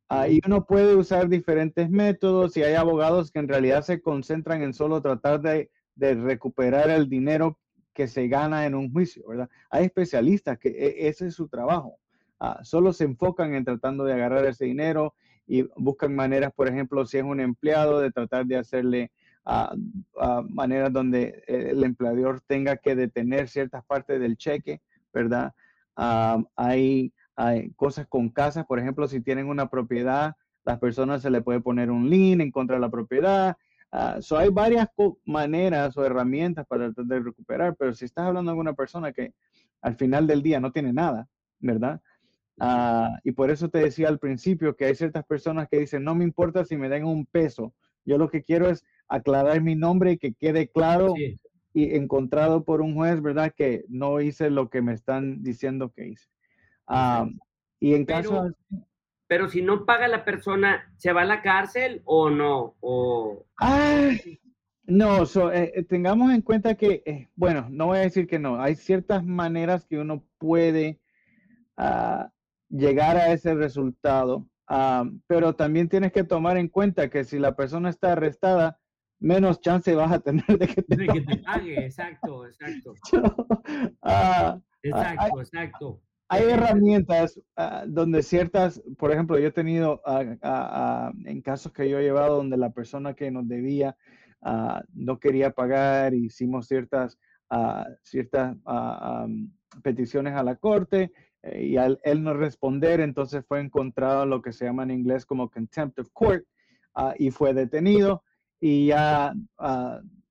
Ahí 0.08 0.40
uno 0.46 0.66
puede 0.66 0.94
usar 0.94 1.28
diferentes 1.28 1.88
métodos 1.88 2.56
y 2.56 2.62
hay 2.62 2.74
abogados 2.74 3.30
que 3.30 3.38
en 3.38 3.48
realidad 3.48 3.82
se 3.82 4.02
concentran 4.02 4.62
en 4.62 4.74
solo 4.74 5.00
tratar 5.00 5.40
de, 5.40 5.70
recuperar 5.96 6.90
el 6.90 7.08
dinero 7.08 7.58
que 7.94 8.06
se 8.08 8.28
gana 8.28 8.66
en 8.66 8.74
un 8.74 8.92
juicio, 8.92 9.26
¿verdad? 9.26 9.48
Hay 9.70 9.84
especialistas 9.84 10.58
que 10.58 10.68
e, 10.68 11.08
ese 11.08 11.28
es 11.28 11.34
su 11.34 11.48
trabajo. 11.48 11.98
solo 12.62 12.92
se 12.92 13.04
enfocan 13.04 13.54
en 13.54 13.64
tratando 13.64 14.04
de 14.04 14.12
agarrar 14.12 14.44
ese 14.46 14.64
dinero 14.66 15.14
y 15.46 15.62
buscan 15.76 16.14
maneras, 16.14 16.52
por 16.54 16.68
ejemplo, 16.68 17.06
si 17.06 17.18
es 17.18 17.24
un 17.24 17.40
empleado, 17.40 18.00
de 18.00 18.10
tratar 18.10 18.46
de 18.46 18.56
hacerle 18.56 19.12
a 19.44 19.74
maneras 20.48 20.92
donde 20.92 21.42
el 21.46 21.82
empleador 21.84 22.40
tenga 22.42 22.76
que 22.76 22.94
detener 22.94 23.48
ciertas 23.48 23.84
partes 23.84 24.20
del 24.20 24.36
cheque, 24.36 24.82
¿verdad? 25.12 25.54
Hay, 25.96 27.12
hay 27.36 27.70
cosas 27.72 28.06
con 28.06 28.28
casas, 28.28 28.66
por 28.66 28.78
ejemplo, 28.78 29.06
si 29.08 29.20
tienen 29.20 29.46
una 29.46 29.68
propiedad, 29.68 30.34
las 30.64 30.78
personas 30.78 31.22
se 31.22 31.30
le 31.30 31.42
puede 31.42 31.60
poner 31.60 31.90
un 31.90 32.08
lien 32.08 32.40
en 32.40 32.50
contra 32.50 32.76
de 32.76 32.80
la 32.80 32.90
propiedad. 32.90 33.56
Uh, 33.92 34.36
hay 34.36 34.48
varias 34.48 34.88
maneras 35.26 35.96
o 35.96 36.04
herramientas 36.04 36.66
para 36.66 36.86
tratar 36.86 37.04
de 37.04 37.20
recuperar, 37.20 37.76
pero 37.76 37.92
si 37.92 38.06
estás 38.06 38.26
hablando 38.26 38.52
de 38.52 38.58
una 38.58 38.72
persona 38.72 39.12
que 39.12 39.34
al 39.82 39.96
final 39.96 40.26
del 40.26 40.42
día 40.42 40.60
no 40.60 40.72
tiene 40.72 40.92
nada, 40.92 41.28
¿verdad? 41.58 42.00
Uh, 42.58 43.18
y 43.24 43.32
por 43.32 43.50
eso 43.50 43.68
te 43.68 43.78
decía 43.78 44.08
al 44.08 44.18
principio 44.18 44.76
que 44.76 44.86
hay 44.86 44.94
ciertas 44.94 45.24
personas 45.24 45.68
que 45.68 45.78
dicen, 45.78 46.04
no 46.04 46.14
me 46.14 46.24
importa 46.24 46.64
si 46.64 46.76
me 46.76 46.88
den 46.88 47.04
un 47.04 47.26
peso, 47.26 47.74
yo 48.04 48.18
lo 48.18 48.30
que 48.30 48.42
quiero 48.42 48.68
es 48.68 48.84
aclarar 49.08 49.60
mi 49.60 49.74
nombre 49.74 50.12
y 50.12 50.18
que 50.18 50.32
quede 50.32 50.68
claro 50.68 51.14
y 51.72 51.94
encontrado 51.94 52.64
por 52.64 52.80
un 52.80 52.94
juez, 52.94 53.20
¿verdad? 53.22 53.52
Que 53.56 53.84
no 53.88 54.20
hice 54.20 54.50
lo 54.50 54.68
que 54.68 54.82
me 54.82 54.92
están 54.92 55.42
diciendo 55.42 55.90
que 55.90 56.08
hice. 56.08 56.28
Um, 56.88 57.38
y 57.80 57.94
en 57.94 58.04
caso 58.04 58.52
pero 59.32 59.48
si 59.48 59.62
no 59.62 59.86
paga 59.86 60.08
la 60.08 60.26
persona, 60.26 60.92
¿se 60.98 61.10
va 61.10 61.22
a 61.22 61.24
la 61.24 61.40
cárcel 61.40 62.02
o 62.04 62.28
no? 62.28 62.76
O... 62.80 63.46
no, 64.84 65.22
eh, 65.22 65.72
eh, 65.74 65.84
tengamos 65.84 66.34
en 66.34 66.42
cuenta 66.42 66.74
que, 66.74 67.02
eh, 67.06 67.30
bueno, 67.34 67.66
no 67.70 67.86
voy 67.86 67.96
a 67.96 68.02
decir 68.02 68.26
que 68.26 68.38
no, 68.38 68.60
hay 68.60 68.74
ciertas 68.74 69.24
maneras 69.24 69.86
que 69.86 69.96
uno 69.96 70.22
puede 70.36 71.00
ah, 71.78 72.30
llegar 72.68 73.16
a 73.16 73.32
ese 73.32 73.54
resultado, 73.54 74.46
pero 75.26 75.54
también 75.54 75.88
tienes 75.88 76.12
que 76.12 76.24
tomar 76.24 76.58
en 76.58 76.68
cuenta 76.68 77.08
que 77.08 77.24
si 77.24 77.38
la 77.38 77.56
persona 77.56 77.88
está 77.88 78.12
arrestada, 78.12 78.80
menos 79.22 79.60
chance 79.60 79.94
vas 79.94 80.12
a 80.12 80.20
tener 80.20 80.46
de 80.46 80.66
que 80.66 80.82
te, 80.82 81.06
que 81.06 81.20
te 81.20 81.36
pague. 81.38 81.84
Exacto, 81.84 82.46
exacto. 82.46 82.94
Ah, 84.02 84.58
exacto, 84.82 85.40
exacto 85.40 86.00
hay 86.32 86.48
herramientas 86.48 87.38
ah, 87.56 87.84
donde 87.86 88.22
ciertas, 88.22 88.82
por 88.96 89.12
ejemplo, 89.12 89.38
yo 89.38 89.48
he 89.48 89.52
tenido 89.52 90.00
ah, 90.06 91.12
en 91.26 91.42
casos 91.42 91.72
que 91.72 91.90
yo 91.90 91.98
he 91.98 92.04
llevado 92.04 92.36
donde 92.36 92.56
la 92.56 92.70
persona 92.70 93.12
que 93.12 93.30
nos 93.30 93.46
debía 93.46 93.94
no 94.94 95.20
quería 95.20 95.50
pagar, 95.50 96.14
hicimos 96.14 96.66
ciertas, 96.66 97.18
ciertas 98.02 98.56
peticiones 99.82 100.34
a 100.34 100.42
la 100.42 100.56
corte 100.56 101.12
eh, 101.42 101.66
y 101.66 101.76
al 101.76 102.00
él 102.02 102.24
no 102.24 102.34
responder, 102.34 103.00
entonces 103.00 103.44
fue 103.46 103.60
encontrado 103.60 104.26
lo 104.26 104.42
que 104.42 104.52
se 104.52 104.64
llama 104.64 104.82
en 104.84 104.90
inglés 104.90 105.26
como 105.26 105.50
contempt 105.50 105.98
of 105.98 106.08
court 106.12 106.44
y 107.18 107.30
fue 107.30 107.52
detenido 107.52 108.24
y 108.64 108.86
ya 108.86 109.34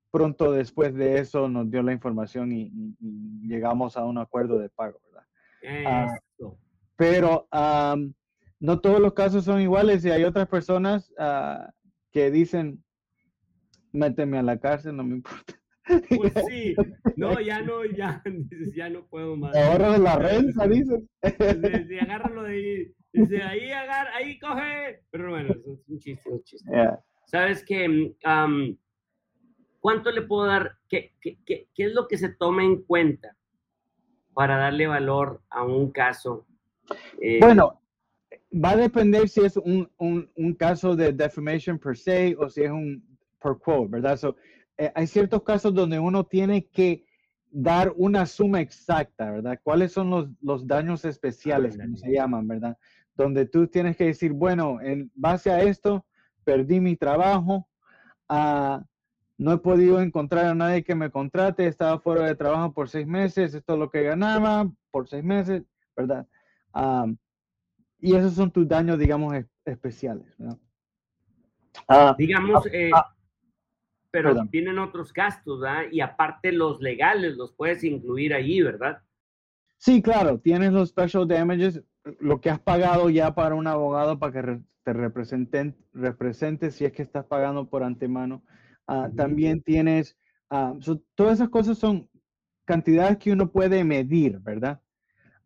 pronto 0.10 0.54
después 0.54 0.94
de 0.96 1.20
eso 1.20 1.50
nos 1.50 1.70
dio 1.70 1.84
la 1.84 1.92
información 1.92 2.54
y 2.54 2.72
llegamos 3.46 3.98
a 3.98 4.06
un 4.06 4.18
acuerdo 4.18 4.58
de 4.58 4.70
pago. 4.70 5.00
Ah, 5.86 6.08
pero 6.96 7.48
no 8.60 8.80
todos 8.80 9.02
los 9.02 9.14
casos 9.14 9.44
son 9.44 9.60
iguales 9.60 10.06
y 10.06 10.12
hay 10.12 10.24
otras 10.24 10.48
personas 10.48 11.14
ah, 11.20 11.74
que 12.12 12.32
dicen, 12.32 12.82
méteme 13.92 14.38
a 14.38 14.44
la 14.44 14.58
cárcel, 14.58 14.96
no 14.96 15.04
me 15.04 15.16
importa. 15.16 15.54
Pues 15.86 16.34
sí, 16.48 16.74
no, 17.18 17.42
ya 17.42 17.62
no, 17.62 17.84
ya, 17.84 18.24
ya 18.76 18.90
no 18.90 19.06
puedo 19.08 19.36
más. 19.36 19.54
Ahora 19.58 19.92
de 19.92 20.00
la 20.00 20.16
renta, 20.16 20.68
dicen. 20.70 21.10
Sí, 21.22 22.00
agárralo 22.00 22.44
de 22.44 22.54
ahí. 22.54 22.96
Dice, 23.12 23.42
ahí 23.42 23.72
agarra, 23.72 24.16
ahí 24.16 24.40
coge. 24.40 25.04
Pero 25.12 25.32
bueno, 25.32 25.50
es 25.50 25.90
un 25.90 26.00
chiste, 26.00 26.30
un 26.30 26.42
chiste. 26.44 26.72
Sabes 27.32 27.64
que, 27.64 28.14
¿cuánto 29.80 30.12
le 30.12 30.22
puedo 30.24 30.48
dar? 30.48 30.76
¿Qué, 30.90 31.14
qué, 31.22 31.38
qué, 31.46 31.70
qué 31.74 31.86
es 31.86 31.94
lo 31.94 32.10
que 32.10 32.18
se 32.18 32.28
toma 32.28 32.66
en 32.66 32.84
cuenta 32.84 33.38
para 34.34 34.58
darle 34.58 34.86
valor 34.88 35.42
a 35.50 35.64
un 35.64 35.92
caso? 35.94 36.46
Eh, 37.22 37.40
bueno, 37.40 37.82
va 38.54 38.72
a 38.72 38.76
depender 38.76 39.30
si 39.30 39.46
es 39.46 39.56
un, 39.56 39.90
un, 39.98 40.30
un, 40.36 40.54
caso 40.56 40.94
de 40.94 41.14
defamation 41.14 41.80
per 41.80 41.98
se 41.98 42.36
o 42.38 42.50
si 42.50 42.64
es 42.64 42.70
un 42.70 43.02
per 43.42 43.56
quote, 43.64 43.92
¿verdad? 43.92 44.18
So, 44.18 44.36
eh, 44.78 44.92
hay 44.94 45.08
ciertos 45.08 45.42
casos 45.44 45.74
donde 45.74 46.00
uno 46.00 46.26
tiene 46.26 46.66
que 46.66 47.06
dar 47.50 47.94
una 47.96 48.26
suma 48.26 48.60
exacta, 48.60 49.32
¿verdad? 49.32 49.58
¿Cuáles 49.64 49.94
son 49.94 50.10
los, 50.10 50.28
los 50.42 50.68
daños 50.68 51.06
especiales, 51.06 51.78
como 51.78 51.96
se 51.96 52.12
llaman, 52.12 52.46
¿verdad? 52.46 52.78
Donde 53.16 53.46
tú 53.46 53.68
tienes 53.68 53.96
que 53.96 54.08
decir, 54.08 54.34
bueno, 54.34 54.82
en 54.82 55.10
base 55.16 55.50
a 55.50 55.62
esto, 55.62 56.06
perdí 56.44 56.80
mi 56.80 56.96
trabajo, 56.96 57.68
uh, 58.30 58.80
no 59.38 59.54
he 59.54 59.58
podido 59.58 60.02
encontrar 60.02 60.46
a 60.46 60.56
nadie 60.56 60.84
que 60.84 60.96
me 60.96 61.10
contrate, 61.10 61.66
estaba 61.66 62.00
fuera 62.00 62.26
de 62.26 62.36
trabajo 62.36 62.74
por 62.74 62.90
seis 62.90 63.08
meses, 63.08 63.54
esto 63.54 63.74
es 63.74 63.80
lo 63.80 63.90
que 63.90 64.04
ganaba 64.04 64.70
por 64.92 65.08
seis 65.08 65.24
meses, 65.24 65.64
¿verdad? 65.96 66.28
y 68.00 68.16
esos 68.16 68.34
son 68.34 68.50
tus 68.50 68.68
daños, 68.68 68.98
digamos, 68.98 69.34
especiales, 69.66 70.26
¿verdad? 70.38 70.58
Ah, 71.88 72.16
digamos, 72.18 72.66
ah, 72.66 72.70
eh, 72.72 72.92
ah, 72.94 73.16
pero 74.10 74.36
también 74.36 74.66
vienen 74.66 74.80
otros 74.80 75.14
gastos, 75.14 75.62
¿verdad? 75.62 75.84
Y 75.92 76.02
aparte 76.02 76.52
los 76.52 76.82
legales 76.82 77.36
los 77.38 77.54
puedes 77.54 77.84
incluir 77.84 78.34
ahí, 78.34 78.62
¿verdad? 78.62 79.02
Sí, 79.78 80.02
claro, 80.02 80.38
tienes 80.38 80.72
los 80.72 80.90
special 80.90 81.28
damages, 81.28 81.82
lo 82.20 82.42
que 82.42 82.50
has 82.50 82.60
pagado 82.60 83.10
ya 83.10 83.36
para 83.36 83.56
un 83.56 83.68
abogado 83.68 84.20
para 84.20 84.34
que 84.34 84.62
te 84.84 84.94
representen, 84.94 85.76
represente 85.94 86.72
si 86.72 86.86
es 86.86 86.92
que 86.92 87.04
estás 87.04 87.26
pagando 87.26 87.70
por 87.70 87.84
antemano. 87.84 88.44
Ah, 88.88 89.10
también 89.16 89.62
tienes, 89.62 90.18
ah, 90.50 90.74
todas 91.16 91.34
esas 91.34 91.50
cosas 91.50 91.78
son 91.78 92.10
cantidades 92.66 93.18
que 93.18 93.32
uno 93.32 93.52
puede 93.52 93.84
medir, 93.84 94.40
¿verdad? 94.40 94.82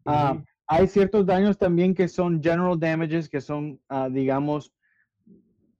Ah, 0.05 0.41
hay 0.67 0.87
ciertos 0.87 1.25
daños 1.25 1.57
también 1.57 1.93
que 1.93 2.07
son 2.07 2.41
general 2.41 2.79
damages, 2.79 3.29
que 3.29 3.41
son, 3.41 3.79
digamos, 4.11 4.73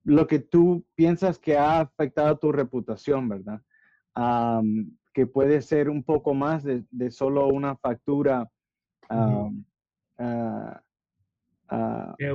lo 0.04 0.28
que 0.28 0.40
tú 0.40 0.86
piensas 0.94 1.40
que 1.40 1.58
ha 1.58 1.80
afectado 1.80 2.38
tu 2.38 2.52
reputación, 2.52 3.30
¿verdad? 3.30 3.62
que 5.14 5.26
puede 5.26 5.62
ser 5.62 5.90
un 5.90 6.04
poco 6.04 6.34
más 6.34 6.64
de, 6.64 7.10
solo 7.10 7.48
una 7.48 7.78
factura 7.78 8.50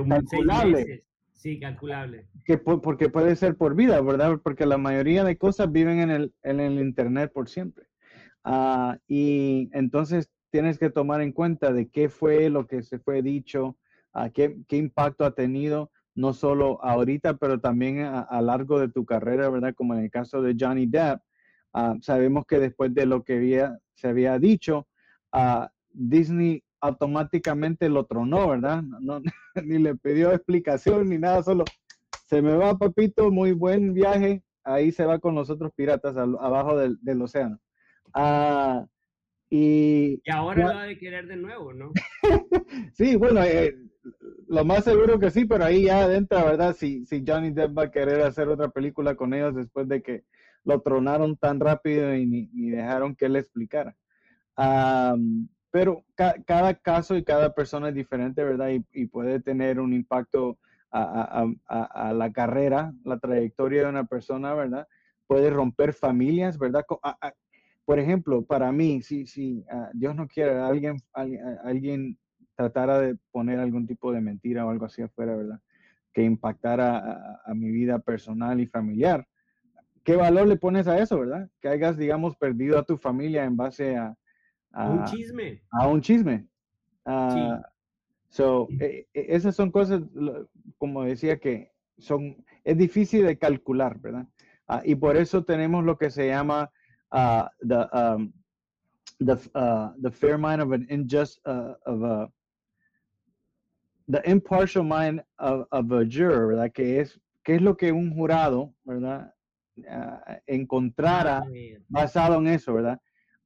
calculable. 0.07 1.03
Sí, 1.33 1.59
calculable. 1.59 2.27
Que, 2.45 2.59
porque 2.59 3.09
puede 3.09 3.35
ser 3.35 3.55
por 3.55 3.75
vida, 3.75 3.99
¿verdad? 4.01 4.39
Porque 4.43 4.67
la 4.67 4.77
mayoría 4.77 5.23
de 5.23 5.37
cosas 5.37 5.71
viven 5.71 5.99
en 5.99 6.11
el, 6.11 6.33
en 6.43 6.59
el 6.59 6.79
Internet 6.79 7.31
por 7.33 7.49
siempre. 7.49 7.87
Ah, 8.43 8.99
y 9.07 9.69
entonces 9.73 10.29
tienes 10.51 10.77
que 10.77 10.91
tomar 10.91 11.21
en 11.21 11.31
cuenta 11.31 11.73
de 11.73 11.89
qué 11.89 12.09
fue 12.09 12.49
lo 12.49 12.67
que 12.67 12.83
se 12.83 12.99
fue 12.99 13.23
dicho, 13.23 13.77
a 14.13 14.29
qué, 14.29 14.57
qué, 14.67 14.77
impacto 14.77 15.25
ha 15.25 15.33
tenido, 15.33 15.89
no 16.13 16.33
solo 16.33 16.83
ahorita, 16.83 17.37
pero 17.37 17.59
también 17.59 18.01
a, 18.01 18.21
a 18.21 18.41
largo 18.41 18.79
de 18.79 18.89
tu 18.89 19.05
carrera, 19.05 19.49
¿verdad? 19.49 19.73
Como 19.73 19.95
en 19.95 20.01
el 20.01 20.11
caso 20.11 20.41
de 20.41 20.55
Johnny 20.59 20.85
Depp. 20.85 21.21
Ah, 21.73 21.95
sabemos 22.01 22.45
que 22.45 22.59
después 22.59 22.93
de 22.93 23.05
lo 23.05 23.23
que 23.23 23.37
había, 23.37 23.79
se 23.95 24.09
había 24.09 24.37
dicho, 24.37 24.87
uh, 25.33 25.65
Disney 25.89 26.63
automáticamente 26.81 27.87
lo 27.89 28.05
tronó, 28.05 28.49
¿verdad? 28.49 28.81
No, 28.81 29.21
ni 29.63 29.77
le 29.77 29.95
pidió 29.95 30.31
explicación 30.31 31.09
ni 31.09 31.17
nada, 31.17 31.43
solo 31.43 31.63
se 32.25 32.41
me 32.41 32.55
va, 32.55 32.77
papito, 32.77 33.31
muy 33.31 33.51
buen 33.51 33.93
viaje. 33.93 34.43
Ahí 34.63 34.91
se 34.91 35.05
va 35.05 35.19
con 35.19 35.35
los 35.35 35.49
otros 35.49 35.71
piratas 35.75 36.15
abajo 36.15 36.77
del, 36.77 36.97
del 37.01 37.21
océano. 37.21 37.59
Ah, 38.13 38.85
y, 39.49 40.21
y, 40.23 40.31
ahora 40.31 40.67
lo 40.67 40.75
va 40.75 40.83
a 40.83 40.95
querer 40.95 41.27
de 41.27 41.35
nuevo, 41.35 41.73
¿no? 41.73 41.91
sí, 42.93 43.15
bueno, 43.17 43.43
eh, 43.43 43.75
lo 44.47 44.63
más 44.63 44.85
seguro 44.85 45.19
que 45.19 45.29
sí, 45.29 45.45
pero 45.45 45.65
ahí 45.65 45.85
ya 45.85 46.03
adentro, 46.03 46.43
¿verdad? 46.45 46.73
Si, 46.73 47.05
si 47.05 47.23
Johnny 47.25 47.51
Depp 47.51 47.77
va 47.77 47.83
a 47.83 47.91
querer 47.91 48.21
hacer 48.21 48.47
otra 48.47 48.69
película 48.69 49.15
con 49.15 49.33
ellos 49.33 49.55
después 49.55 49.87
de 49.87 50.01
que 50.01 50.23
lo 50.63 50.81
tronaron 50.81 51.35
tan 51.37 51.59
rápido 51.59 52.15
y 52.15 52.25
ni, 52.25 52.47
ni 52.53 52.69
dejaron 52.69 53.15
que 53.15 53.25
él 53.25 53.35
explicara. 53.35 53.95
Pero 55.71 56.03
cada 56.45 56.73
caso 56.75 57.15
y 57.15 57.23
cada 57.23 57.55
persona 57.55 57.89
es 57.89 57.95
diferente, 57.95 58.43
¿verdad? 58.43 58.69
Y, 58.91 59.05
puede 59.05 59.39
tener 59.39 59.79
un 59.79 59.93
impacto 59.93 60.59
a, 60.91 62.13
la 62.13 62.31
carrera, 62.33 62.93
la 63.05 63.17
trayectoria 63.17 63.83
de 63.83 63.89
una 63.89 64.03
persona, 64.03 64.53
¿verdad? 64.53 64.87
Puede 65.27 65.49
romper 65.49 65.93
familias, 65.93 66.59
¿verdad? 66.59 66.85
por 67.85 67.99
ejemplo, 67.99 68.45
para 68.45 68.71
mí, 68.71 69.01
si, 69.01 69.25
si 69.25 69.65
ah, 69.69 69.89
Dios 69.93 70.15
no 70.15 70.27
quiere, 70.27 70.57
alguien, 70.59 70.97
alguien 71.13 72.17
tratara 72.55 72.99
de 72.99 73.17
poner 73.31 73.59
algún 73.59 73.87
tipo 73.87 74.11
de 74.11 74.21
mentira 74.21 74.65
o 74.65 74.69
algo 74.69 74.85
así 74.85 75.01
afuera, 75.01 75.35
¿verdad? 75.35 75.59
Que 76.13 76.23
impactara 76.23 77.39
a, 77.45 77.53
mi 77.53 77.71
vida 77.71 77.99
personal 77.99 78.59
y 78.59 78.67
familiar. 78.67 79.25
¿Qué 80.03 80.15
valor 80.15 80.47
le 80.47 80.57
pones 80.57 80.87
a 80.87 80.99
eso, 80.99 81.19
verdad? 81.19 81.49
Que 81.61 81.69
hayas, 81.69 81.97
digamos, 81.97 82.35
perdido 82.35 82.77
a 82.77 82.83
tu 82.83 82.97
familia 82.97 83.45
en 83.45 83.55
base 83.55 83.95
a, 83.95 84.15
a 84.71 84.89
un 84.89 85.05
chisme. 85.05 85.61
A 85.71 85.87
un 85.87 86.01
chisme. 86.01 86.47
Ah, 87.05 87.61
So, 88.31 88.69
eh, 88.79 89.07
eh, 89.13 89.25
esas 89.27 89.57
son 89.57 89.71
cosas, 89.71 90.01
como 90.77 91.03
decía, 91.03 91.37
que 91.37 91.73
son, 91.97 92.37
es 92.63 92.77
difícil 92.77 93.25
de 93.25 93.37
calcular, 93.37 93.99
¿verdad? 93.99 94.25
Ah, 94.69 94.81
y 94.85 94.95
por 94.95 95.17
eso 95.17 95.43
tenemos 95.43 95.83
lo 95.83 95.97
que 95.97 96.09
se 96.09 96.27
llama 96.27 96.71
uh, 97.11 97.43
the, 97.59 97.87
um, 97.91 98.31
the, 99.19 99.33
uh, 99.53 99.91
the 100.01 100.09
fair 100.09 100.37
mind 100.37 100.61
of 100.61 100.71
an 100.71 100.87
unjust, 100.89 101.45
uh, 101.45 101.73
of 101.85 102.03
a, 102.03 102.31
the 104.07 104.21
impartial 104.23 104.85
mind 104.85 105.21
of, 105.37 105.67
of, 105.71 105.91
a 105.91 106.05
juror, 106.05 106.47
¿verdad? 106.47 106.71
Que 106.71 107.01
es, 107.01 107.19
que 107.43 107.55
es 107.55 107.61
lo 107.61 107.75
que 107.75 107.91
un 107.91 108.15
jurado, 108.15 108.73
¿verdad? 108.85 109.33
encontrara 110.47 111.39
ah, 111.39 111.49
basado 111.89 112.37
en 112.37 112.47
eso, 112.47 112.73
¿verdad? 112.73 113.01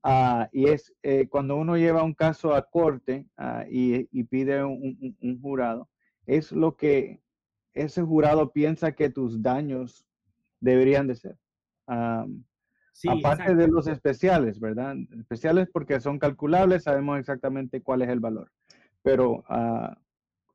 Uh, 0.06 0.46
y 0.52 0.68
es 0.68 0.94
eh, 1.02 1.28
cuando 1.28 1.56
uno 1.56 1.78
lleva 1.78 2.04
un 2.04 2.14
caso 2.14 2.54
a 2.54 2.62
corte 2.70 3.26
uh, 3.40 3.68
y, 3.68 4.08
y, 4.12 4.24
pide 4.26 4.64
un, 4.64 4.96
un, 5.02 5.18
un, 5.20 5.42
jurado, 5.42 5.90
es 6.28 6.52
lo 6.52 6.78
que 6.78 7.24
ese 7.74 8.04
jurado 8.04 8.52
piensa 8.52 8.92
que 8.92 9.10
tus 9.10 9.42
daños 9.42 10.06
deberían 10.60 11.08
de 11.08 11.16
ser. 11.16 11.40
Um, 11.88 12.44
sí, 12.94 13.10
aparte 13.10 13.56
de 13.56 13.68
los 13.68 13.88
especiales, 13.88 14.60
¿verdad? 14.60 14.96
Especiales 15.18 15.70
porque 15.74 16.00
son 16.00 16.20
calculables, 16.20 16.84
sabemos 16.84 17.18
exactamente 17.18 17.82
cuál 17.82 18.04
es 18.04 18.10
el 18.10 18.20
valor. 18.20 18.52
Pero 19.02 19.44
uh, 19.50 19.92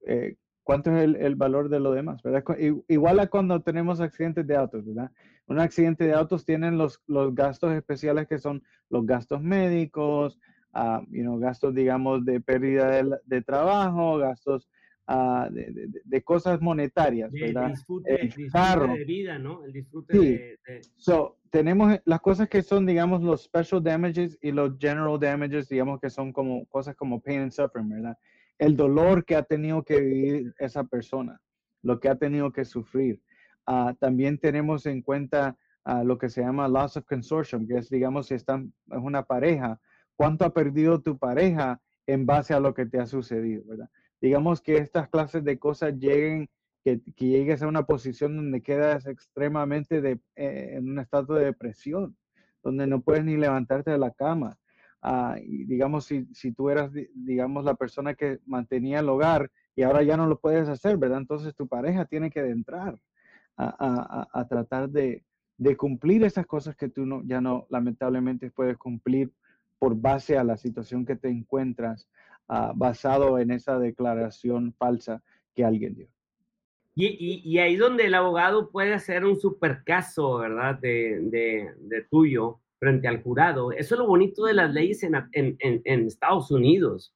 eh, 0.07 0.37
¿cuánto 0.63 0.95
es 0.97 1.03
el, 1.03 1.17
el, 1.17 1.35
valor 1.35 1.69
de 1.69 1.81
lo 1.81 1.93
demás? 1.93 2.23
¿verdad? 2.23 2.45
Igual 2.89 3.21
a 3.21 3.27
cuando 3.29 3.61
tenemos 3.61 4.01
accidentes 4.01 4.47
de 4.47 4.57
autos, 4.57 4.85
¿verdad? 4.87 5.11
un 5.51 5.59
accidente 5.59 6.05
de 6.05 6.15
autos 6.15 6.45
tienen 6.45 6.79
los, 6.79 7.03
los 7.09 7.35
gastos 7.35 7.73
especiales 7.75 8.29
que 8.29 8.39
son 8.39 8.63
los 8.89 9.05
gastos 9.05 9.43
médicos, 9.43 10.39
uh, 10.75 11.05
you 11.11 11.23
know, 11.23 11.39
gastos, 11.39 11.75
digamos, 11.75 12.25
de 12.25 12.41
pérdida 12.41 12.89
de, 12.91 13.17
de 13.25 13.43
trabajo, 13.43 14.19
gastos 14.19 14.69
uh, 15.09 15.53
de, 15.53 15.73
de, 15.73 15.89
de, 16.05 16.23
cosas 16.23 16.61
monetarias, 16.61 17.33
¿verdad? 17.33 17.65
El 17.65 17.71
disfrute, 17.73 18.15
el 18.15 18.29
disfrute 18.29 18.99
de 18.99 19.05
vida, 19.05 19.39
¿no? 19.41 19.65
El 19.65 19.73
disfrute 19.73 20.13
sí. 20.13 20.39
de, 20.39 20.59
So, 20.97 21.39
tenemos 21.51 21.99
las 22.05 22.21
cosas 22.21 22.49
que 22.49 22.63
son, 22.63 22.87
digamos, 22.87 23.21
los 23.21 23.43
special 23.43 23.83
damages 23.83 24.39
y 24.41 24.53
los 24.53 24.79
general 24.79 25.19
damages, 25.19 25.69
digamos, 25.69 26.01
que 26.01 26.11
son 26.11 26.33
como 26.33 26.65
cosas 26.67 26.95
como 26.95 27.21
pain 27.21 27.41
and 27.41 27.51
suffering, 27.51 27.89
¿verdad? 27.89 28.17
El 28.61 28.77
dolor 28.77 29.25
que 29.25 29.37
ha 29.37 29.43
tenido 29.43 29.83
que 29.83 29.99
vivir 29.99 30.55
esa 30.59 30.85
persona, 30.85 31.41
lo 31.83 31.99
que 31.99 32.11
ha 32.11 32.17
tenido 32.17 32.53
que 32.53 32.67
sufrir. 32.67 33.23
Uh, 33.67 33.95
también 33.95 34.39
tenemos 34.39 34.85
en 34.85 35.01
cuenta 35.01 35.57
uh, 35.87 36.05
lo 36.05 36.19
que 36.19 36.29
se 36.29 36.43
llama 36.43 36.69
loss 36.69 36.99
of 36.99 37.07
consortium, 37.07 37.67
que 37.67 37.79
es, 37.79 37.89
digamos, 37.89 38.27
si 38.27 38.35
están, 38.35 38.75
es 38.91 38.99
una 38.99 39.23
pareja, 39.23 39.81
cuánto 40.15 40.45
ha 40.45 40.53
perdido 40.53 41.01
tu 41.01 41.19
pareja 41.19 41.81
en 42.07 42.27
base 42.27 42.53
a 42.53 42.61
lo 42.61 42.75
que 42.75 42.85
te 42.85 43.01
ha 43.01 43.07
sucedido. 43.07 43.65
Digamos 44.21 44.61
que 44.61 44.77
estas 44.77 45.09
clases 45.09 45.43
de 45.43 45.59
cosas 45.59 45.95
lleguen, 45.95 46.51
que, 46.85 47.01
que 47.17 47.29
llegues 47.29 47.63
a 47.63 47.67
una 47.67 47.87
posición 47.87 48.37
donde 48.37 48.63
quedas 48.63 49.07
extremadamente 49.07 50.21
eh, 50.37 50.75
en 50.77 50.91
un 50.91 50.99
estado 50.99 51.35
de 51.35 51.47
depresión, 51.47 52.15
donde 52.63 52.87
no 52.87 53.01
puedes 53.01 53.25
ni 53.25 53.39
levantarte 53.39 53.91
de 53.91 53.99
la 53.99 54.11
cama. 54.11 54.59
Y 55.43 55.65
digamos, 55.65 56.05
si, 56.05 56.27
si 56.35 56.53
tú 56.53 56.71
eras, 56.71 56.91
digamos, 57.15 57.65
la 57.65 57.75
persona 57.75 58.15
que 58.15 58.39
mantenía 58.47 59.01
el 59.01 59.09
hogar 59.09 59.51
y 59.75 59.83
ahora 59.83 60.03
ya 60.03 60.17
no 60.17 60.27
lo 60.27 60.39
puedes 60.39 60.69
hacer, 60.69 60.99
¿verdad? 60.99 61.19
Entonces 61.19 61.55
tu 61.55 61.67
pareja 61.67 62.05
tiene 62.05 62.31
que 62.31 62.41
entrar 62.41 62.99
a, 63.57 64.29
a, 64.33 64.49
tratar 64.49 64.89
de, 64.89 65.23
de, 65.59 65.77
cumplir 65.77 66.25
esas 66.25 66.47
cosas 66.47 66.77
que 66.77 66.89
tú 66.89 67.05
no, 67.05 67.23
ya 67.25 67.41
no 67.41 67.67
lamentablemente 67.69 68.51
puedes 68.51 68.79
cumplir 68.79 69.31
por 69.79 69.97
base 69.97 70.39
a 70.39 70.45
la 70.45 70.57
situación 70.57 71.05
que 71.05 71.17
te 71.17 71.29
encuentras, 71.29 72.09
uh, 72.49 72.73
basado 72.75 73.39
en 73.39 73.51
esa 73.51 73.79
declaración 73.79 74.73
falsa 74.75 75.23
que 75.55 75.65
alguien 75.65 75.95
dio. 75.95 76.09
Y, 76.95 77.07
y, 77.07 77.43
y, 77.45 77.59
ahí 77.59 77.77
donde 77.77 78.07
el 78.07 78.15
abogado 78.15 78.71
puede 78.71 78.93
hacer 78.93 79.25
un 79.25 79.39
super 79.39 79.85
caso, 79.85 80.39
¿verdad? 80.39 80.79
De, 80.79 81.21
de, 81.79 82.03
tuyo 82.11 82.61
frente 82.81 83.07
al 83.07 83.23
jurado. 83.23 83.71
Eso 83.71 83.95
es 83.95 83.99
lo 84.01 84.09
bonito 84.09 84.45
de 84.45 84.55
las 84.55 84.73
leyes 84.75 85.05
en, 85.05 85.15
en, 85.33 85.57
en 85.61 86.07
Estados 86.07 86.51
Unidos, 86.51 87.15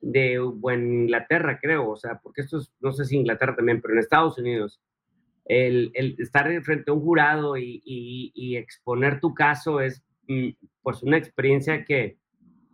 de 0.00 0.38
o 0.38 0.70
en 0.70 1.02
Inglaterra, 1.02 1.58
creo, 1.60 1.90
o 1.90 1.96
sea, 1.96 2.20
porque 2.22 2.42
esto 2.42 2.58
es, 2.58 2.72
no 2.78 2.92
sé 2.92 3.04
si 3.04 3.16
Inglaterra 3.16 3.56
también, 3.56 3.80
pero 3.80 3.94
en 3.94 4.00
Estados 4.00 4.38
Unidos 4.38 4.80
el, 5.48 5.90
el 5.94 6.14
estar 6.18 6.46
frente 6.62 6.90
a 6.90 6.94
un 6.94 7.00
jurado 7.00 7.56
y, 7.56 7.82
y, 7.84 8.32
y, 8.34 8.56
exponer 8.56 9.18
tu 9.18 9.34
caso 9.34 9.80
es 9.80 10.04
mm, 10.28 10.50
pues 10.82 11.02
una 11.02 11.16
experiencia 11.16 11.84
que, 11.84 12.18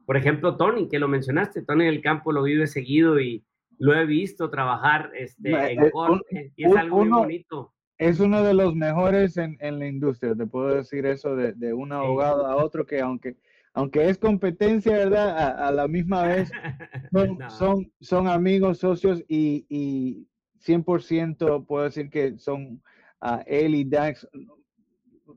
por 0.04 0.16
ejemplo, 0.16 0.56
Tony, 0.56 0.88
que 0.88 0.98
lo 0.98 1.08
mencionaste, 1.08 1.62
Tony 1.62 1.86
del 1.86 2.02
campo 2.02 2.32
lo 2.32 2.42
vive 2.42 2.66
seguido 2.66 3.20
y 3.20 3.44
lo 3.78 3.94
he 3.94 4.04
visto 4.06 4.50
trabajar 4.50 5.12
este, 5.14 5.72
en 5.72 5.90
corte 5.90 6.52
y 6.56 6.64
es 6.64 6.76
algo 6.76 7.04
muy 7.04 7.08
bonito. 7.08 7.72
Es 7.98 8.20
uno 8.20 8.42
de 8.42 8.54
los 8.54 8.74
mejores 8.74 9.36
en, 9.36 9.56
en, 9.60 9.78
la 9.78 9.86
industria, 9.86 10.34
te 10.34 10.46
puedo 10.46 10.74
decir 10.74 11.06
eso 11.06 11.36
de, 11.36 11.52
de 11.52 11.72
un 11.72 11.92
abogado 11.92 12.46
a 12.46 12.56
otro 12.56 12.86
que 12.86 13.00
aunque 13.00 13.36
aunque 13.74 14.08
es 14.08 14.18
competencia, 14.18 14.92
¿verdad? 14.92 15.36
A, 15.36 15.68
a 15.68 15.72
la 15.72 15.88
misma 15.88 16.26
vez 16.26 16.50
son, 17.12 17.38
no. 17.38 17.50
son, 17.50 17.92
son, 18.00 18.28
amigos, 18.28 18.78
socios 18.78 19.22
y, 19.28 19.66
y 19.68 20.28
100% 20.64 21.66
puedo 21.66 21.84
decir 21.84 22.08
que 22.08 22.38
son 22.38 22.82
uh, 23.20 23.40
él 23.46 23.74
y 23.74 23.84
Dax 23.84 24.28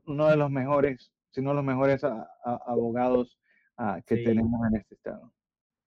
uno 0.06 0.28
de 0.28 0.36
los 0.36 0.50
mejores, 0.50 1.12
si 1.30 1.42
no 1.42 1.52
los 1.52 1.64
mejores 1.64 2.04
a, 2.04 2.28
a, 2.44 2.60
abogados 2.66 3.38
uh, 3.78 4.00
que 4.06 4.18
sí. 4.18 4.24
tenemos 4.24 4.60
en 4.70 4.76
este 4.76 4.94
estado. 4.94 5.32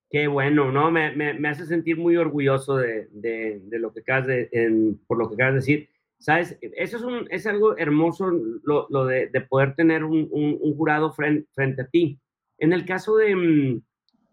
Qué 0.09 0.27
bueno, 0.27 0.71
¿no? 0.71 0.91
Me, 0.91 1.15
me, 1.15 1.33
me 1.33 1.47
hace 1.47 1.65
sentir 1.65 1.97
muy 1.97 2.17
orgulloso 2.17 2.75
de, 2.75 3.07
de, 3.11 3.61
de 3.63 3.79
lo 3.79 3.93
que 3.93 4.01
acabas 4.01 4.27
de, 4.27 4.49
en, 4.51 4.99
por 5.07 5.17
lo 5.17 5.29
que 5.29 5.35
acabas 5.35 5.53
de 5.53 5.59
decir. 5.59 5.89
¿Sabes? 6.21 6.55
Eso 6.61 7.09
es, 7.31 7.47
algo 7.47 7.75
hermoso, 7.77 8.29
lo, 8.63 9.05
de, 9.05 9.27
de, 9.27 9.41
poder 9.41 9.73
tener 9.73 10.03
un, 10.03 10.29
jurado 10.77 11.11
frente, 11.11 11.81
a 11.81 11.87
ti. 11.87 12.19
En 12.59 12.73
el 12.73 12.85
caso 12.85 13.17
de, 13.17 13.81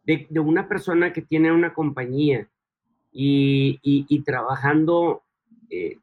de, 0.05 0.41
una 0.41 0.69
persona 0.69 1.15
que 1.15 1.23
tiene 1.23 1.51
una 1.51 1.73
compañía, 1.73 2.47
y, 3.11 4.23
trabajando 4.27 5.23
eh, 5.71 5.97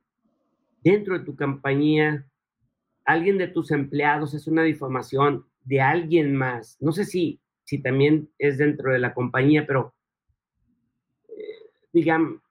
dentro 0.83 1.19
de 1.19 1.23
tu 1.23 1.35
compañía, 1.35 2.25
alguien 3.05 3.37
de 3.37 3.47
tus 3.47 3.69
empleados 3.69 4.33
es 4.33 4.47
una 4.47 4.63
difamación 4.63 5.45
de 5.63 5.81
alguien 5.81 6.35
más. 6.35 6.77
No 6.81 6.93
sé 6.93 7.05
si, 7.05 7.39
también 7.83 8.27
es 8.39 8.57
dentro 8.57 8.91
de 8.91 8.97
la 8.97 9.13
compañía, 9.13 9.67
pero 9.67 9.93
eh, 11.29 11.69
digamos, 11.93 12.41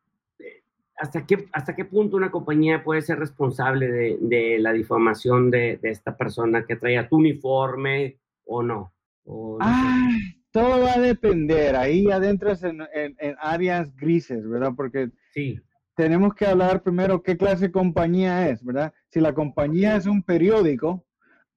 ¿hasta 0.97 1.27
qué, 1.27 1.49
¿hasta 1.53 1.75
qué 1.75 1.85
punto 1.85 2.17
una 2.17 2.31
compañía 2.31 2.85
puede 2.85 3.03
ser 3.03 3.19
responsable 3.19 3.91
de, 3.91 4.19
de 4.21 4.59
la 4.59 4.73
difamación 4.73 5.51
de, 5.51 5.79
de, 5.83 5.91
esta 5.91 6.17
persona 6.17 6.65
que 6.65 6.77
traía 6.77 7.09
tu 7.09 7.17
uniforme 7.17 8.19
o 8.45 8.63
no? 8.63 8.93
O 9.25 9.59
no 9.59 9.65
ah, 9.65 10.09
todo 10.51 10.83
va 10.83 10.93
a 10.93 11.01
depender. 11.01 11.75
Ahí 11.75 12.11
adentro 12.11 12.53
en, 12.63 12.83
en, 12.95 13.17
en, 13.19 13.37
áreas 13.41 13.95
grises, 13.97 14.49
¿verdad? 14.49 14.73
Porque 14.77 15.11
sí. 15.33 15.61
tenemos 15.97 16.35
que 16.35 16.47
hablar 16.47 16.83
primero 16.83 17.23
qué 17.23 17.37
clase 17.37 17.67
de 17.67 17.73
compañía 17.73 18.49
es, 18.49 18.65
¿verdad? 18.65 18.93
Si 19.09 19.21
la 19.21 19.35
compañía 19.35 19.97
es 19.97 20.07
un 20.07 20.23
periódico, 20.23 21.05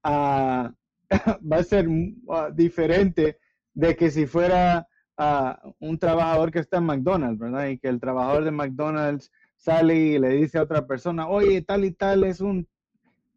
uh, 0.03 0.69
va 1.51 1.57
a 1.57 1.63
ser 1.63 1.87
uh, 1.87 2.51
diferente 2.53 3.37
de 3.75 3.95
que 3.95 4.09
si 4.09 4.25
fuera 4.25 4.87
uh, 5.17 5.73
un 5.79 5.97
trabajador 5.97 6.51
que 6.51 6.59
está 6.59 6.77
en 6.77 6.85
McDonald's, 6.85 7.39
¿verdad? 7.39 7.67
Y 7.67 7.77
que 7.77 7.87
el 7.87 7.99
trabajador 7.99 8.43
de 8.43 8.51
McDonald's 8.51 9.31
sale 9.55 9.95
y 9.95 10.19
le 10.19 10.29
dice 10.29 10.57
a 10.57 10.63
otra 10.63 10.85
persona, 10.85 11.27
oye, 11.27 11.61
tal 11.61 11.85
y 11.85 11.91
tal 11.91 12.23
es 12.23 12.41
un, 12.41 12.67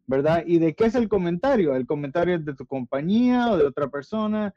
¿verdad? 0.07 0.43
¿Y 0.45 0.59
de 0.59 0.75
qué 0.75 0.85
es 0.85 0.95
el 0.95 1.09
comentario? 1.09 1.75
¿El 1.75 1.85
comentario 1.85 2.35
es 2.35 2.45
de 2.45 2.55
tu 2.55 2.65
compañía 2.65 3.51
o 3.51 3.57
de 3.57 3.65
otra 3.65 3.89
persona? 3.89 4.53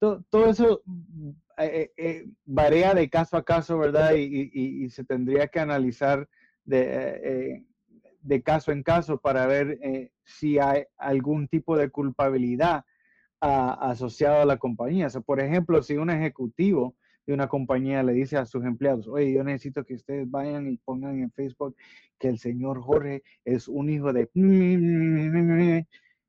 todo, 0.00 0.24
todo 0.30 0.46
eso 0.46 0.82
eh, 1.58 1.92
eh, 1.96 2.26
varía 2.46 2.94
de 2.94 3.08
caso 3.08 3.36
a 3.36 3.44
caso, 3.44 3.78
¿verdad? 3.78 4.14
Y, 4.16 4.50
y, 4.52 4.90
se 4.90 5.04
tendría 5.04 5.46
que 5.48 5.60
analizar 5.60 6.26
de, 6.64 7.20
eh, 7.22 7.64
de, 8.22 8.42
caso 8.42 8.72
en 8.72 8.82
caso 8.82 9.18
para 9.18 9.46
ver 9.46 9.78
eh, 9.82 10.10
si 10.24 10.58
hay 10.58 10.84
algún 10.96 11.48
tipo 11.48 11.76
de 11.76 11.90
culpabilidad 11.90 12.84
a, 13.40 13.90
asociado 13.90 14.42
a 14.42 14.44
la 14.44 14.58
compañía. 14.58 15.06
O 15.06 15.10
sea, 15.10 15.20
por 15.20 15.40
ejemplo, 15.40 15.82
si 15.82 15.96
un 15.96 16.10
ejecutivo 16.10 16.94
de 17.26 17.34
una 17.34 17.48
compañía 17.48 18.02
le 18.02 18.12
dice 18.12 18.36
a 18.36 18.46
sus 18.46 18.64
empleados, 18.64 19.08
oye, 19.08 19.32
yo 19.32 19.44
necesito 19.44 19.84
que 19.84 19.94
ustedes 19.94 20.30
vayan 20.30 20.68
y 20.68 20.76
pongan 20.78 21.20
en 21.22 21.30
Facebook 21.30 21.76
que 22.18 22.28
el 22.28 22.38
señor 22.38 22.80
Jorge 22.82 23.22
es 23.44 23.68
un 23.68 23.88
hijo 23.88 24.12
de... 24.12 24.28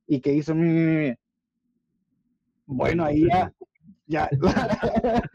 y 0.08 0.22
que 0.22 0.34
hizo 0.34 0.54
bueno, 2.66 3.04
ahí 3.04 3.28
ya, 3.28 3.54
ya, 4.08 4.30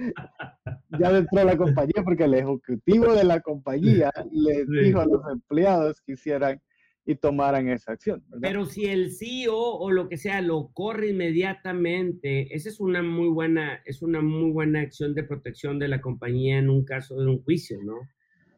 ya 0.98 1.12
dentro 1.12 1.38
de 1.38 1.44
la 1.44 1.56
compañía, 1.56 2.02
porque 2.02 2.24
el 2.24 2.34
ejecutivo 2.34 3.14
de 3.14 3.24
la 3.24 3.40
compañía 3.40 4.10
le 4.30 4.64
sí. 4.64 4.78
dijo 4.84 5.00
a 5.00 5.06
los 5.06 5.20
empleados 5.30 6.00
que 6.00 6.12
hicieran 6.12 6.60
y 7.06 7.14
tomaran 7.14 7.68
esa 7.68 7.92
acción. 7.92 8.22
Pero 8.40 8.66
si 8.66 8.86
el 8.86 9.12
CEO 9.12 9.56
o 9.56 9.90
lo 9.92 10.08
que 10.08 10.16
sea 10.16 10.42
lo 10.42 10.70
corre 10.74 11.10
inmediatamente, 11.10 12.52
esa 12.54 12.68
es 12.68 12.80
una 12.80 13.00
muy 13.02 13.28
buena, 13.28 13.80
es 13.84 14.02
una 14.02 14.20
muy 14.20 14.50
buena 14.50 14.80
acción 14.80 15.14
de 15.14 15.22
protección 15.22 15.78
de 15.78 15.88
la 15.88 16.00
compañía 16.00 16.58
en 16.58 16.68
un 16.68 16.84
caso 16.84 17.16
de 17.16 17.26
un 17.26 17.42
juicio, 17.44 17.78
¿no? 17.82 17.94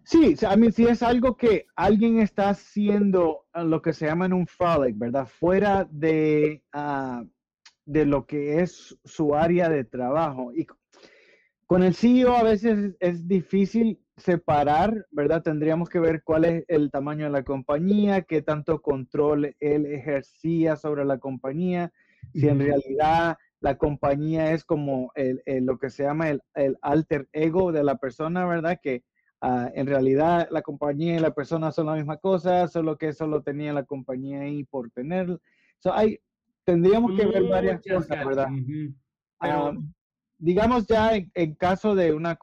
Sí, 0.05 0.35
a 0.47 0.57
mí 0.57 0.73
si 0.73 0.87
es 0.87 1.03
algo 1.03 1.37
que 1.37 1.67
alguien 1.77 2.21
está 2.21 2.49
haciendo 2.49 3.45
ah, 3.53 3.63
lo 3.63 3.83
que 3.83 3.93
se 3.93 4.07
llama 4.07 4.25
en 4.25 4.33
un 4.33 4.47
frolic, 4.47 4.97
¿verdad? 4.97 5.27
Fuera 5.27 5.87
de, 5.91 6.63
ah, 6.73 7.23
de 7.85 8.07
lo 8.07 8.25
que 8.25 8.63
es 8.63 8.99
su 9.05 9.35
área 9.35 9.69
de 9.69 9.85
trabajo. 9.85 10.51
Y 10.55 10.67
con 11.67 11.83
el 11.83 11.95
CEO 11.95 12.35
a 12.35 12.43
veces 12.43 12.97
es 13.01 13.29
difícil 13.29 14.01
separar, 14.19 15.07
¿verdad? 15.11 15.43
Tendríamos 15.43 15.89
que 15.89 16.01
ver 16.01 16.23
cuál 16.23 16.45
es 16.45 16.65
el 16.69 16.91
tamaño 16.91 17.25
de 17.25 17.31
la 17.31 17.45
compañía, 17.45 18.23
qué 18.23 18.43
tanto 18.43 18.81
control 18.81 19.57
él 19.61 19.87
ejercía 19.87 20.77
sobre 20.77 21.05
la 21.05 21.19
compañía, 21.19 21.93
si 22.35 22.49
en 22.49 22.59
realidad 22.59 23.39
la 23.61 23.77
compañía 23.77 24.53
es 24.53 24.65
como 24.65 25.11
el, 25.15 25.43
lo 25.65 25.79
que 25.79 25.91
se 25.91 26.05
llama 26.05 26.31
el, 26.31 26.43
alter 26.83 27.29
ego 27.33 27.73
de 27.73 27.85
la 27.85 27.97
persona, 27.97 28.47
¿verdad? 28.47 28.79
Que 28.83 29.05
ah, 29.41 29.71
en 29.75 29.87
realidad 29.87 30.49
la 30.51 30.63
compañía 30.63 31.17
y 31.17 31.21
la 31.21 31.35
persona 31.35 31.73
son 31.73 31.87
la 31.87 31.95
misma 31.95 32.19
cosa, 32.19 32.69
solo 32.69 32.99
que 32.99 33.13
solo 33.13 33.43
tenía 33.43 33.73
la 33.73 33.85
compañía 33.85 34.41
ahí 34.41 34.65
por 34.65 34.91
tener. 34.91 35.41
So 35.79 35.93
hay, 35.93 36.19
tendríamos 36.65 37.19
que 37.19 37.27
ver 37.27 37.45
varias 37.45 37.81
cosas, 37.83 38.25
¿verdad? 38.25 38.49
Ah, 39.41 39.73
digamos 40.39 40.87
ya 40.87 41.17
en, 41.17 41.55
caso 41.55 41.95
de 41.95 42.13
una 42.13 42.37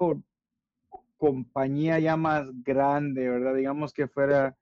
compañía 1.17 1.99
ya 1.99 2.17
más 2.17 2.49
grande, 2.63 3.29
¿verdad? 3.29 3.55
Digamos 3.55 3.93
que 3.93 4.07
fuera 4.07 4.55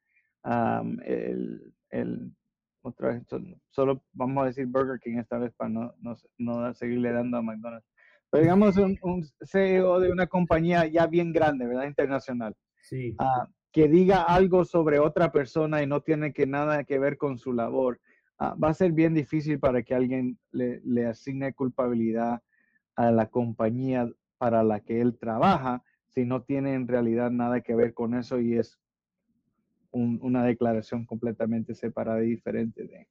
el, 1.06 1.74
el, 1.90 2.36
otra 2.82 3.14
vez, 3.14 3.24
solo 3.70 4.04
vamos 4.12 4.44
a 4.44 4.48
decir 4.48 4.66
Burger 4.68 5.00
King 5.00 5.18
esta 5.18 5.38
vez 5.38 5.54
para 5.54 5.70
no, 5.70 5.94
no, 6.00 6.16
no 6.38 6.74
seguirle 6.74 7.12
dando 7.12 7.38
a 7.38 7.42
McDonald's. 7.42 7.88
Pero 8.30 8.44
digamos 8.44 8.78
un, 8.78 8.98
un, 9.04 9.24
CEO 9.44 10.00
de 10.00 10.12
una 10.12 10.28
compañía 10.28 10.88
ya 10.88 11.08
bien 11.08 11.32
grande, 11.32 11.68
¿verdad? 11.68 11.86
Internacional. 11.86 12.56
Sí. 12.82 13.16
Ah, 13.20 13.48
que 13.72 13.88
diga 13.88 14.24
algo 14.24 14.66
sobre 14.66 15.00
otra 15.00 15.32
persona 15.32 15.82
y 15.82 15.88
no 15.88 16.02
tiene 16.02 16.34
que 16.34 16.46
nada 16.46 16.84
que 16.84 17.00
ver 17.00 17.18
con 17.18 17.38
su 17.38 17.54
labor, 17.54 18.00
ah, 18.40 18.56
va 18.62 18.70
a 18.70 18.74
ser 18.74 18.92
bien 18.92 19.14
difícil 19.14 19.60
para 19.60 19.84
que 19.84 19.96
alguien 19.96 20.40
le, 20.52 20.82
le 20.84 21.06
asigne 21.06 21.54
culpabilidad 21.54 22.42
a 22.96 23.12
la 23.12 23.28
compañía 23.30 24.10
para 24.38 24.64
la 24.64 24.80
que 24.82 25.00
él 25.00 25.18
trabaja 25.18 25.84
si 26.14 26.26
no 26.26 26.44
tiene 26.44 26.74
en 26.74 26.88
realidad 26.88 27.32
nada 27.32 27.62
que 27.62 27.76
ver 27.76 27.94
con 27.94 28.14
eso 28.14 28.40
y 28.40 28.58
es 28.58 28.80
una 29.92 30.44
declaración 30.44 31.06
completamente 31.06 31.76
separada 31.76 32.24
y 32.24 32.30
diferente 32.30 32.88
de, 32.88 33.08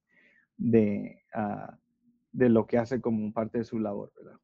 de, 0.56 1.22
ah, 1.32 1.78
de, 2.32 2.48
lo 2.48 2.66
que 2.66 2.76
hace 2.78 3.00
como 3.00 3.32
parte 3.32 3.58
de 3.58 3.64
su 3.64 3.78
labor, 3.78 4.12
¿verdad? 4.16 4.40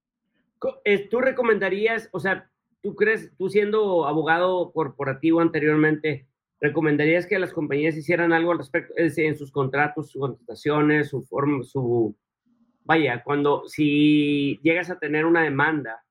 Eh, 0.85 1.09
¿Tú 1.09 1.21
recomendarías, 1.21 2.09
o 2.13 2.21
sea, 2.21 2.49
tú 2.81 2.95
crees, 2.95 3.33
tú 3.37 3.49
siendo 3.49 4.07
abogado 4.07 4.71
corporativo 4.73 5.41
anteriormente, 5.41 6.29
recomendarías 6.61 7.27
que 7.27 7.41
las 7.41 7.53
compañías 7.53 7.97
hicieran 7.97 8.33
algo 8.33 8.53
al 8.53 8.59
respecto, 8.59 8.95
en 8.97 9.37
sus 9.37 9.51
contratos, 9.51 10.11
sus 10.11 10.21
contrataciones, 10.21 11.09
su 11.09 11.23
forma, 11.23 11.65
su, 11.65 12.17
vaya, 12.85 13.23
cuando 13.25 13.65
si 13.67 14.61
llegas 14.63 14.91
a 14.91 14.99
tener 14.99 15.27
una 15.27 15.43
demanda 15.43 16.05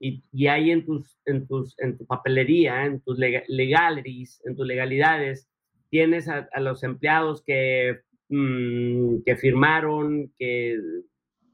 y, 0.00 0.24
y 0.32 0.46
hay 0.46 0.70
en 0.70 0.86
tus, 0.86 1.18
en 1.26 1.46
tus, 1.46 1.78
en 1.78 1.98
tu 1.98 2.06
papelería, 2.06 2.86
en 2.86 3.00
tus 3.02 3.18
legalities, 3.18 4.42
en 4.46 4.56
tus 4.56 4.66
legalidades, 4.66 5.48
tienes 5.90 6.26
a, 6.28 6.48
los 6.58 6.82
empleados 6.82 7.42
que, 7.44 8.00
mm, 8.30 9.22
que 9.26 9.36
firmaron, 9.36 10.32
que 10.38 10.78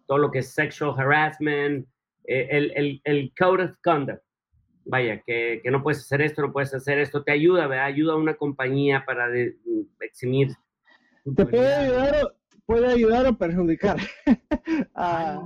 todo 0.06 0.18
lo 0.18 0.30
que 0.30 0.38
es 0.38 0.54
sexual 0.54 0.94
harassment, 0.96 1.86
eh, 2.24 2.48
el, 2.50 2.72
el, 2.76 3.00
el, 3.04 3.32
code 3.36 3.64
of 3.64 3.72
conduct, 3.82 4.22
vaya, 4.84 5.20
que, 5.26 5.60
que, 5.62 5.70
no 5.70 5.82
puedes 5.82 6.00
hacer 6.00 6.22
esto, 6.22 6.42
no 6.42 6.52
puedes 6.52 6.72
hacer 6.72 7.00
esto, 7.00 7.24
te 7.24 7.32
ayuda, 7.32 7.66
¿verdad? 7.66 7.86
Ayuda 7.86 8.12
a 8.12 8.16
una 8.16 8.34
compañía 8.34 9.04
para 9.04 9.28
de, 9.28 9.56
eximir. 10.00 10.50
Te 11.34 11.46
puede 11.46 11.74
ayudar, 11.74 12.34
puede 12.64 12.86
ayudar 12.88 13.26
o 13.26 13.36
perjudicar. 13.36 13.96
Ah, 14.98 15.40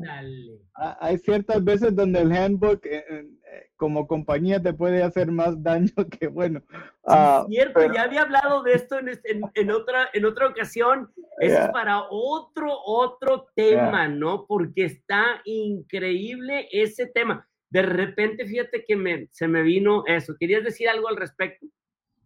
ah, 0.76 0.96
hay 1.00 1.18
ciertas 1.18 1.62
veces 1.62 1.94
donde 1.94 2.20
el 2.20 2.32
handbook 2.32 2.86
eh, 2.86 3.04
eh, 3.08 3.70
como 3.76 4.06
compañía 4.06 4.62
te 4.62 4.72
puede 4.72 5.02
hacer 5.02 5.30
más 5.30 5.62
daño 5.62 5.92
que 6.18 6.28
bueno. 6.28 6.62
Ah, 7.04 7.44
cierto, 7.48 7.92
ya 7.92 8.02
había 8.02 8.22
hablado 8.22 8.62
de 8.62 8.72
esto 8.72 8.98
en, 8.98 9.10
en, 9.54 9.70
otra, 9.70 10.08
en 10.14 10.24
otra 10.24 10.46
ocasión. 10.48 11.12
Eso 11.38 11.64
es 11.64 11.68
para 11.68 12.04
otro, 12.08 12.72
otro 12.84 13.48
tema, 13.54 14.08
¿no? 14.08 14.46
Porque 14.46 14.84
está 14.84 15.42
increíble 15.44 16.68
ese 16.72 17.06
tema. 17.06 17.46
De 17.68 17.82
repente, 17.82 18.46
fíjate 18.46 18.84
que 18.84 18.96
me, 18.96 19.28
se 19.32 19.48
me 19.48 19.62
vino 19.62 20.04
eso. 20.06 20.34
¿Querías 20.38 20.64
decir 20.64 20.88
algo 20.88 21.08
al 21.08 21.16
respecto? 21.16 21.66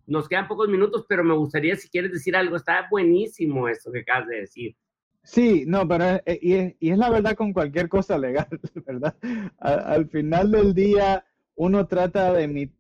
Nos 0.07 0.29
quedan 0.29 0.49
pocos 0.49 0.69
minutos, 0.69 1.05
pero 1.09 1.25
me 1.25 1.35
gustaría 1.35 1.77
si 1.77 1.89
quieres 1.89 2.13
decir 2.13 2.37
algo. 2.37 2.57
Está 2.57 2.87
buenísimo 2.91 3.69
esto 3.69 3.91
que 3.93 4.01
acabas 4.01 4.29
de 4.29 4.41
decir. 4.41 4.77
Sí, 5.23 5.65
no, 5.67 5.89
pero 5.89 6.21
eh, 6.27 6.77
y 6.81 6.91
es, 6.91 6.99
la 6.99 7.09
verdad 7.09 7.35
con 7.35 7.55
cualquier 7.55 7.89
cosa 7.89 8.19
legal, 8.19 8.47
¿verdad? 8.87 9.17
al 9.59 10.07
final 10.11 10.51
del 10.51 10.75
día 10.75 11.25
uno 11.55 11.87
trata 11.87 12.33
de 12.33 12.71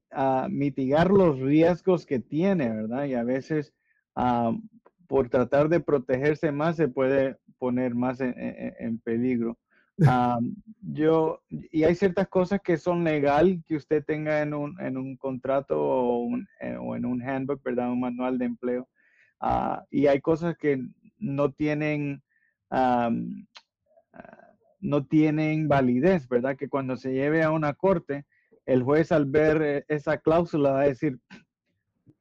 mitigar 0.51 1.11
los 1.11 1.39
riesgos 1.41 2.05
que 2.05 2.20
tiene, 2.20 2.68
¿verdad? 2.68 3.07
Y 3.07 3.14
a 3.14 3.25
veces 3.25 3.72
ah, 4.14 4.53
por 5.07 5.31
tratar 5.31 5.68
de 5.68 5.81
protegerse 5.81 6.53
más 6.53 6.77
se 6.77 6.89
puede 6.89 7.39
poner 7.59 7.95
más 7.95 8.20
en, 8.20 8.99
peligro. 8.99 9.59
Ah, 10.07 10.38
yo, 10.80 11.40
y 11.49 11.84
hay 11.84 11.95
ciertas 11.95 12.28
cosas 12.28 12.61
que 12.61 12.76
son 12.76 13.05
legal 13.05 13.62
que 13.66 13.76
usted 13.76 14.05
tenga 14.05 14.42
en 14.42 14.53
un, 14.53 14.80
en 14.80 14.97
un 14.97 15.16
contrato 15.16 15.80
o, 15.80 16.28
eh, 16.61 16.76
o, 16.80 16.97
en 16.97 17.05
un 17.05 17.22
handbook, 17.22 17.62
¿verdad? 17.62 17.92
Un 17.92 18.01
manual 18.01 18.38
de 18.38 18.47
empleo. 18.47 18.88
Ah, 19.40 19.84
y 19.90 20.07
hay 20.07 20.20
cosas 20.20 20.57
que 20.57 20.84
no 21.18 21.53
tienen 21.53 22.22
Ah, 22.76 23.11
no 24.80 25.07
tienen 25.07 25.68
validez, 25.68 26.28
¿verdad? 26.28 26.57
Que 26.57 26.68
cuando 26.68 26.97
se 26.97 27.12
lleve 27.12 27.42
a 27.42 27.51
una 27.51 27.72
corte, 27.72 28.26
el 28.66 28.82
juez 28.82 29.12
al 29.12 29.26
ver 29.26 29.62
eh, 29.62 29.84
esa 29.88 30.18
cláusula 30.18 30.72
va 30.72 30.80
a 30.82 30.88
decir, 30.88 31.18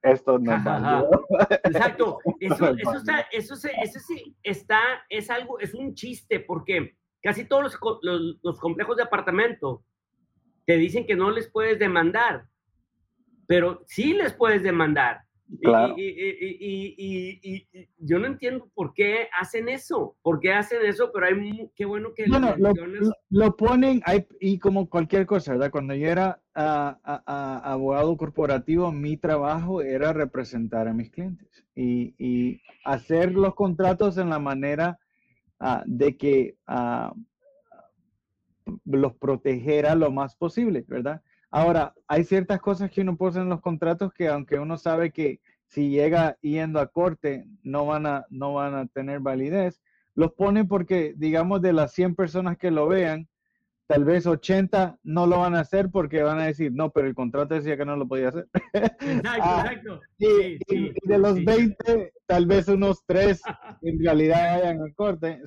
esto 0.01 0.37
no 0.37 0.53
es 0.53 0.61
Exacto, 1.65 2.19
eso, 2.39 2.75
eso, 2.75 2.97
está, 2.97 3.19
eso, 3.31 3.55
eso 3.55 3.99
sí 3.99 4.35
está, 4.43 4.79
es 5.09 5.29
algo, 5.29 5.59
es 5.59 5.73
un 5.73 5.93
chiste, 5.95 6.39
porque 6.39 6.95
casi 7.23 7.45
todos 7.45 7.63
los, 7.63 7.79
los, 8.03 8.39
los 8.43 8.59
complejos 8.59 8.97
de 8.97 9.03
apartamento 9.03 9.83
te 10.65 10.77
dicen 10.77 11.07
que 11.07 11.15
no 11.15 11.31
les 11.31 11.49
puedes 11.49 11.79
demandar, 11.79 12.45
pero 13.47 13.83
sí 13.87 14.13
les 14.13 14.33
puedes 14.33 14.61
demandar. 14.61 15.23
Y, 15.97 17.67
yo 17.99 18.19
no 18.19 18.27
entiendo 18.27 18.69
por 18.73 18.93
qué 18.93 19.27
hacen 19.39 19.69
eso, 19.69 20.15
por 20.21 20.39
qué 20.39 20.53
hacen 20.53 20.79
eso, 20.83 21.11
pero 21.13 21.27
hay 21.27 21.69
qué 21.75 21.85
bueno 21.85 22.13
que 22.13 22.25
bueno, 22.27 22.55
lo, 22.57 22.73
lo, 23.29 23.55
ponen 23.55 24.01
y 24.39 24.59
como 24.59 24.89
cualquier 24.89 25.25
cosa, 25.25 25.53
¿verdad? 25.53 25.71
Cuando 25.71 25.93
yo 25.93 26.07
era 26.07 26.41
abogado 26.53 28.17
corporativo, 28.17 28.91
mi 28.91 29.17
trabajo 29.17 29.81
era 29.81 30.13
representar 30.13 30.87
a 30.87 30.93
mis 30.93 31.11
clientes 31.11 31.65
y, 31.75 32.61
hacer 32.85 33.31
los 33.31 33.55
contratos 33.55 34.17
en 34.17 34.29
la 34.29 34.39
manera 34.39 34.99
ah, 35.63 35.83
de 35.85 36.17
que 36.17 36.57
ah, 36.67 37.13
los 38.85 39.13
protegiera 39.15 39.95
lo 39.95 40.11
más 40.11 40.35
posible, 40.35 40.85
¿verdad? 40.87 41.21
Ahora, 41.49 41.93
hay 42.07 42.23
ciertas 42.23 42.59
cosas 42.59 42.89
que 42.89 43.01
uno 43.01 43.15
pone 43.15 43.39
en 43.39 43.49
los 43.49 43.61
contratos 43.61 44.11
que 44.13 44.27
aunque 44.27 44.59
uno 44.59 44.77
sabe 44.77 45.11
que 45.11 45.39
si 45.67 45.89
llega 45.89 46.37
yendo 46.41 46.79
a 46.79 46.87
corte 46.87 47.47
no 47.63 47.85
van 47.85 48.05
a, 48.05 48.25
no 48.29 48.53
van 48.53 48.75
a 48.75 48.87
tener 48.87 49.19
validez, 49.19 49.81
los 50.15 50.33
pone 50.33 50.65
porque, 50.65 51.13
digamos, 51.15 51.61
de 51.61 51.73
las 51.73 51.93
100 51.93 52.15
personas 52.15 52.57
que 52.57 52.71
lo 52.71 52.87
vean, 52.87 53.27
tal 53.87 54.05
vez 54.05 54.25
80 54.25 54.99
no 55.03 55.27
lo 55.27 55.39
van 55.39 55.55
a 55.55 55.61
hacer 55.61 55.89
porque 55.91 56.23
van 56.23 56.39
a 56.39 56.45
decir, 56.45 56.71
no, 56.73 56.91
pero 56.91 57.07
el 57.07 57.15
contrato 57.15 57.55
decía 57.55 57.77
que 57.77 57.85
no 57.85 57.95
lo 57.95 58.07
podía 58.07 58.29
hacer. 58.29 58.47
Exacto, 58.73 58.99
ah, 59.41 59.65
exacto. 59.65 60.01
Y, 60.17 60.93
de 61.07 61.17
los 61.17 61.43
20, 61.43 62.13
tal 62.25 62.45
vez 62.45 62.67
unos 62.67 63.03
3 63.05 63.41
en 63.81 63.99
realidad 63.99 64.59
vayan 64.59 64.81
a 64.81 64.93
corte. 64.93 65.41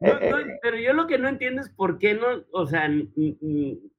Eh, 0.00 0.08
eh, 0.10 0.58
pero 0.62 0.78
yo 0.78 0.92
lo 0.92 1.06
que 1.06 1.18
no 1.18 1.28
entiendo 1.28 1.62
es 1.62 1.70
por 1.70 1.98
qué 1.98 2.14
no, 2.14 2.44
o 2.52 2.66
sea, 2.66 2.88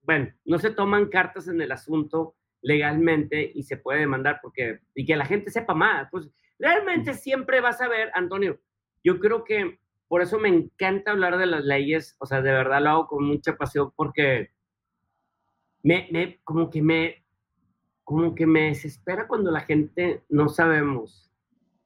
bueno, 0.03 0.33
no 0.45 0.59
se 0.59 0.71
toman 0.71 1.07
cartas 1.09 1.47
en 1.47 1.61
el 1.61 1.71
asunto 1.71 2.35
legalmente 2.61 3.51
y 3.53 3.63
se 3.63 3.77
puede 3.77 4.01
demandar 4.01 4.39
porque, 4.41 4.79
y 4.93 5.05
que 5.05 5.15
la 5.15 5.25
gente 5.25 5.51
sepa 5.51 5.73
más. 5.73 6.07
Pues 6.11 6.29
realmente 6.59 7.13
siempre 7.13 7.59
vas 7.59 7.81
a 7.81 7.87
ver, 7.87 8.11
Antonio, 8.13 8.59
yo 9.03 9.19
creo 9.19 9.43
que 9.43 9.79
por 10.11 10.21
eso 10.21 10.37
me 10.39 10.49
encanta 10.49 11.11
hablar 11.11 11.37
de 11.37 11.45
las 11.45 11.63
leyes, 11.63 12.17
o 12.19 12.25
sea, 12.25 12.41
de 12.41 12.51
verdad 12.51 12.81
lo 12.81 12.89
hago 12.89 13.07
con 13.07 13.23
mucha 13.23 13.55
pasión 13.55 13.93
porque 13.95 14.49
me, 15.83 16.09
me 16.11 16.41
como 16.43 16.69
que 16.69 16.81
me, 16.81 17.23
como 18.03 18.35
que 18.35 18.45
me 18.45 18.63
desespera 18.63 19.25
cuando 19.25 19.51
la 19.51 19.61
gente 19.61 20.25
no 20.27 20.49
sabemos 20.49 21.31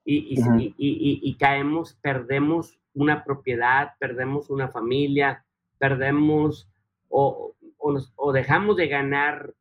y, 0.03 0.33
y, 0.75 1.37
caemos, 1.37 1.99
perdemos 2.01 2.79
una 2.95 3.23
propiedad, 3.23 3.91
perdemos 3.99 4.49
una 4.49 4.69
familia, 4.69 5.45
perdemos 5.77 6.67
o, 7.09 7.53
o, 7.77 8.31
dejamos 8.33 8.75
de 8.75 8.87
ganar, 8.87 9.53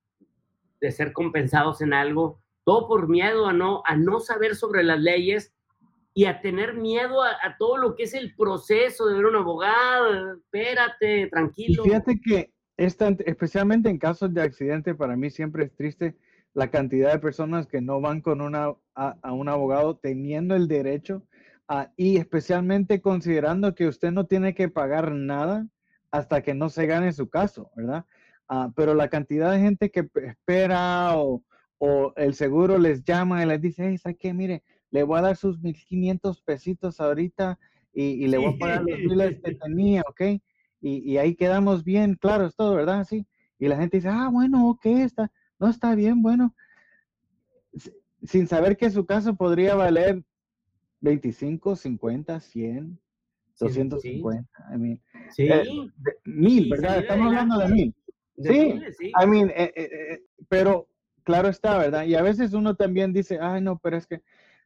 de 0.81 0.91
ser 0.91 1.12
compensados 1.12 1.83
en 1.83 1.93
algo, 1.93 2.41
todo 2.65 2.89
por 2.89 3.11
miedo 3.11 3.47
a 3.47 3.53
no, 3.53 3.83
a 3.85 3.95
no 3.95 4.21
saber 4.21 4.57
sobre 4.57 4.85
las 4.85 5.01
leyes 5.01 5.54
y 6.17 6.27
a 6.27 6.41
tener 6.41 6.75
miedo 6.75 7.23
a, 7.23 7.57
todo 7.59 7.77
lo 7.77 7.97
que 7.97 8.05
es 8.05 8.15
el 8.15 8.35
proceso 8.37 9.07
de 9.07 9.17
ver 9.17 9.27
un 9.27 9.35
abogado, 9.35 10.37
espérate, 10.37 11.27
tranquilo. 11.27 11.83
fíjate 11.83 12.21
que 12.21 12.53
esta, 12.77 13.09
especialmente 13.27 13.91
en 13.91 13.99
casos 13.99 14.33
de 14.33 14.43
accidente, 14.43 14.95
para 14.95 15.17
mí 15.17 15.31
siempre 15.31 15.65
es 15.65 15.75
triste 15.75 16.17
la 16.55 16.71
cantidad 16.71 17.12
de 17.12 17.19
personas 17.19 17.67
que 17.67 17.81
no 17.81 18.01
van 18.01 18.21
con 18.21 18.41
una, 18.41 18.73
a, 18.95 19.33
un 19.33 19.49
abogado 19.49 19.97
teniendo 19.97 20.55
el 20.55 20.69
derecho 20.69 21.27
y 21.97 22.17
especialmente 22.17 23.01
considerando 23.01 23.75
que 23.75 23.89
usted 23.89 24.12
no 24.12 24.27
tiene 24.27 24.55
que 24.55 24.69
pagar 24.69 25.11
nada 25.12 25.67
hasta 26.12 26.43
que 26.43 26.55
no 26.55 26.69
se 26.69 26.87
gane 26.87 27.12
su 27.12 27.29
caso, 27.29 27.71
¿verdad? 27.75 28.05
Ah, 28.49 28.71
pero 28.77 28.95
la 28.95 29.09
cantidad 29.09 29.51
de 29.51 29.59
gente 29.59 29.91
que 29.91 30.09
espera 30.15 31.17
o, 31.17 31.43
o, 31.79 32.12
el 32.17 32.35
seguro 32.35 32.79
les 32.79 33.03
llama 33.03 33.43
y 33.43 33.47
les 33.47 33.61
dice, 33.61 33.89
hey, 33.89 33.99
¿sabe 33.99 34.17
qué? 34.17 34.33
Mire, 34.33 34.62
le 34.95 35.03
voy 35.03 35.18
a 35.18 35.22
dar 35.22 35.36
sus 35.36 35.61
1500 35.61 36.40
pesitos 36.42 37.01
ahorita 37.01 37.59
y, 37.92 38.28
le 38.28 38.38
voy 38.38 38.55
a 38.55 38.59
pagar 38.59 38.84
los 38.84 38.97
miles 39.01 39.40
que 39.42 39.57
tenía, 39.57 40.03
¿ok? 40.09 40.20
Y, 40.80 41.12
y, 41.12 41.18
ahí 41.18 41.34
quedamos 41.34 41.82
bien, 41.82 42.14
claro, 42.14 42.47
es 42.47 42.55
todo, 42.55 42.76
¿verdad? 42.76 43.05
Sí. 43.05 43.26
Y 43.59 43.66
la 43.66 43.76
gente 43.76 43.97
dice, 43.97 44.09
ah, 44.09 44.28
bueno, 44.30 44.68
ok, 44.68 44.86
está, 44.86 45.32
no 45.59 45.68
está 45.68 45.97
bien, 45.97 46.22
bueno. 46.22 46.55
Sin 48.22 48.47
saber 48.47 48.76
que 48.76 48.88
su 48.88 49.05
caso 49.05 49.34
podría 49.34 49.74
valer 49.74 50.22
25, 51.01 51.74
50, 51.74 52.38
100, 52.38 53.01
250. 53.59 54.49
I 54.72 54.78
mean, 54.78 55.03
sí. 55.30 55.49
Eh, 55.49 55.64
mil, 56.24 56.70
¿verdad? 56.70 57.01
Estamos 57.01 57.26
hablando 57.26 57.59
de 57.59 57.68
mil. 57.68 57.95
sí, 58.36 58.80
sí. 58.97 59.12
I 59.20 59.26
mean, 59.26 59.51
eh, 59.51 59.72
eh, 59.74 60.22
pero 60.49 60.86
claro 61.24 61.49
está, 61.49 61.78
¿verdad? 61.78 62.05
Y 62.05 62.14
a 62.14 62.22
veces 62.22 62.53
uno 62.53 62.76
también 62.76 63.12
dice, 63.12 63.40
ay, 63.40 63.61
no, 63.61 63.78
pero 63.78 63.97
es 63.97 64.07
que 64.07 64.22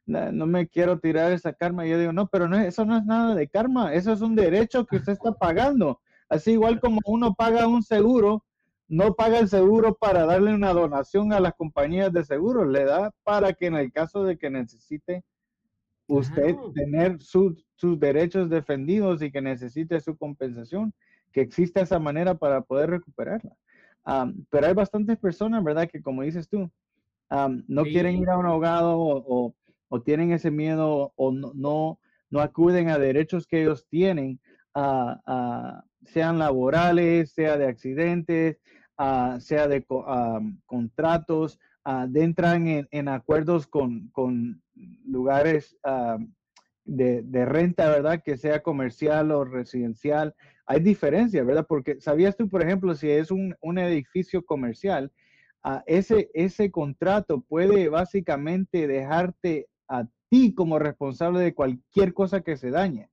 no, 0.09 0.47
me 0.47 0.67
quiero 0.67 0.99
tirar 0.99 1.31
esa 1.31 1.53
karma. 1.53 1.85
Y 1.85 1.91
yo 1.91 1.99
digo, 1.99 2.13
no, 2.13 2.27
pero 2.27 2.47
no, 2.47 2.57
eso 2.57 2.85
no 2.85 2.97
es 2.97 3.05
nada 3.05 3.35
de 3.35 3.47
karma, 3.47 3.93
eso 3.93 4.11
es 4.11 4.21
un 4.21 4.35
derecho 4.35 4.85
que 4.85 4.97
usted 4.97 5.13
está 5.13 5.33
pagando. 5.33 6.01
Así 6.27 6.51
igual 6.51 6.79
como 6.79 6.99
uno 7.05 7.33
paga 7.33 7.67
un 7.67 7.83
seguro, 7.83 8.43
no 8.87 9.13
paga 9.13 9.39
el 9.39 9.47
seguro 9.47 9.95
para 9.95 10.25
darle 10.25 10.53
una 10.53 10.73
donación 10.73 11.31
a 11.31 11.39
las 11.39 11.53
compañías 11.53 12.11
de 12.11 12.23
seguro, 12.23 12.65
le 12.65 12.85
da 12.85 13.11
para 13.23 13.53
que 13.53 13.67
en 13.67 13.75
el 13.75 13.91
caso 13.91 14.23
de 14.23 14.37
que 14.37 14.49
necesite 14.49 15.23
usted 16.07 16.55
tener 16.73 17.21
sus 17.21 17.63
derechos 17.99 18.49
defendidos 18.49 19.21
y 19.21 19.31
que 19.31 19.41
necesite 19.41 19.99
su 19.99 20.17
compensación, 20.17 20.91
que 21.31 21.41
exista 21.41 21.81
esa 21.81 21.99
manera 21.99 22.33
para 22.33 22.61
poder 22.61 22.89
recuperarla. 22.89 23.55
pero 24.49 24.67
hay 24.67 24.73
bastantes 24.73 25.17
personas, 25.17 25.63
¿verdad? 25.63 25.87
Que 25.87 26.01
como 26.01 26.23
dices 26.23 26.49
tú, 26.49 26.69
no 27.67 27.83
quieren 27.83 28.17
ir 28.17 28.29
a 28.29 28.37
un 28.37 28.47
abogado 28.47 28.95
o, 28.97 29.53
tienen 30.03 30.31
ese 30.31 30.51
miedo 30.51 31.13
o 31.15 31.31
no, 31.31 31.99
no, 32.29 32.39
acuden 32.39 32.89
a 32.89 32.99
derechos 32.99 33.47
que 33.47 33.61
ellos 33.63 33.87
tienen, 33.89 34.39
sean 36.05 36.39
laborales, 36.39 37.31
sea 37.31 37.57
de 37.57 37.67
accidentes, 37.67 38.59
sea 39.39 39.67
de 39.67 39.85
contratos, 40.65 41.59
entran 42.13 42.87
en, 42.91 43.07
acuerdos 43.07 43.67
con, 43.67 44.09
con 44.09 44.61
lugares 45.05 45.77
ah, 45.83 46.17
de, 46.85 47.21
de, 47.23 47.45
renta, 47.45 47.89
¿verdad? 47.89 48.21
Que 48.23 48.37
sea 48.37 48.61
comercial 48.61 49.31
o 49.31 49.45
residencial. 49.45 50.35
Hay 50.65 50.81
diferencias, 50.81 51.45
¿verdad? 51.45 51.65
Porque 51.67 51.99
sabías 51.99 52.35
tú, 52.37 52.49
por 52.49 52.61
ejemplo, 52.61 52.93
si 52.95 53.09
es 53.09 53.31
un, 53.31 53.55
un 53.61 53.77
edificio 53.77 54.45
comercial, 54.45 55.11
uh, 55.63 55.79
ese, 55.85 56.29
ese 56.33 56.71
contrato 56.71 57.41
puede 57.41 57.89
básicamente 57.89 58.87
dejarte 58.87 59.67
a 59.89 60.07
ti 60.29 60.53
como 60.53 60.79
responsable 60.79 61.41
de 61.41 61.53
cualquier 61.53 62.13
cosa 62.13 62.41
que 62.41 62.55
se 62.55 62.71
dañe. 62.71 63.09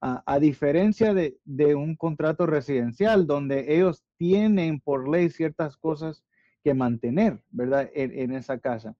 Uh, 0.00 0.18
a 0.26 0.38
diferencia 0.38 1.14
de, 1.14 1.38
de, 1.44 1.74
un 1.74 1.96
contrato 1.96 2.46
residencial, 2.46 3.26
donde 3.26 3.74
ellos 3.74 4.04
tienen 4.16 4.80
por 4.80 5.08
ley 5.08 5.30
ciertas 5.30 5.76
cosas 5.76 6.24
que 6.62 6.74
mantener, 6.74 7.42
¿verdad? 7.50 7.90
En, 7.94 8.18
en 8.18 8.32
esa 8.32 8.58
casa 8.58 8.96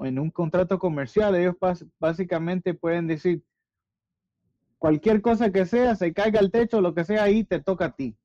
en 0.00 0.18
un 0.18 0.30
contrato 0.30 0.78
comercial, 0.78 1.34
ellos 1.34 1.56
básicamente 1.98 2.74
pueden 2.74 3.06
decir, 3.06 3.42
cualquier 4.78 5.22
cosa 5.22 5.50
que 5.50 5.64
sea, 5.64 5.96
se 5.96 6.12
caiga 6.12 6.40
el 6.40 6.50
techo, 6.50 6.80
lo 6.80 6.94
que 6.94 7.04
sea 7.04 7.22
ahí, 7.24 7.44
te 7.44 7.60
toca 7.60 7.86
a 7.86 7.96
ti. 7.96 8.16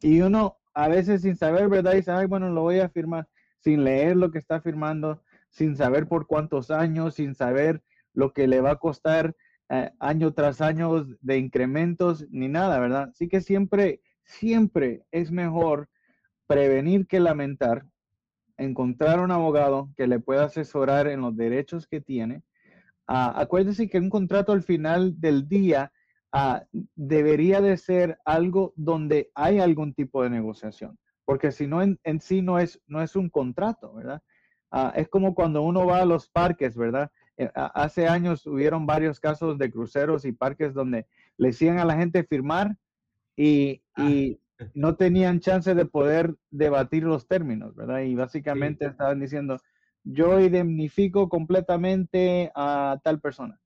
Y 0.00 0.20
uno 0.20 0.58
a 0.74 0.88
veces 0.88 1.22
sin 1.22 1.36
saber, 1.36 1.68
¿verdad? 1.68 1.94
Dice, 1.94 2.10
ay, 2.10 2.26
bueno, 2.26 2.50
lo 2.50 2.62
voy 2.62 2.80
a 2.80 2.90
firmar, 2.90 3.26
sin 3.60 3.84
leer 3.84 4.16
lo 4.16 4.30
que 4.30 4.38
está 4.38 4.60
firmando, 4.60 5.22
sin 5.54 5.76
saber 5.76 6.08
por 6.08 6.26
cuántos 6.26 6.72
años, 6.72 7.14
sin 7.14 7.34
saber 7.34 7.82
lo 8.12 8.32
que 8.32 8.48
le 8.48 8.60
va 8.60 8.72
a 8.72 8.78
costar 8.78 9.36
eh, 9.70 9.90
año 10.00 10.34
tras 10.34 10.60
año 10.60 11.06
de 11.20 11.38
incrementos, 11.38 12.26
ni 12.30 12.48
nada, 12.48 12.80
¿verdad? 12.80 13.10
Así 13.10 13.28
que 13.28 13.40
siempre, 13.40 14.02
siempre 14.24 15.04
es 15.12 15.30
mejor 15.30 15.88
prevenir 16.46 17.06
que 17.06 17.20
lamentar 17.20 17.86
encontrar 18.56 19.20
un 19.20 19.30
abogado 19.30 19.90
que 19.96 20.08
le 20.08 20.18
pueda 20.18 20.44
asesorar 20.44 21.06
en 21.06 21.20
los 21.20 21.36
derechos 21.36 21.86
que 21.86 22.00
tiene. 22.00 22.42
Uh, 23.08 23.30
acuérdese 23.36 23.88
que 23.88 23.98
un 23.98 24.10
contrato 24.10 24.52
al 24.52 24.62
final 24.62 25.20
del 25.20 25.48
día 25.48 25.92
ah, 26.32 26.64
debería 26.94 27.60
de 27.60 27.76
ser 27.76 28.18
algo 28.24 28.72
donde 28.76 29.30
hay 29.34 29.60
algún 29.60 29.94
tipo 29.94 30.22
de 30.22 30.30
negociación, 30.30 30.98
porque 31.24 31.52
si 31.52 31.66
no 31.66 31.80
en, 31.82 31.98
sí 32.20 32.42
no 32.42 32.58
es, 32.58 32.80
no 32.86 33.02
es 33.02 33.14
un 33.14 33.28
contrato, 33.28 33.94
¿verdad? 33.94 34.22
Ah, 34.76 34.92
es 34.96 35.08
como 35.08 35.36
cuando 35.36 35.62
uno 35.62 35.86
va 35.86 36.00
a 36.00 36.04
los 36.04 36.28
parques, 36.28 36.76
¿verdad? 36.76 37.12
Eh, 37.36 37.48
hace 37.54 38.08
años 38.08 38.44
hubieron 38.44 38.86
varios 38.86 39.20
casos 39.20 39.56
de 39.56 39.70
cruceros 39.70 40.24
y 40.24 40.32
parques 40.32 40.74
donde 40.74 41.06
le 41.36 41.48
decían 41.48 41.78
a 41.78 41.84
la 41.84 41.96
gente 41.96 42.24
firmar 42.24 42.76
y, 43.36 43.82
y 43.96 44.40
no 44.74 44.96
tenían 44.96 45.38
chance 45.38 45.76
de 45.76 45.84
poder 45.86 46.34
debatir 46.50 47.04
los 47.04 47.28
términos, 47.28 47.76
¿verdad? 47.76 48.00
Y 48.00 48.16
básicamente 48.16 48.86
estaban 48.86 49.20
diciendo, 49.20 49.60
yo 50.02 50.40
indemnifico 50.40 51.28
completamente 51.28 52.50
a 52.56 52.98
tal 53.04 53.20
persona. 53.20 53.60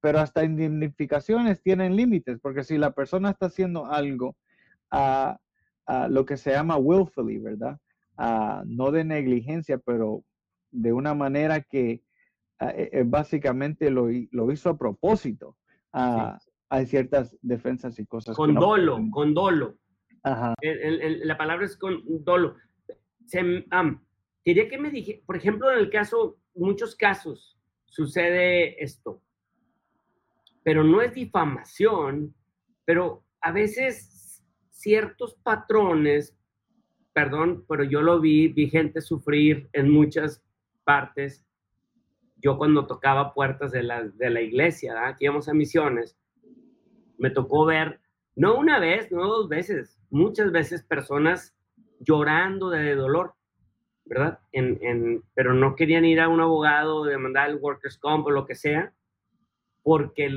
pero 0.00 0.20
hasta 0.20 0.44
indemnificaciones 0.44 1.62
tienen 1.62 1.96
límites, 1.96 2.38
porque 2.42 2.62
si 2.62 2.76
la 2.76 2.90
persona 2.90 3.30
está 3.30 3.46
haciendo 3.46 3.86
algo 3.86 4.36
a, 4.90 5.38
lo 6.10 6.26
que 6.26 6.36
se 6.36 6.50
llama 6.50 6.76
willfully, 6.76 7.38
¿verdad? 7.38 7.78
No 8.16 8.90
de 8.90 9.04
negligencia, 9.04 9.78
pero 9.78 10.24
de 10.70 10.92
una 10.92 11.14
manera 11.14 11.60
que 11.60 12.02
e, 12.60 13.02
básicamente 13.04 13.90
lo, 13.90 14.10
hizo 14.10 14.70
a 14.70 14.78
propósito 14.78 15.56
hay 16.74 16.86
ciertas 16.86 17.36
defensas 17.40 17.98
y 17.98 18.06
cosas. 18.06 18.36
Con 18.36 18.54
dolo, 18.54 18.98
con 19.10 19.32
dolo. 19.32 19.76
Ajá. 20.22 20.54
la 20.62 21.36
palabra 21.36 21.66
es 21.66 21.76
con 21.76 22.02
dolo. 22.24 22.56
Se, 23.26 23.64
quería 24.44 24.68
que 24.68 24.78
me 24.78 24.90
dije, 24.90 25.22
por 25.26 25.36
ejemplo, 25.36 25.70
en 25.70 25.78
el 25.78 25.90
caso, 25.90 26.38
muchos 26.54 26.96
casos 26.96 27.58
sucede 27.86 28.82
esto, 28.82 29.22
pero 30.64 30.82
no 30.82 31.00
es 31.00 31.14
difamación, 31.14 32.34
pero 32.84 33.24
a 33.40 33.52
veces 33.52 34.42
ciertos 34.70 35.34
patrones, 35.36 36.36
perdón, 37.14 37.64
pero 37.66 37.84
yo 37.84 38.02
lo 38.02 38.20
vi, 38.20 38.48
vi 38.48 38.68
gente 38.68 39.00
sufrir 39.00 39.70
en 39.72 39.90
muchas 39.90 40.44
partes. 40.84 41.46
Yo 42.36 42.58
cuando 42.58 42.86
tocaba 42.86 43.32
puertas 43.32 43.72
de 43.72 43.82
la, 43.82 44.02
de 44.02 44.28
la 44.28 44.42
iglesia, 44.42 45.08
aquí 45.08 45.24
íbamos 45.24 45.48
a 45.48 45.54
misiones, 45.54 46.18
me 47.16 47.30
tocó 47.30 47.64
ver, 47.64 48.00
no 48.36 48.58
una 48.58 48.78
vez, 48.78 49.10
no 49.10 49.26
dos 49.26 49.48
veces, 49.48 49.98
muchas 50.10 50.52
veces 50.52 50.82
personas 50.82 51.56
llorando 52.00 52.68
de 52.68 52.94
dolor, 52.96 53.34
¿verdad? 54.04 54.40
En, 54.52 55.22
pero 55.34 55.54
no 55.54 55.76
querían 55.76 56.04
ir 56.04 56.20
a 56.20 56.28
un 56.28 56.40
abogado, 56.40 57.04
demandar 57.04 57.48
el 57.48 57.56
workers' 57.56 57.96
comp 57.96 58.26
o 58.26 58.30
lo 58.30 58.44
que 58.44 58.56
sea, 58.56 58.92
porque 59.82 60.28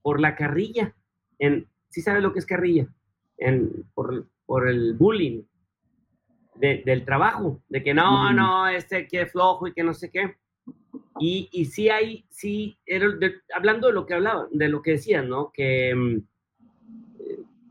por 0.00 0.20
la 0.20 0.34
carrilla, 0.34 0.96
en, 1.38 1.68
¿sí 1.88 2.00
sabes 2.00 2.22
lo 2.22 2.32
que 2.32 2.40
es 2.40 2.46
carrilla? 2.46 2.88
En, 3.36 3.84
por, 3.94 4.26
el 4.68 4.94
bullying 4.94 5.44
del 6.54 7.04
trabajo, 7.04 7.60
de 7.68 7.82
que 7.82 7.94
no, 7.94 8.32
no, 8.32 8.68
este 8.68 9.08
que 9.08 9.26
flojo 9.26 9.66
y 9.66 9.72
que 9.72 9.82
no 9.82 9.94
sé 9.94 10.10
qué. 10.10 10.36
Y, 11.18 11.48
y 11.52 11.66
sí 11.66 11.88
hay, 11.88 12.24
sí, 12.30 12.78
hablando 13.54 13.88
de 13.88 13.92
lo 13.92 14.06
que 14.06 14.14
hablaba, 14.14 14.46
de 14.50 14.68
lo 14.68 14.82
que 14.82 14.92
decían, 14.92 15.28
¿no? 15.28 15.50
Que 15.52 15.94
mm, 15.94 16.18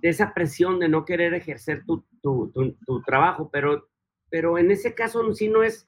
de 0.02 0.10
esa 0.10 0.34
presión 0.34 0.80
de 0.80 0.90
no 0.90 1.06
querer 1.06 1.34
ejercer 1.34 1.84
tu, 1.86 2.04
tu, 2.22 2.52
tu, 2.86 3.02
trabajo, 3.04 3.50
pero, 3.52 3.88
pero 4.30 4.58
en 4.58 4.72
ese 4.72 4.96
caso 4.96 5.34
sí 5.34 5.48
no 5.48 5.64
es, 5.64 5.88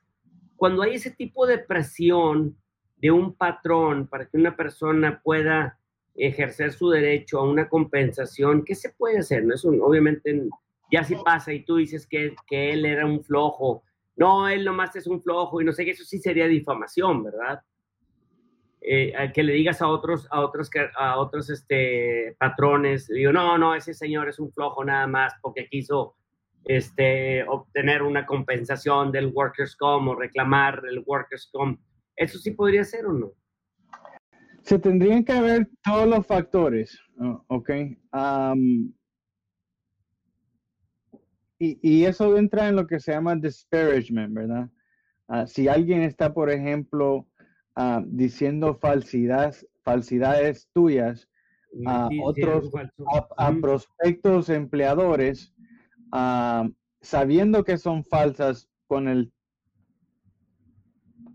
cuando 0.56 0.84
hay 0.84 0.96
ese 0.96 1.12
tipo 1.12 1.48
de 1.48 1.58
presión 1.58 2.56
de 2.98 3.12
un 3.12 3.34
patrón 3.34 4.08
para 4.08 4.28
que 4.28 4.38
una 4.38 4.56
persona 4.56 5.20
pueda 5.24 5.80
ejercer 6.16 6.74
su 6.74 6.90
derecho 6.90 7.40
a 7.40 7.50
una 7.50 7.68
compensación, 7.68 8.64
¿qué 8.64 8.76
se 8.76 8.90
puede 8.90 9.18
hacer? 9.18 9.44
No 9.46 9.56
es 9.56 9.66
obviamente, 9.66 10.44
ya 10.92 11.04
si 11.04 11.16
pasa 11.16 11.54
y 11.54 11.64
tú 11.66 11.78
dices 11.78 12.08
que, 12.08 12.36
que 12.48 12.72
él 12.74 12.86
era 12.86 13.06
un 13.06 13.24
flojo, 13.24 13.84
no, 14.16 14.48
él 14.48 14.64
nomás 14.64 14.96
es 14.96 15.08
un 15.08 15.22
flojo 15.22 15.62
y 15.62 15.66
no 15.66 15.72
sé 15.72 15.86
qué, 15.86 15.92
eso 15.92 16.04
sí 16.04 16.20
sería 16.20 16.48
difamación, 16.48 17.24
¿verdad? 17.24 17.62
Eh, 18.86 19.14
que 19.34 19.44
le 19.44 19.54
digas 19.54 19.82
a 19.82 19.88
otros, 19.88 20.28
a 20.30 20.42
otros, 20.42 20.70
a 20.98 21.18
otros 21.18 21.50
este, 21.50 22.36
patrones, 22.38 23.08
digo, 23.08 23.32
no, 23.32 23.58
no, 23.58 23.74
ese 23.76 23.94
señor 23.94 24.28
es 24.28 24.40
un 24.40 24.52
flojo 24.52 24.84
nada 24.84 25.08
más 25.08 25.34
porque 25.42 25.70
quiso 25.70 26.16
este, 26.66 27.44
obtener 27.48 28.04
una 28.04 28.26
compensación 28.26 29.12
del 29.12 29.28
workers' 29.28 29.76
comp 29.78 30.10
o 30.10 30.16
reclamar 30.16 30.82
el 30.90 31.04
workers' 31.06 31.50
comp. 31.52 31.80
¿Eso 32.16 32.38
sí 32.38 32.52
podría 32.52 32.84
ser 32.84 33.06
o 33.06 33.14
no? 33.14 33.32
Se 34.62 34.78
tendrían 34.80 35.24
que 35.24 35.40
ver 35.42 35.70
todos 35.84 36.08
los 36.08 36.26
factores, 36.28 37.00
¿ok? 37.48 37.70
Y, 41.64 41.80
y, 41.82 42.06
eso 42.06 42.38
entra 42.38 42.68
en 42.68 42.76
lo 42.76 42.88
que 42.88 43.00
se 43.00 43.14
llama 43.14 43.36
disparagement, 43.36 44.34
¿verdad? 44.34 44.70
Ah, 45.28 45.48
si 45.48 45.68
alguien 45.68 46.02
está, 46.02 46.34
por 46.34 46.50
ejemplo, 46.50 47.28
uh, 47.78 48.02
diciendo 48.06 48.76
falsidades, 48.76 49.68
falsidades 49.84 50.70
tuyas 50.74 51.30
a 51.86 52.10
otros, 52.24 52.70
a, 53.38 53.52
prospectos 53.54 54.50
empleadores, 54.50 55.54
sabiendo 57.02 57.64
que 57.64 57.78
son 57.78 58.04
falsas 58.04 58.70
con 58.88 59.08
el, 59.08 59.34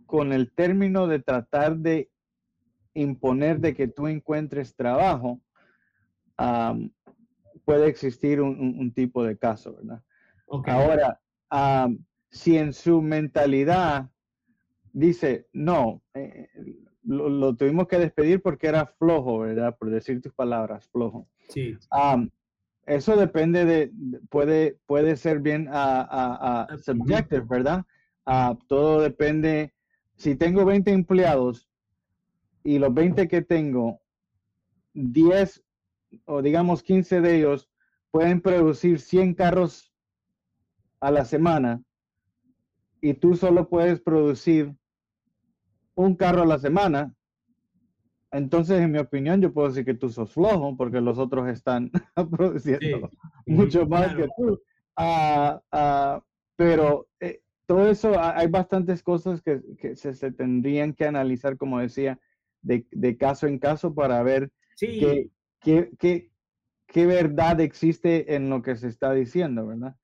con 0.06 0.32
el 0.32 0.52
término 0.52 1.08
de 1.08 1.18
tratar 1.18 1.76
de 1.78 2.10
imponer 2.94 3.58
de 3.58 3.74
que 3.74 3.88
tú 3.88 4.06
encuentres 4.06 4.76
trabajo, 4.76 5.40
um, 6.38 6.90
puede 7.64 7.88
existir 7.88 8.40
un, 8.40 8.78
un, 8.78 8.92
tipo 8.92 9.24
de 9.24 9.36
caso, 9.36 9.74
¿verdad? 9.74 10.02
Ahora, 10.66 11.20
um, 11.50 11.98
si 12.30 12.56
en 12.56 12.72
su 12.72 13.02
mentalidad 13.02 14.10
dice, 14.92 15.46
no, 15.52 16.02
eh, 16.14 16.48
lo, 17.04 17.54
tuvimos 17.56 17.88
que 17.88 17.98
despedir 17.98 18.42
porque 18.42 18.66
era 18.66 18.86
flojo, 18.86 19.40
¿verdad? 19.40 19.76
Por 19.78 19.90
decir 19.90 20.20
tus 20.20 20.32
palabras, 20.32 20.88
flojo. 20.90 21.26
Sí. 21.48 21.76
eso 22.86 23.16
depende 23.16 23.64
de, 23.64 23.92
puede, 24.28 24.78
puede 24.86 25.16
ser 25.16 25.40
bien 25.40 25.68
a, 25.70 26.66
a, 26.70 26.78
subjective, 26.78 27.46
¿verdad? 27.48 27.84
todo 28.66 29.00
depende, 29.00 29.72
si 30.16 30.36
tengo 30.36 30.66
20 30.66 30.90
empleados 30.92 31.66
y 32.62 32.78
los 32.78 32.92
20 32.92 33.26
que 33.26 33.40
tengo, 33.40 34.02
10 34.92 35.64
o 36.26 36.42
digamos 36.42 36.82
15 36.82 37.20
de 37.22 37.36
ellos 37.36 37.70
pueden 38.10 38.40
producir 38.40 39.00
100 39.00 39.34
carros 39.34 39.87
a 41.00 41.10
la 41.10 41.24
semana 41.24 41.82
y 43.00 43.14
tú 43.14 43.36
solo 43.36 43.68
puedes 43.68 44.00
producir 44.00 44.74
un 45.94 46.14
carro 46.14 46.42
a 46.42 46.46
la 46.46 46.58
semana, 46.58 47.14
entonces, 48.30 48.80
en 48.80 48.92
mi 48.92 48.98
opinión, 48.98 49.40
yo 49.40 49.52
puedo 49.52 49.68
decir 49.68 49.84
que 49.84 49.94
tú 49.94 50.10
sos 50.10 50.32
flojo 50.32 50.76
porque 50.76 51.00
los 51.00 51.18
otros 51.18 51.48
están 51.48 51.90
produciendo 52.30 53.10
mucho 53.46 53.86
más 53.86 54.14
que 54.14 54.28
tú. 54.36 54.60
Ah, 54.96 55.60
ah, 55.72 56.22
pero 56.56 57.08
eh, 57.20 57.40
todo 57.66 57.88
eso, 57.88 58.20
hay 58.20 58.48
bastantes 58.48 59.02
cosas 59.02 59.40
que, 59.42 59.60
se, 59.96 60.32
tendrían 60.32 60.92
que 60.92 61.06
analizar, 61.06 61.56
como 61.56 61.80
decía, 61.80 62.18
de, 62.60 63.16
caso 63.16 63.46
en 63.46 63.58
caso 63.58 63.94
para 63.94 64.22
ver 64.22 64.50
qué, 64.78 65.30
qué 65.60 67.06
verdad 67.06 67.60
existe 67.60 68.34
en 68.34 68.50
lo 68.50 68.62
que 68.62 68.76
se 68.76 68.88
está 68.88 69.12
diciendo, 69.12 69.66
¿verdad? 69.68 69.96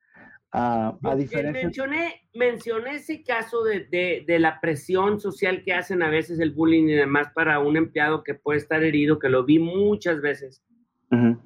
A 0.57 1.17
diferencia... 1.17 1.63
mencioné, 1.65 2.29
mencioné 2.33 2.95
ese 2.97 3.25
caso 3.25 3.65
de, 3.65 3.89
de, 4.25 4.39
la 4.39 4.61
presión 4.61 5.19
social 5.19 5.65
que 5.65 5.73
hacen 5.73 6.01
a 6.03 6.11
veces 6.11 6.39
el 6.39 6.53
bullying 6.53 6.85
y 6.85 6.93
demás 6.93 7.33
para 7.35 7.59
un 7.59 7.77
empleado 7.77 8.23
que 8.23 8.35
puede 8.35 8.61
estar 8.61 8.85
herido, 8.85 9.19
que 9.19 9.29
lo 9.29 9.45
vi 9.45 9.59
muchas 9.59 10.21
veces. 10.21 10.63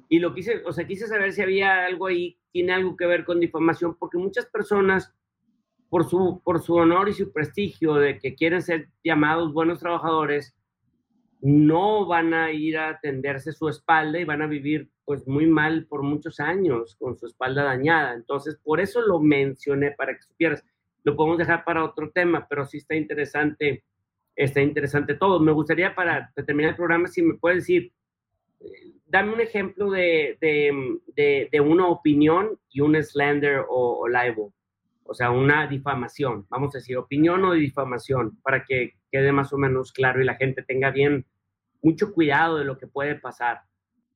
Y 0.09 0.17
lo 0.17 0.33
quise, 0.33 0.63
o 0.65 0.71
sea, 0.73 0.87
quise 0.87 1.05
saber 1.05 1.31
si 1.31 1.43
había 1.43 1.85
algo 1.85 2.07
ahí, 2.07 2.39
tiene 2.51 2.73
algo 2.73 2.97
que 2.97 3.05
ver 3.05 3.23
con 3.23 3.39
difamación, 3.39 3.95
porque 3.99 4.17
muchas 4.17 4.47
personas, 4.47 5.13
por 5.89 6.09
su, 6.09 6.41
por 6.43 6.59
su 6.59 6.73
honor 6.73 7.07
y 7.07 7.13
su 7.13 7.31
prestigio 7.31 7.93
de 7.93 8.17
que 8.17 8.33
quieren 8.33 8.63
ser 8.63 8.89
llamados 9.03 9.53
buenos 9.53 9.79
trabajadores, 9.79 10.55
no 11.41 12.05
van 12.05 12.33
a 12.33 12.51
ir 12.51 12.77
a 12.77 12.89
atenderse 12.89 13.53
su 13.53 13.69
espalda 13.69 14.19
y 14.19 14.25
van 14.25 14.41
a 14.41 14.47
vivir 14.47 14.89
pues 15.05 15.27
muy 15.27 15.47
mal 15.47 15.85
por 15.85 16.03
muchos 16.03 16.39
años 16.39 16.95
con 16.99 17.17
su 17.17 17.25
espalda 17.25 17.63
dañada. 17.63 18.13
Entonces, 18.13 18.57
por 18.63 18.79
eso 18.79 19.01
lo 19.01 19.19
mencioné 19.19 19.91
para 19.91 20.15
que 20.15 20.21
supieras. 20.21 20.63
Lo 21.03 21.15
podemos 21.15 21.37
dejar 21.37 21.63
para 21.63 21.83
otro 21.83 22.11
tema, 22.11 22.45
pero 22.47 22.65
sí 22.65 22.77
está 22.77 22.95
interesante, 22.95 23.83
está 24.35 24.61
interesante 24.61 25.15
todo. 25.15 25.39
Me 25.39 25.53
gustaría 25.53 25.95
para 25.95 26.31
terminar 26.45 26.71
el 26.71 26.75
programa, 26.75 27.07
si 27.07 27.21
me 27.21 27.35
puedes 27.35 27.59
decir, 27.59 27.93
dame 29.05 29.33
un 29.33 29.41
ejemplo 29.41 29.89
de, 29.89 30.37
de, 30.41 31.49
de, 31.51 31.59
una 31.61 31.87
opinión 31.87 32.59
y 32.69 32.81
un 32.81 33.01
slander 33.01 33.63
o, 33.67 33.99
o 33.99 34.07
libel. 34.07 34.51
O 35.03 35.13
sea, 35.15 35.31
una 35.31 35.65
difamación, 35.65 36.45
vamos 36.49 36.75
a 36.75 36.77
decir, 36.77 36.95
opinión 36.97 37.43
o 37.43 37.53
difamación, 37.53 38.37
para 38.43 38.63
que 38.63 38.98
quede 39.11 39.31
más 39.31 39.51
o 39.53 39.57
menos 39.57 39.91
claro 39.91 40.21
y 40.21 40.25
la 40.25 40.35
gente 40.35 40.63
tenga 40.63 40.91
bien 40.91 41.25
mucho 41.81 42.13
cuidado 42.13 42.57
de 42.57 42.65
lo 42.65 42.77
que 42.77 42.87
puede 42.87 43.15
pasar. 43.15 43.61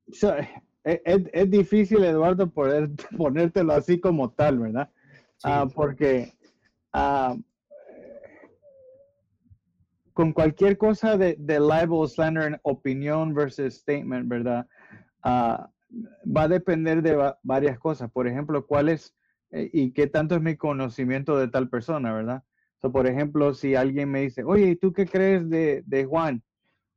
es, 0.08 1.02
es, 1.04 1.50
difícil, 1.50 2.04
Eduardo, 2.04 2.50
poder 2.50 2.90
ponértelo 3.18 3.74
así 3.74 4.00
como 4.00 4.32
tal, 4.32 4.60
¿verdad? 4.60 4.90
Ah, 5.44 5.68
porque 5.74 6.34
ah, 6.94 7.36
con 10.14 10.32
cualquier 10.32 10.78
cosa 10.78 11.18
de, 11.18 11.36
de 11.40 11.60
libel, 11.60 12.08
slander, 12.08 12.60
opinión 12.64 13.34
versus 13.34 13.74
statement, 13.74 14.28
¿verdad? 14.28 14.68
Ah, 15.24 15.70
va 16.26 16.44
a 16.44 16.48
depender 16.48 17.02
de 17.02 17.34
varias 17.44 17.80
cosas. 17.80 18.12
Por 18.12 18.28
ejemplo, 18.28 18.66
cuál 18.66 18.90
es 18.90 19.16
eh, 19.52 19.70
y 19.72 19.92
qué 19.92 20.08
tanto 20.08 20.36
es 20.36 20.42
mi 20.42 20.56
conocimiento 20.58 21.38
de 21.38 21.48
tal 21.48 21.70
persona, 21.70 22.14
¿verdad? 22.14 22.44
So, 22.84 22.92
por 22.92 23.08
ejemplo, 23.08 23.54
si 23.54 23.76
alguien 23.76 24.12
me 24.12 24.24
dice, 24.24 24.44
oye, 24.44 24.72
¿y 24.72 24.76
tú 24.76 24.92
qué 24.92 25.06
crees 25.06 25.50
de, 25.50 25.84
de 25.86 26.04
Juan? 26.04 26.44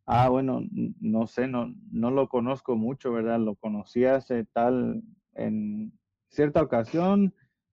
Ah, 0.05 0.29
bueno, 0.29 0.63
no 0.99 1.29
sé, 1.29 1.47
no, 1.47 1.73
no 1.93 2.11
lo 2.11 2.29
conozco 2.29 2.75
mucho, 2.75 3.13
¿verdad? 3.13 3.39
Lo 3.39 3.55
conocí 3.55 4.05
hace 4.05 4.45
tal, 4.47 5.05
en 5.35 5.97
cierta 6.29 6.61
ocasión, 6.61 7.33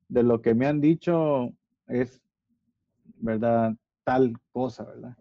de 0.10 0.22
lo 0.22 0.44
que 0.44 0.54
me 0.54 0.68
han 0.68 0.80
dicho 0.80 1.56
es, 1.88 2.22
¿verdad? 3.16 3.74
Tal 4.04 4.40
cosa, 4.52 4.84
¿verdad? 4.84 5.18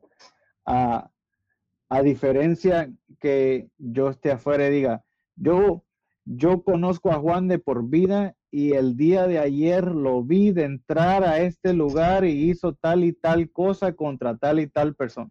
A 1.88 2.02
diferencia 2.02 2.92
que 3.18 3.70
yo 3.78 4.10
esté 4.10 4.32
afuera 4.32 4.68
y 4.68 4.70
diga, 4.70 5.02
yo, 5.34 5.82
yo 6.26 6.62
conozco 6.62 7.10
a 7.10 7.20
Juan 7.20 7.48
de 7.48 7.58
por 7.58 7.88
vida 7.88 8.36
y 8.52 8.74
el 8.74 8.98
día 8.98 9.26
de 9.26 9.38
ayer 9.38 9.82
lo 9.82 10.22
vi 10.22 10.52
de 10.52 10.64
entrar 10.64 11.24
a 11.24 11.40
este 11.40 11.72
lugar 11.72 12.26
y 12.26 12.50
hizo 12.50 12.74
tal 12.74 13.02
y 13.02 13.14
tal 13.14 13.50
cosa 13.50 13.94
contra 13.94 14.36
tal 14.36 14.60
y 14.60 14.66
tal 14.66 14.94
persona. 14.94 15.30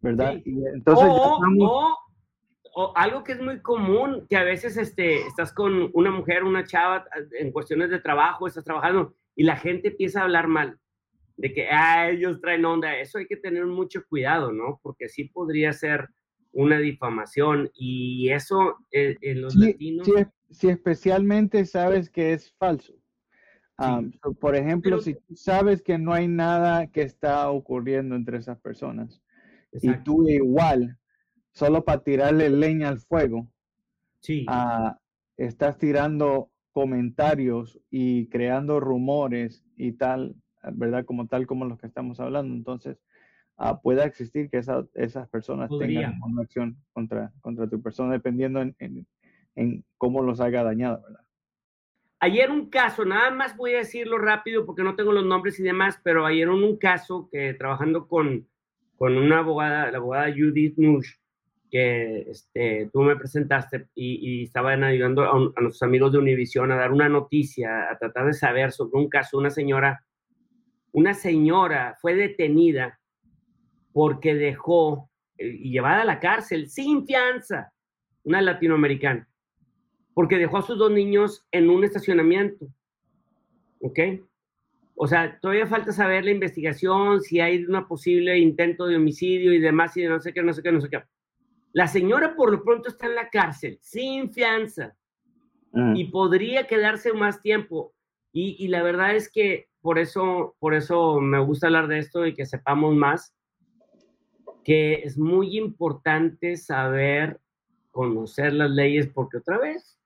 ¿Verdad? 0.00 0.42
entonces 0.44 1.08
o, 2.74 2.96
algo 2.96 3.22
que 3.22 3.32
es 3.32 3.40
muy 3.40 3.60
común, 3.60 4.26
que 4.28 4.36
a 4.36 4.42
veces 4.42 4.76
este, 4.76 5.26
estás 5.26 5.52
con 5.52 5.90
una 5.92 6.10
mujer, 6.10 6.42
una 6.42 6.64
chava 6.64 7.04
en 7.38 7.52
cuestiones 7.52 7.90
de 7.90 8.00
trabajo, 8.00 8.48
estás 8.48 8.64
trabajando 8.64 9.14
y 9.36 9.44
la 9.44 9.56
gente 9.56 9.88
empieza 9.88 10.20
a 10.20 10.24
hablar 10.24 10.48
mal 10.48 10.78
de 11.36 11.52
que 11.52 11.68
ah, 11.70 12.10
ellos 12.10 12.40
traen 12.40 12.64
onda. 12.64 12.96
Eso 12.96 13.18
hay 13.18 13.26
que 13.26 13.36
tener 13.36 13.66
mucho 13.66 14.02
cuidado, 14.08 14.52
¿no? 14.52 14.80
Porque 14.82 15.08
sí 15.08 15.24
podría 15.24 15.72
ser 15.72 16.08
una 16.52 16.78
difamación 16.78 17.70
y 17.74 18.30
eso 18.30 18.76
eh, 18.90 19.16
en 19.20 19.42
los 19.42 19.54
latinos... 19.56 20.08
Si, 20.50 20.68
especialmente 20.68 21.64
sabes 21.64 22.10
que 22.10 22.34
es 22.34 22.52
falso. 22.58 22.92
por 24.38 24.54
ejemplo, 24.54 25.00
si 25.00 25.14
tú 25.14 25.34
sabes 25.34 25.80
que 25.80 25.96
no 25.96 26.12
hay 26.12 26.28
nada 26.28 26.88
que 26.88 27.02
está 27.02 27.50
ocurriendo 27.50 28.16
entre 28.16 28.36
esas 28.36 28.60
personas 28.60 29.22
y 29.80 29.94
tú 30.04 30.28
igual, 30.28 30.98
solo 31.52 31.84
para 31.84 32.02
tirarle 32.02 32.50
leña 32.50 32.88
al 32.88 33.00
fuego. 33.00 33.48
Ah, 34.46 34.98
estás 35.36 35.78
tirando 35.78 36.50
comentarios 36.72 37.80
y 37.90 38.28
creando 38.28 38.80
rumores 38.80 39.64
y 39.76 39.92
tal, 39.92 40.36
¿verdad? 40.72 41.04
Como 41.04 41.26
tal 41.26 41.46
como 41.46 41.64
los 41.64 41.78
que 41.78 41.86
estamos 41.86 42.20
hablando. 42.20 42.54
Entonces, 42.54 42.98
uh, 43.58 43.80
pueda 43.82 44.04
existir 44.04 44.50
que 44.50 44.58
esas 44.58 45.28
personas 45.28 45.70
tengan 45.78 46.20
una 46.22 46.42
acción 46.42 46.76
contra, 46.92 47.32
contra 47.40 47.68
tu 47.68 47.80
persona, 47.82 48.12
dependiendo 48.12 48.60
en, 48.60 49.06
en, 49.54 49.84
cómo 49.98 50.22
los 50.22 50.40
haya 50.40 50.62
dañado, 50.62 51.02
¿verdad? 51.02 51.22
ayer 52.22 52.52
un 52.52 52.70
caso, 52.70 53.04
nada 53.04 53.32
más 53.32 53.56
voy 53.56 53.74
a 53.74 53.78
decirlo 53.78 54.16
rápido 54.16 54.64
porque 54.64 54.84
no 54.84 54.94
tengo 54.94 55.10
los 55.10 55.24
nombres 55.24 55.58
y 55.58 55.64
demás, 55.64 56.00
pero 56.04 56.24
ayer 56.24 56.48
un, 56.48 56.62
un 56.62 56.76
caso 56.78 57.28
que 57.30 57.52
trabajando 57.54 58.06
con, 58.06 58.46
con 58.94 59.16
una 59.16 59.40
abogada, 59.40 59.90
la 59.90 59.98
abogada 59.98 60.32
Judith 60.32 60.74
Nush, 60.76 61.14
que 61.68 62.20
este, 62.30 62.88
tú 62.92 63.00
me 63.00 63.16
presentaste 63.16 63.88
y, 63.96 64.20
y 64.20 64.44
estaban 64.44 64.84
ayudando 64.84 65.24
a, 65.24 65.30
a, 65.30 65.60
nuestros 65.60 65.82
amigos 65.82 66.12
de 66.12 66.18
Univision 66.18 66.70
a 66.70 66.76
dar 66.76 66.92
una 66.92 67.08
noticia, 67.08 67.90
a 67.90 67.98
tratar 67.98 68.26
de 68.26 68.34
saber 68.34 68.70
sobre 68.70 69.02
un 69.02 69.08
caso, 69.08 69.36
una 69.36 69.50
señora, 69.50 70.04
una 70.92 71.14
señora 71.14 71.96
fue 72.00 72.14
detenida 72.14 73.00
porque 73.92 74.34
dejó 74.34 75.10
eh, 75.38 75.56
y 75.58 75.72
llevada 75.72 76.02
a 76.02 76.06
la 76.06 76.20
cárcel 76.20 76.68
sin 76.68 77.06
fianza, 77.06 77.72
una 78.24 78.40
latinoamericana, 78.40 79.28
porque 80.14 80.38
dejó 80.38 80.58
a 80.58 80.62
sus 80.62 80.78
dos 80.78 80.90
niños 80.90 81.46
en 81.50 81.70
un 81.70 81.84
estacionamiento. 81.84 82.66
¿Ok? 83.80 83.98
O 84.94 85.06
sea, 85.06 85.38
todavía 85.40 85.66
falta 85.66 85.92
saber 85.92 86.24
la 86.24 86.30
investigación, 86.30 87.20
si 87.22 87.40
hay 87.40 87.64
una 87.64 87.88
posible 87.88 88.38
intento 88.38 88.86
de 88.86 88.96
homicidio 88.96 89.52
y 89.52 89.58
demás, 89.58 89.96
y 89.96 90.02
de 90.02 90.08
no 90.08 90.20
sé 90.20 90.32
qué, 90.32 90.42
no 90.42 90.52
sé 90.52 90.62
qué, 90.62 90.70
no 90.72 90.80
sé 90.80 90.88
qué. 90.88 91.02
La 91.72 91.88
señora 91.88 92.36
por 92.36 92.52
lo 92.52 92.62
pronto 92.62 92.88
está 92.88 93.06
en 93.06 93.14
la 93.14 93.30
cárcel, 93.30 93.78
sin 93.80 94.32
fianza, 94.32 94.94
mm. 95.72 95.96
y 95.96 96.04
podría 96.04 96.66
quedarse 96.66 97.12
más 97.14 97.40
tiempo. 97.40 97.94
Y, 98.32 98.56
y, 98.64 98.68
la 98.68 98.82
verdad 98.82 99.16
es 99.16 99.30
que 99.30 99.66
por 99.80 99.98
eso, 99.98 100.54
por 100.58 100.74
eso 100.74 101.20
me 101.20 101.38
gusta 101.40 101.66
hablar 101.66 101.88
de 101.88 101.98
esto 101.98 102.26
y 102.26 102.34
que 102.34 102.46
sepamos 102.46 102.94
más, 102.94 103.34
que 104.64 105.02
es 105.02 105.18
muy 105.18 105.58
importante 105.58 106.56
saber 106.56 107.40
conocer 107.90 108.52
las 108.52 108.70
leyes, 108.70 109.08
porque 109.08 109.38
otra 109.38 109.58
vez, 109.58 109.98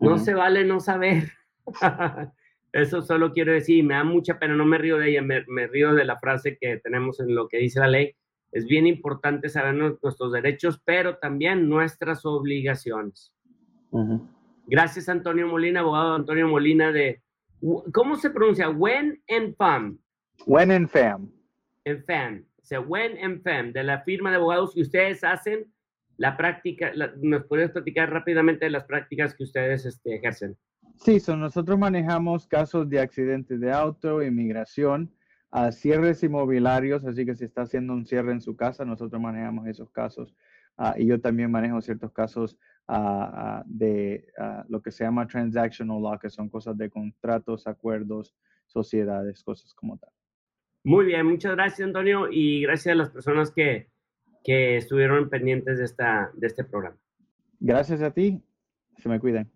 no 0.00 0.18
se 0.18 0.34
vale 0.34 0.64
no 0.64 0.80
saber. 0.80 1.32
eso 2.72 3.02
solo 3.02 3.32
quiero 3.32 3.52
decir, 3.52 3.82
me 3.84 3.94
da 3.94 4.04
mucha 4.04 4.38
pena, 4.38 4.54
no 4.54 4.64
me 4.64 4.78
río 4.78 4.98
de 4.98 5.10
ella, 5.10 5.22
me, 5.22 5.44
me 5.48 5.66
río 5.66 5.94
de 5.94 6.04
la 6.04 6.18
frase 6.18 6.56
que 6.60 6.76
tenemos 6.78 7.18
en 7.20 7.34
lo 7.34 7.48
que 7.48 7.58
dice 7.58 7.80
la 7.80 7.88
ley 7.88 8.14
es 8.52 8.66
bien 8.66 8.86
importante 8.86 9.48
saber 9.48 9.74
nuestros 9.74 10.32
derechos, 10.32 10.80
pero 10.84 11.18
también 11.18 11.68
nuestras 11.68 12.24
obligaciones. 12.24 13.32
Gracias, 14.66 15.08
Antonio 15.08 15.46
Molina, 15.46 15.80
abogado 15.80 16.14
Antonio 16.14 16.48
Molina 16.48 16.92
de... 16.92 17.22
¿Cómo 17.92 18.16
se 18.16 18.30
pronuncia? 18.30 18.70
When 18.70 19.20
and 19.28 19.54
Fam. 19.56 19.98
When 20.46 20.70
and 20.70 20.88
Fam. 20.88 21.30
En 21.84 22.04
Fam. 22.04 22.44
When 22.76 23.16
and 23.24 23.42
Fam, 23.42 23.72
de 23.72 23.82
la 23.82 24.02
firma 24.02 24.30
de 24.30 24.36
abogados 24.36 24.74
que 24.74 24.82
ustedes 24.82 25.24
hacen 25.24 25.72
la 26.18 26.36
práctica. 26.36 26.92
¿Nos 27.22 27.46
puedes 27.46 27.70
platicar 27.70 28.10
rápidamente 28.10 28.66
de 28.66 28.72
las 28.72 28.84
prácticas 28.84 29.34
que 29.34 29.44
ustedes 29.44 29.86
este, 29.86 30.16
ejercen? 30.16 30.56
Sí, 30.96 31.20
so 31.20 31.36
nosotros 31.36 31.78
manejamos 31.78 32.46
casos 32.46 32.88
de 32.90 33.00
accidentes 33.00 33.60
de 33.60 33.72
auto, 33.72 34.20
inmigración, 34.22 35.14
a 35.50 35.70
cierres 35.70 36.22
inmobiliarios, 36.22 37.04
así 37.04 37.24
que 37.24 37.36
si 37.36 37.44
está 37.44 37.62
haciendo 37.62 37.92
un 37.94 38.04
cierre 38.04 38.32
en 38.32 38.40
su 38.40 38.56
casa, 38.56 38.84
nosotros 38.84 39.22
manejamos 39.22 39.66
esos 39.68 39.90
casos. 39.90 40.34
Uh, 40.76 40.92
y 40.96 41.06
yo 41.06 41.20
también 41.20 41.50
manejo 41.50 41.80
ciertos 41.80 42.12
casos 42.12 42.58
uh, 42.88 43.62
de 43.64 44.26
lo 44.68 44.82
que 44.82 44.90
se 44.90 45.04
llama 45.04 45.26
transactional 45.26 46.02
law, 46.02 46.18
que 46.18 46.30
son 46.30 46.48
cosas 46.48 46.76
de 46.76 46.90
contratos, 46.90 47.66
acuerdos, 47.66 48.34
sociedades, 48.66 49.42
cosas 49.42 49.72
como 49.74 49.96
tal. 49.98 50.10
Muy 50.88 51.04
bien, 51.04 51.26
muchas 51.26 51.52
gracias 51.52 51.86
Antonio 51.86 52.28
y 52.32 52.62
gracias 52.62 52.94
a 52.94 52.96
las 52.96 53.10
personas 53.10 53.50
que, 53.50 53.90
que 54.42 54.78
estuvieron 54.78 55.28
pendientes 55.28 55.76
de, 55.76 55.84
esta, 55.84 56.30
de 56.32 56.46
este 56.46 56.64
programa. 56.64 56.96
Gracias 57.60 58.00
a 58.00 58.10
ti, 58.10 58.42
se 58.96 59.06
me 59.10 59.20
cuiden. 59.20 59.50